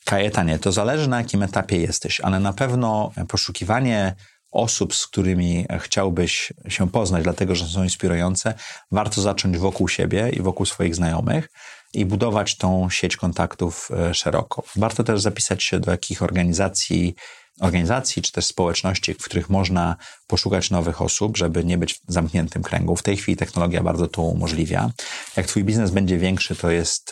Kajetanie, 0.08 0.60
to 0.60 0.72
zależy 0.72 1.10
na 1.10 1.18
jakim 1.18 1.44
etapie 1.44 1.78
jesteś, 1.78 2.22
ale 2.22 2.40
na 2.40 2.54
pewno 2.54 3.12
poszukiwanie 3.28 4.16
osób, 4.52 4.96
z 4.96 5.08
którymi 5.08 5.66
chciałbyś 5.80 6.54
się 6.68 6.90
poznać, 6.90 7.24
dlatego 7.24 7.56
że 7.56 7.66
są 7.66 7.84
inspirujące, 7.84 8.54
warto 8.92 9.22
zacząć 9.22 9.58
wokół 9.58 9.88
siebie 9.88 10.30
i 10.30 10.42
wokół 10.42 10.66
swoich 10.66 10.96
znajomych 10.96 11.50
i 11.94 12.06
budować 12.06 12.58
tą 12.58 12.90
sieć 12.90 13.18
kontaktów 13.18 13.90
e, 13.92 14.14
szeroko. 14.14 14.64
Warto 14.76 15.04
też 15.04 15.22
zapisać 15.22 15.64
się 15.64 15.80
do 15.80 15.92
jakich 15.92 16.22
organizacji, 16.22 17.16
organizacji 17.60 18.22
czy 18.22 18.32
też 18.32 18.46
społeczności, 18.46 19.14
w 19.14 19.24
których 19.24 19.50
można 19.50 19.96
poszukać 20.28 20.70
nowych 20.72 21.02
osób, 21.02 21.38
żeby 21.38 21.64
nie 21.64 21.78
być 21.78 21.94
w 21.94 22.00
zamkniętym 22.08 22.64
kręgu. 22.64 22.96
W 22.96 23.04
tej 23.04 23.18
chwili 23.18 23.38
technologia 23.38 23.84
bardzo 23.84 24.08
to 24.08 24.22
umożliwia. 24.22 24.92
Jak 25.38 25.46
twój 25.46 25.64
biznes 25.64 25.92
będzie 25.92 26.18
większy, 26.18 26.56
to 26.56 26.72
jest 26.72 27.12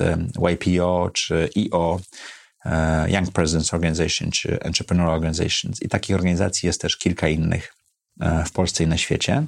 YPO 0.51 1.09
czy 1.13 1.49
IO, 1.57 1.99
E, 1.99 2.44
Young 3.07 3.31
Presidents 3.31 3.73
Organization 3.73 4.31
czy 4.31 4.59
Entrepreneur 4.59 5.09
Organizations 5.09 5.81
i 5.81 5.89
takich 5.89 6.15
organizacji 6.15 6.67
jest 6.67 6.81
też 6.81 6.97
kilka 6.97 7.27
innych 7.27 7.73
e, 8.21 8.45
w 8.45 8.51
Polsce 8.51 8.83
i 8.83 8.87
na 8.87 8.97
świecie, 8.97 9.45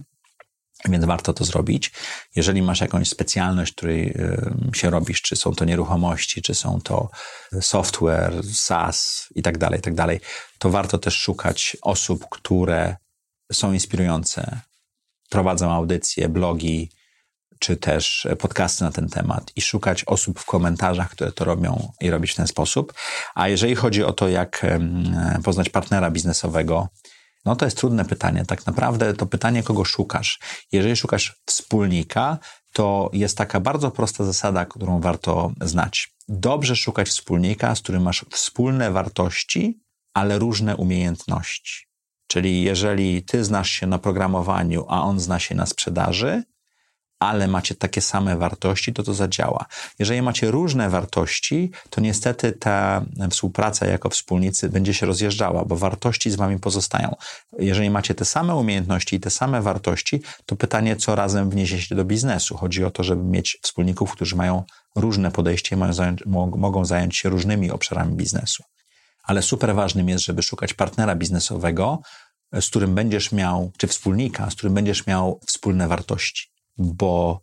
więc 0.86 1.06
warto 1.06 1.34
to 1.34 1.46
zrobić. 1.46 1.92
Jeżeli 2.36 2.62
masz 2.62 2.82
jakąś 2.82 3.10
specjalność, 3.10 3.74
której 3.74 4.10
e, 4.10 4.52
się 4.76 4.90
robisz, 4.90 5.22
czy 5.22 5.36
są 5.36 5.56
to 5.56 5.66
nieruchomości, 5.66 6.42
czy 6.42 6.56
są 6.56 6.82
to 6.82 7.10
software, 7.62 8.34
SaaS 8.54 9.28
i 9.36 9.42
tak 9.42 9.58
dalej, 9.58 9.80
i 9.80 9.84
tak 9.84 9.96
dalej, 9.96 10.20
to 10.60 10.70
warto 10.70 10.98
też 10.98 11.18
szukać 11.18 11.78
osób, 11.82 12.26
które 12.32 12.96
są 13.52 13.74
inspirujące, 13.74 14.60
prowadzą 15.30 15.72
audycje, 15.72 16.30
blogi, 16.30 16.92
czy 17.60 17.78
też 17.78 18.28
podcasty 18.40 18.84
na 18.84 18.92
ten 18.92 19.10
temat 19.10 19.52
i 19.56 19.62
szukać 19.62 20.04
osób 20.04 20.40
w 20.40 20.46
komentarzach, 20.46 21.10
które 21.10 21.32
to 21.32 21.46
robią 21.46 21.92
i 22.02 22.10
robić 22.10 22.32
w 22.32 22.36
ten 22.36 22.48
sposób. 22.48 22.94
A 23.36 23.48
jeżeli 23.48 23.76
chodzi 23.76 24.04
o 24.04 24.14
to, 24.14 24.30
jak 24.30 24.66
poznać 25.44 25.70
partnera 25.70 26.12
biznesowego, 26.12 26.88
no 27.46 27.56
to 27.56 27.66
jest 27.66 27.78
trudne 27.78 28.06
pytanie. 28.06 28.46
Tak 28.46 28.66
naprawdę 28.66 29.14
to 29.14 29.26
pytanie, 29.26 29.64
kogo 29.64 29.86
szukasz. 29.86 30.40
Jeżeli 30.72 30.96
szukasz 30.96 31.42
wspólnika, 31.46 32.38
to 32.74 33.10
jest 33.14 33.38
taka 33.38 33.60
bardzo 33.60 33.92
prosta 33.92 34.24
zasada, 34.24 34.66
którą 34.66 35.02
warto 35.02 35.52
znać. 35.62 36.10
Dobrze 36.28 36.76
szukać 36.76 37.08
wspólnika, 37.08 37.76
z 37.76 37.82
którym 37.82 38.04
masz 38.04 38.26
wspólne 38.32 38.92
wartości, 38.92 39.80
ale 40.14 40.40
różne 40.40 40.76
umiejętności. 40.76 41.88
Czyli 42.28 42.64
jeżeli 42.64 43.24
ty 43.24 43.44
znasz 43.44 43.70
się 43.70 43.88
na 43.88 44.00
programowaniu, 44.00 44.86
a 44.90 45.04
on 45.04 45.20
zna 45.20 45.40
się 45.40 45.56
na 45.56 45.66
sprzedaży, 45.66 46.44
ale 47.20 47.48
macie 47.48 47.76
takie 47.76 48.02
same 48.02 48.38
wartości, 48.38 48.94
to 48.94 49.04
to 49.04 49.14
zadziała. 49.14 49.66
Jeżeli 50.00 50.22
macie 50.22 50.52
różne 50.52 50.90
wartości, 50.90 51.72
to 51.90 52.02
niestety 52.02 52.52
ta 52.52 53.06
współpraca 53.30 53.86
jako 53.88 54.10
wspólnicy 54.10 54.70
będzie 54.70 54.94
się 54.94 55.06
rozjeżdżała, 55.06 55.66
bo 55.66 55.76
wartości 55.76 56.32
z 56.32 56.36
wami 56.36 56.60
pozostają. 56.60 57.16
Jeżeli 57.60 57.90
macie 57.90 58.16
te 58.16 58.26
same 58.26 58.56
umiejętności 58.56 59.16
i 59.16 59.20
te 59.20 59.30
same 59.30 59.62
wartości, 59.62 60.22
to 60.46 60.56
pytanie, 60.56 60.96
co 60.96 61.16
razem 61.16 61.50
wniesiecie 61.50 61.96
do 61.96 62.06
biznesu. 62.06 62.58
Chodzi 62.58 62.84
o 62.84 62.92
to, 62.92 63.04
żeby 63.04 63.24
mieć 63.24 63.58
wspólników, 63.62 64.12
którzy 64.12 64.36
mają 64.36 64.64
różne 64.96 65.32
podejście 65.32 65.76
i 65.76 65.80
mogą 66.58 66.86
zająć 66.86 67.18
się 67.18 67.30
różnymi 67.30 67.72
obszarami 67.72 68.16
biznesu. 68.16 68.64
Ale 69.24 69.42
super 69.42 69.76
ważnym 69.76 70.10
jest, 70.10 70.26
żeby 70.26 70.44
szukać 70.44 70.74
partnera 70.74 71.16
biznesowego, 71.16 72.02
z 72.62 72.68
którym 72.68 72.96
będziesz 72.96 73.32
miał, 73.32 73.72
czy 73.78 73.88
wspólnika, 73.88 74.50
z 74.50 74.56
którym 74.56 74.74
będziesz 74.74 75.08
miał 75.08 75.40
wspólne 75.48 75.88
wartości 75.88 76.57
bo 76.78 77.42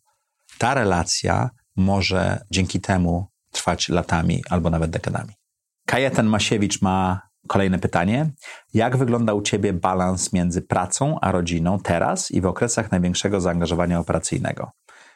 ta 0.59 0.74
relacja 0.74 1.51
może 1.76 2.41
dzięki 2.51 2.80
temu 2.80 3.26
trwać 3.53 3.89
latami 3.89 4.43
albo 4.51 4.70
nawet 4.70 4.91
dekadami. 4.91 5.35
Kajetan 5.87 6.26
Masiewicz 6.26 6.82
ma 6.82 7.20
kolejne 7.49 7.78
pytanie. 7.78 8.30
Jak 8.74 8.97
wygląda 8.97 9.35
u 9.35 9.43
Ciebie 9.43 9.72
balans 9.72 10.32
między 10.32 10.62
pracą 10.62 11.20
a 11.20 11.32
rodziną 11.32 11.78
teraz 11.78 12.30
i 12.30 12.41
w 12.41 12.47
okresach 12.47 12.91
największego 12.91 13.41
zaangażowania 13.41 14.01
operacyjnego? 14.01 14.70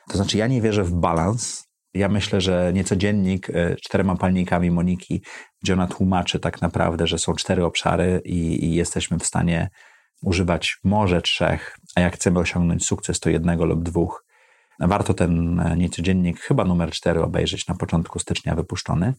To 0.08 0.16
znaczy, 0.16 0.38
ja 0.38 0.46
nie 0.46 0.62
wierzę 0.62 0.84
w 0.84 0.92
balans. 0.92 1.64
Ja 1.94 2.08
myślę, 2.08 2.40
że 2.40 2.70
nieco 2.74 2.96
dziennik 2.96 3.50
e, 3.50 3.76
czterema 3.76 4.16
palnikami 4.16 4.70
Moniki, 4.70 5.22
gdzie 5.62 5.72
ona 5.72 5.86
tłumaczy 5.86 6.40
tak 6.40 6.62
naprawdę, 6.62 7.06
że 7.06 7.18
są 7.18 7.34
cztery 7.34 7.64
obszary 7.64 8.20
i, 8.24 8.64
i 8.64 8.74
jesteśmy 8.74 9.18
w 9.18 9.26
stanie 9.26 9.68
używać 10.22 10.78
może 10.84 11.22
trzech, 11.22 11.76
a 11.98 12.00
jak 12.00 12.14
chcemy 12.14 12.38
osiągnąć 12.38 12.86
sukces, 12.86 13.20
to 13.20 13.30
jednego 13.30 13.64
lub 13.64 13.82
dwóch. 13.82 14.24
Warto 14.80 15.14
ten 15.14 15.60
e, 15.60 15.76
niecodziennik, 15.76 16.40
chyba 16.40 16.64
numer 16.64 16.90
cztery, 16.90 17.22
obejrzeć 17.22 17.66
na 17.66 17.74
początku 17.74 18.18
stycznia 18.18 18.54
wypuszczony. 18.54 19.14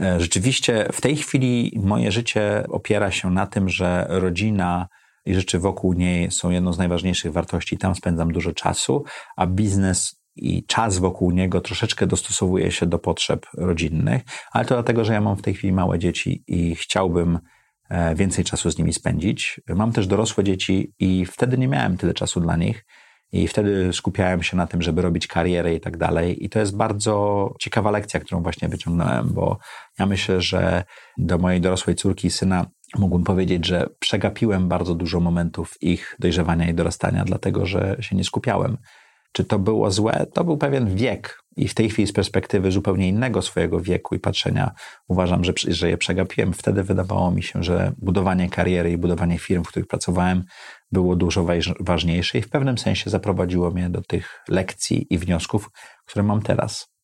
E, 0.00 0.20
rzeczywiście 0.20 0.88
w 0.92 1.00
tej 1.00 1.16
chwili 1.16 1.80
moje 1.82 2.12
życie 2.12 2.64
opiera 2.68 3.10
się 3.10 3.30
na 3.30 3.46
tym, 3.46 3.68
że 3.68 4.06
rodzina 4.08 4.88
i 5.26 5.34
rzeczy 5.34 5.58
wokół 5.58 5.92
niej 5.92 6.30
są 6.30 6.50
jedną 6.50 6.72
z 6.72 6.78
najważniejszych 6.78 7.32
wartości. 7.32 7.78
Tam 7.78 7.94
spędzam 7.94 8.32
dużo 8.32 8.52
czasu, 8.52 9.04
a 9.36 9.46
biznes 9.46 10.22
i 10.36 10.64
czas 10.66 10.98
wokół 10.98 11.30
niego 11.30 11.60
troszeczkę 11.60 12.06
dostosowuje 12.06 12.72
się 12.72 12.86
do 12.86 12.98
potrzeb 12.98 13.46
rodzinnych, 13.54 14.22
ale 14.52 14.64
to 14.64 14.74
dlatego, 14.74 15.04
że 15.04 15.12
ja 15.12 15.20
mam 15.20 15.36
w 15.36 15.42
tej 15.42 15.54
chwili 15.54 15.72
małe 15.72 15.98
dzieci 15.98 16.44
i 16.46 16.74
chciałbym 16.74 17.38
więcej 18.14 18.44
czasu 18.44 18.70
z 18.70 18.78
nimi 18.78 18.92
spędzić. 18.92 19.60
Mam 19.68 19.92
też 19.92 20.06
dorosłe 20.06 20.44
dzieci 20.44 20.92
i 20.98 21.26
wtedy 21.26 21.58
nie 21.58 21.68
miałem 21.68 21.96
tyle 21.96 22.14
czasu 22.14 22.40
dla 22.40 22.56
nich. 22.56 22.84
I 23.32 23.48
wtedy 23.48 23.92
skupiałem 23.92 24.42
się 24.42 24.56
na 24.56 24.66
tym, 24.66 24.82
żeby 24.82 25.02
robić 25.02 25.26
karierę 25.26 25.74
i 25.74 25.80
tak 25.80 25.96
dalej. 25.96 26.44
I 26.44 26.48
to 26.48 26.58
jest 26.58 26.76
bardzo 26.76 27.54
ciekawa 27.60 27.90
lekcja, 27.90 28.20
którą 28.20 28.42
właśnie 28.42 28.68
wyciągnąłem, 28.68 29.28
bo 29.32 29.58
ja 29.98 30.06
myślę, 30.06 30.40
że 30.40 30.84
do 31.18 31.38
mojej 31.38 31.60
dorosłej 31.60 31.96
córki 31.96 32.26
i 32.26 32.30
syna 32.30 32.66
mógłbym 32.98 33.24
powiedzieć, 33.24 33.66
że 33.66 33.86
przegapiłem 33.98 34.68
bardzo 34.68 34.94
dużo 34.94 35.20
momentów 35.20 35.74
ich 35.80 36.16
dojrzewania 36.18 36.68
i 36.68 36.74
dorastania, 36.74 37.24
dlatego 37.24 37.66
że 37.66 37.96
się 38.00 38.16
nie 38.16 38.24
skupiałem. 38.24 38.78
Czy 39.32 39.44
to 39.44 39.58
było 39.58 39.90
złe? 39.90 40.26
To 40.34 40.44
był 40.44 40.56
pewien 40.56 40.96
wiek. 40.96 41.38
I 41.56 41.68
w 41.68 41.74
tej 41.74 41.90
chwili 41.90 42.08
z 42.08 42.12
perspektywy 42.12 42.72
zupełnie 42.72 43.08
innego 43.08 43.42
swojego 43.42 43.80
wieku 43.80 44.14
i 44.14 44.18
patrzenia 44.18 44.70
uważam, 45.08 45.44
że, 45.44 45.52
że 45.68 45.90
je 45.90 45.98
przegapiłem. 45.98 46.52
Wtedy 46.52 46.82
wydawało 46.82 47.30
mi 47.30 47.42
się, 47.42 47.62
że 47.62 47.92
budowanie 47.98 48.50
kariery 48.50 48.90
i 48.90 48.98
budowanie 48.98 49.38
firm, 49.38 49.64
w 49.64 49.68
których 49.68 49.86
pracowałem, 49.86 50.44
było 50.92 51.16
dużo 51.16 51.46
ważniejsze 51.80 52.38
i 52.38 52.42
w 52.42 52.50
pewnym 52.50 52.78
sensie 52.78 53.10
zaprowadziło 53.10 53.70
mnie 53.70 53.90
do 53.90 54.02
tych 54.02 54.40
lekcji 54.48 55.06
i 55.10 55.18
wniosków, 55.18 55.70
które 56.06 56.22
mam 56.22 56.42
teraz. 56.42 56.97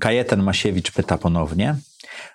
Kajetan 0.00 0.42
Masiewicz 0.42 0.92
pyta 0.92 1.18
ponownie, 1.18 1.76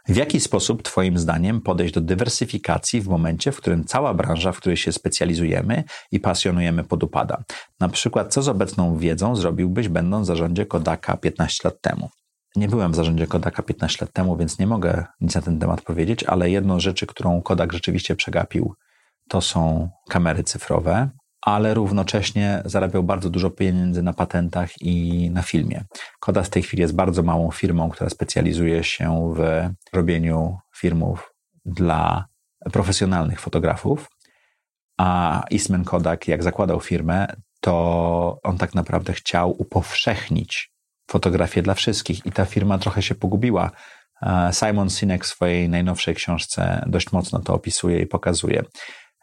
w 0.08 0.16
jaki 0.16 0.40
sposób 0.40 0.84
Twoim 0.84 1.18
zdaniem 1.18 1.62
podejść 1.62 1.94
do 1.94 2.02
dywersyfikacji 2.02 3.02
w 3.02 3.08
momencie, 3.08 3.52
w 3.52 3.58
którym 3.58 3.86
cała 3.86 4.14
branża, 4.14 4.52
w 4.52 4.58
której 4.58 4.78
się 4.78 4.92
specjalizujemy 4.92 5.84
i 6.12 6.20
pasjonujemy, 6.20 6.84
podupada? 6.84 7.44
Na 7.80 7.90
przykład, 7.90 8.34
co 8.34 8.42
z 8.42 8.50
obecną 8.50 8.98
wiedzą 8.98 9.36
zrobiłbyś, 9.36 9.88
będąc 9.88 10.26
w 10.26 10.28
zarządzie 10.28 10.66
Kodaka 10.66 11.18
15 11.18 11.62
lat 11.64 11.82
temu? 11.82 12.10
Nie 12.56 12.68
byłem 12.68 12.92
w 12.92 12.96
zarządzie 12.96 13.28
Kodaka 13.28 13.64
15 13.64 13.98
lat 14.06 14.14
temu, 14.14 14.38
więc 14.38 14.60
nie 14.60 14.68
mogę 14.68 15.06
nic 15.22 15.36
na 15.36 15.42
ten 15.42 15.60
temat 15.60 15.82
powiedzieć, 15.82 16.24
ale 16.24 16.50
jedną 16.50 16.80
z 16.80 16.84
rzeczy, 16.84 17.06
którą 17.06 17.42
Kodak 17.42 17.74
rzeczywiście 17.74 18.16
przegapił, 18.16 18.74
to 19.30 19.42
są 19.42 19.90
kamery 20.10 20.44
cyfrowe 20.44 21.10
ale 21.42 21.74
równocześnie 21.74 22.62
zarabiał 22.66 23.04
bardzo 23.04 23.30
dużo 23.30 23.50
pieniędzy 23.50 24.04
na 24.04 24.14
patentach 24.14 24.82
i 24.82 25.30
na 25.32 25.42
filmie. 25.42 25.84
Koda 26.20 26.44
w 26.44 26.50
tej 26.50 26.64
chwili 26.64 26.82
jest 26.82 26.96
bardzo 26.96 27.24
małą 27.24 27.52
firmą, 27.52 27.90
która 27.90 28.10
specjalizuje 28.10 28.84
się 28.84 29.34
w 29.36 29.70
robieniu 29.94 30.58
filmów 30.76 31.34
dla 31.66 32.26
profesjonalnych 32.72 33.40
fotografów, 33.40 34.10
a 34.98 35.42
Eastman 35.52 35.84
Kodak, 35.84 36.28
jak 36.28 36.44
zakładał 36.44 36.80
firmę, 36.80 37.28
to 37.62 38.40
on 38.44 38.58
tak 38.58 38.76
naprawdę 38.76 39.14
chciał 39.14 39.62
upowszechnić 39.62 40.72
fotografię 41.12 41.62
dla 41.62 41.74
wszystkich 41.74 42.26
i 42.26 42.32
ta 42.32 42.46
firma 42.46 42.78
trochę 42.78 43.02
się 43.02 43.16
pogubiła. 43.16 43.72
Simon 44.52 44.90
Sinek 44.90 45.26
w 45.26 45.28
swojej 45.28 45.70
najnowszej 45.70 46.16
książce 46.16 46.84
dość 46.88 47.12
mocno 47.12 47.40
to 47.40 47.54
opisuje 47.54 48.02
i 48.02 48.08
pokazuje. 48.08 48.64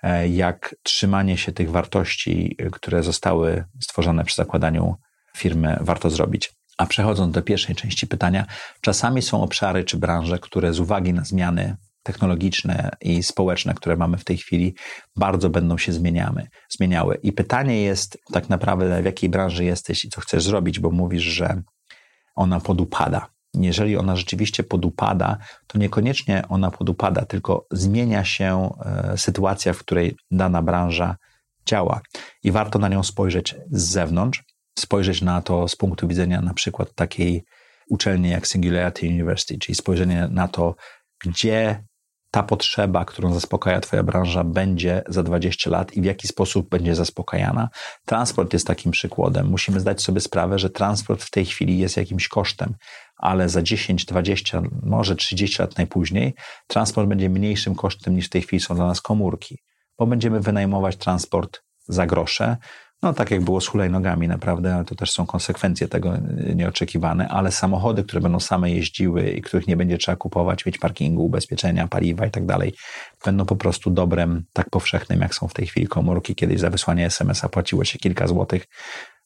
E, 0.03 0.29
jak 0.29 0.77
trzymanie 0.83 1.37
się 1.37 1.53
tych 1.53 1.71
wartości, 1.71 2.57
które 2.73 3.03
zostały 3.03 3.65
stworzone 3.81 4.25
przy 4.25 4.37
zakładaniu 4.37 4.95
firmy, 5.37 5.79
warto 5.81 6.11
zrobić. 6.11 6.53
A 6.79 6.87
przechodząc 6.87 7.35
do 7.35 7.43
pierwszej 7.43 7.75
części 7.75 8.07
pytania, 8.07 8.47
czasami 8.81 9.23
są 9.23 9.43
obszary 9.43 9.85
czy 9.85 9.97
branże, 9.97 10.39
które 10.39 10.73
z 10.73 10.81
uwagi 10.81 11.13
na 11.13 11.25
zmiany 11.25 11.77
technologiczne 12.03 12.91
i 13.01 13.23
społeczne, 13.23 13.75
które 13.75 13.97
mamy 13.97 14.19
w 14.19 14.25
tej 14.25 14.37
chwili, 14.37 14.75
bardzo 15.17 15.51
będą 15.51 15.79
się 15.79 15.93
zmieniamy, 15.93 16.47
zmieniały. 16.69 17.19
I 17.23 17.33
pytanie 17.33 17.83
jest 17.83 18.19
tak 18.33 18.49
naprawdę, 18.49 19.03
w 19.03 19.05
jakiej 19.05 19.31
branży 19.31 19.65
jesteś 19.65 20.05
i 20.05 20.09
co 20.09 20.21
chcesz 20.21 20.45
zrobić, 20.45 20.81
bo 20.81 20.91
mówisz, 20.91 21.23
że 21.23 21.63
ona 22.35 22.61
podupada 22.61 23.36
jeżeli 23.57 23.97
ona 23.97 24.17
rzeczywiście 24.17 24.63
podupada, 24.63 25.39
to 25.67 25.79
niekoniecznie 25.79 26.43
ona 26.49 26.71
podupada, 26.71 27.25
tylko 27.25 27.67
zmienia 27.71 28.25
się 28.25 28.71
e, 28.85 29.19
sytuacja, 29.19 29.73
w 29.73 29.79
której 29.79 30.17
dana 30.31 30.63
branża 30.63 31.17
działa. 31.67 32.01
I 32.43 32.51
warto 32.51 32.79
na 32.79 32.89
nią 32.89 33.03
spojrzeć 33.03 33.55
z 33.71 33.83
zewnątrz, 33.83 34.45
spojrzeć 34.79 35.23
na 35.23 35.43
to 35.43 35.69
z 35.69 35.77
punktu 35.77 36.09
widzenia 36.09 36.41
na 36.41 36.55
przykład 36.55 36.95
takiej 36.95 37.45
uczelni 37.91 38.31
jak 38.31 38.47
Singularity 38.47 39.07
University, 39.07 39.59
czyli 39.59 39.77
spojrzenie 39.77 40.29
na 40.31 40.49
to, 40.49 40.75
gdzie 41.25 41.85
ta 42.31 42.43
potrzeba, 42.43 43.05
którą 43.05 43.35
zaspokaja 43.35 43.81
Twoja 43.81 44.03
branża, 44.03 44.45
będzie 44.45 45.03
za 45.09 45.23
20 45.23 45.71
lat 45.71 45.93
i 45.93 46.03
w 46.03 46.05
jaki 46.05 46.29
sposób 46.29 46.69
będzie 46.69 46.95
zaspokajana. 46.95 47.69
Transport 48.05 48.53
jest 48.53 48.67
takim 48.67 48.93
przykładem. 48.93 49.47
Musimy 49.47 49.81
zdać 49.81 50.03
sobie 50.03 50.21
sprawę, 50.21 50.59
że 50.59 50.71
transport 50.71 51.23
w 51.23 51.31
tej 51.31 51.45
chwili 51.45 51.79
jest 51.79 51.97
jakimś 51.97 52.29
kosztem, 52.29 52.75
ale 53.17 53.49
za 53.49 53.63
10, 53.63 54.05
20, 54.05 54.63
może 54.83 55.17
30 55.17 55.63
lat 55.63 55.77
najpóźniej 55.77 56.35
transport 56.67 57.09
będzie 57.09 57.29
mniejszym 57.29 57.75
kosztem 57.75 58.17
niż 58.17 58.27
w 58.27 58.31
tej 58.31 58.43
chwili 58.43 58.61
są 58.61 58.75
dla 58.75 58.87
nas 58.87 59.01
komórki, 59.01 59.59
bo 59.99 60.07
będziemy 60.07 60.41
wynajmować 60.41 60.97
transport 60.97 61.63
za 61.89 62.07
grosze, 62.07 62.57
no 63.03 63.13
tak 63.13 63.31
jak 63.31 63.45
było 63.45 63.61
z 63.61 63.67
hulajnogami, 63.67 64.29
naprawdę, 64.29 64.85
to 64.87 64.95
też 64.95 65.11
są 65.11 65.27
konsekwencje 65.27 65.89
tego 65.89 66.13
nieoczekiwane, 66.55 67.29
ale 67.29 67.53
samochody, 67.53 68.05
które 68.05 68.21
będą 68.21 68.41
same 68.41 68.71
jeździły 68.71 69.31
i 69.31 69.43
których 69.43 69.67
nie 69.67 69.77
będzie 69.77 69.99
trzeba 69.99 70.17
kupować, 70.17 70.67
mieć 70.67 70.79
parkingu, 70.79 71.25
ubezpieczenia, 71.25 71.89
paliwa 71.89 72.27
i 72.27 72.31
tak 72.31 72.47
dalej, 72.47 72.75
będą 73.25 73.45
po 73.45 73.57
prostu 73.57 73.91
dobrem 73.91 74.45
tak 74.53 74.71
powszechnym, 74.71 75.21
jak 75.21 75.35
są 75.35 75.49
w 75.49 75.55
tej 75.55 75.67
chwili 75.67 75.87
komórki. 75.87 76.35
Kiedyś 76.35 76.61
za 76.61 76.71
wysłanie 76.71 77.07
SMS-a 77.07 77.49
płaciło 77.49 77.85
się 77.85 77.99
kilka 77.99 78.27
złotych, 78.27 78.67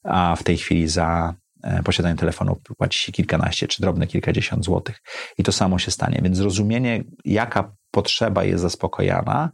a 0.03 0.35
w 0.35 0.43
tej 0.43 0.57
chwili 0.57 0.87
za 0.87 1.33
e, 1.63 1.83
posiadanie 1.83 2.15
telefonu 2.15 2.61
płaci 2.77 2.99
się 2.99 3.11
kilkanaście 3.11 3.67
czy 3.67 3.81
drobne 3.81 4.07
kilkadziesiąt 4.07 4.65
złotych. 4.65 5.01
I 5.37 5.43
to 5.43 5.51
samo 5.51 5.79
się 5.79 5.91
stanie. 5.91 6.19
Więc 6.23 6.37
zrozumienie, 6.37 7.03
jaka 7.25 7.75
potrzeba 7.91 8.43
jest 8.43 8.61
zaspokojana, 8.61 9.49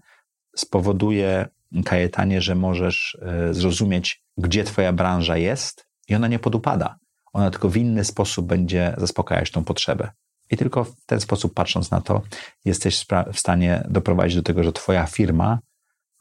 spowoduje 0.55 1.47
Kajetanie, 1.85 2.41
że 2.41 2.55
możesz 2.55 3.17
e, 3.21 3.53
zrozumieć, 3.53 4.23
gdzie 4.37 4.63
Twoja 4.63 4.93
branża 4.93 5.37
jest 5.37 5.87
i 6.07 6.15
ona 6.15 6.27
nie 6.27 6.39
podupada. 6.39 6.95
ona 7.33 7.51
tylko 7.51 7.69
w 7.69 7.77
inny 7.77 8.03
sposób 8.03 8.47
będzie 8.47 8.95
zaspokajać 8.97 9.51
tą 9.51 9.63
potrzebę. 9.63 10.11
I 10.51 10.57
tylko 10.57 10.83
w 10.83 11.05
ten 11.05 11.19
sposób, 11.19 11.53
patrząc 11.53 11.91
na 11.91 12.01
to, 12.01 12.21
jesteś 12.65 13.05
w 13.33 13.39
stanie 13.39 13.83
doprowadzić 13.89 14.35
do 14.35 14.43
tego, 14.43 14.63
że 14.63 14.73
Twoja 14.73 15.05
firma 15.05 15.59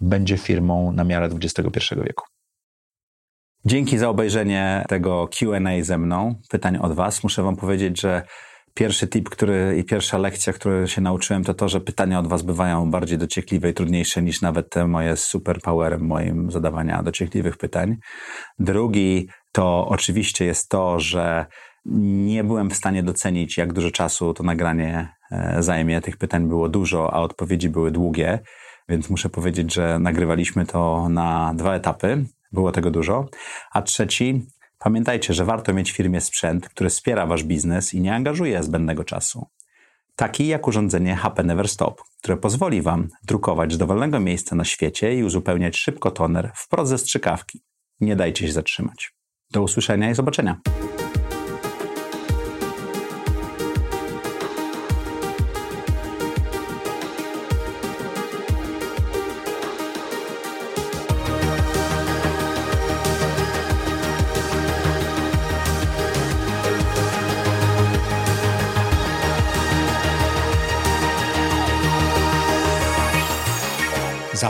będzie 0.01 0.39
firmą 0.39 0.93
na 0.93 1.05
miarę 1.05 1.29
XXI 1.43 1.95
wieku. 2.05 2.25
Dzięki 3.67 3.99
za 3.99 4.09
obejrzenie 4.09 4.85
tego 4.89 5.29
QA 5.29 5.83
ze 5.83 5.99
mną, 5.99 6.35
pytań 6.51 6.77
od 6.77 6.93
Was. 6.93 7.23
Muszę 7.23 7.43
Wam 7.43 7.57
powiedzieć, 7.57 8.01
że 8.01 8.23
pierwszy 8.75 9.09
tip 9.09 9.31
który, 9.31 9.77
i 9.79 9.85
pierwsza 9.85 10.19
lekcja, 10.19 10.53
której 10.53 10.89
się 10.89 11.01
nauczyłem, 11.01 11.45
to 11.45 11.55
to, 11.55 11.69
że 11.69 11.81
pytania 11.81 12.19
od 12.19 12.27
Was 12.27 12.43
bywają 12.43 12.91
bardziej 12.91 13.19
dociekliwe 13.19 13.71
i 13.71 13.75
trudniejsze 13.75 14.23
niż 14.23 14.43
nawet 14.43 14.71
te 14.71 14.87
moje 14.87 15.17
superpowerem 15.17 16.07
moim 16.07 16.51
zadawania 16.51 17.03
dociekliwych 17.03 17.57
pytań. 17.57 17.97
Drugi 18.59 19.29
to 19.53 19.87
oczywiście 19.89 20.45
jest 20.45 20.69
to, 20.69 21.01
że 21.01 21.47
nie 22.25 22.45
byłem 22.45 22.71
w 22.71 22.77
stanie 22.77 23.03
docenić, 23.03 23.59
jak 23.59 23.73
dużo 23.73 23.91
czasu 23.91 24.35
to 24.35 24.43
nagranie 24.43 25.09
e, 25.31 25.63
zajmie. 25.63 26.01
Tych 26.01 26.17
pytań 26.17 26.49
było 26.49 26.69
dużo, 26.69 27.15
a 27.15 27.21
odpowiedzi 27.21 27.69
były 27.69 27.91
długie, 27.91 28.39
więc 28.89 29.11
muszę 29.11 29.29
powiedzieć, 29.29 29.75
że 29.75 29.99
nagrywaliśmy 29.99 30.67
to 30.67 31.09
na 31.09 31.55
dwa 31.57 31.75
etapy. 31.75 32.27
Było 32.53 32.73
tego 32.73 32.91
dużo. 32.91 33.29
A 33.73 33.83
trzeci, 33.83 34.47
pamiętajcie, 34.79 35.35
że 35.35 35.45
warto 35.45 35.75
mieć 35.75 35.93
w 35.93 35.97
firmie 35.97 36.21
sprzęt, 36.21 36.69
który 36.69 36.91
wspiera 36.91 37.27
wasz 37.27 37.45
biznes 37.45 37.95
i 37.95 38.01
nie 38.01 38.15
angażuje 38.15 38.63
zbędnego 38.63 39.05
czasu. 39.05 39.47
Taki 40.17 40.47
jak 40.47 40.69
urządzenie 40.69 41.17
HP 41.17 41.45
Never 41.45 41.69
Stop, 41.69 42.03
które 42.19 42.37
pozwoli 42.37 42.83
wam 42.83 43.09
drukować 43.25 43.73
z 43.73 43.79
dowolnego 43.79 44.21
miejsca 44.21 44.57
na 44.57 44.65
świecie 44.65 45.15
i 45.15 45.25
uzupełniać 45.25 45.77
szybko 45.77 46.11
toner 46.11 46.53
wprost 46.55 46.91
ze 46.91 46.99
strzykawki. 46.99 47.63
Nie 48.01 48.17
dajcie 48.17 48.47
się 48.47 48.53
zatrzymać. 48.53 49.13
Do 49.51 49.63
usłyszenia 49.63 50.11
i 50.11 50.15
zobaczenia. 50.15 50.61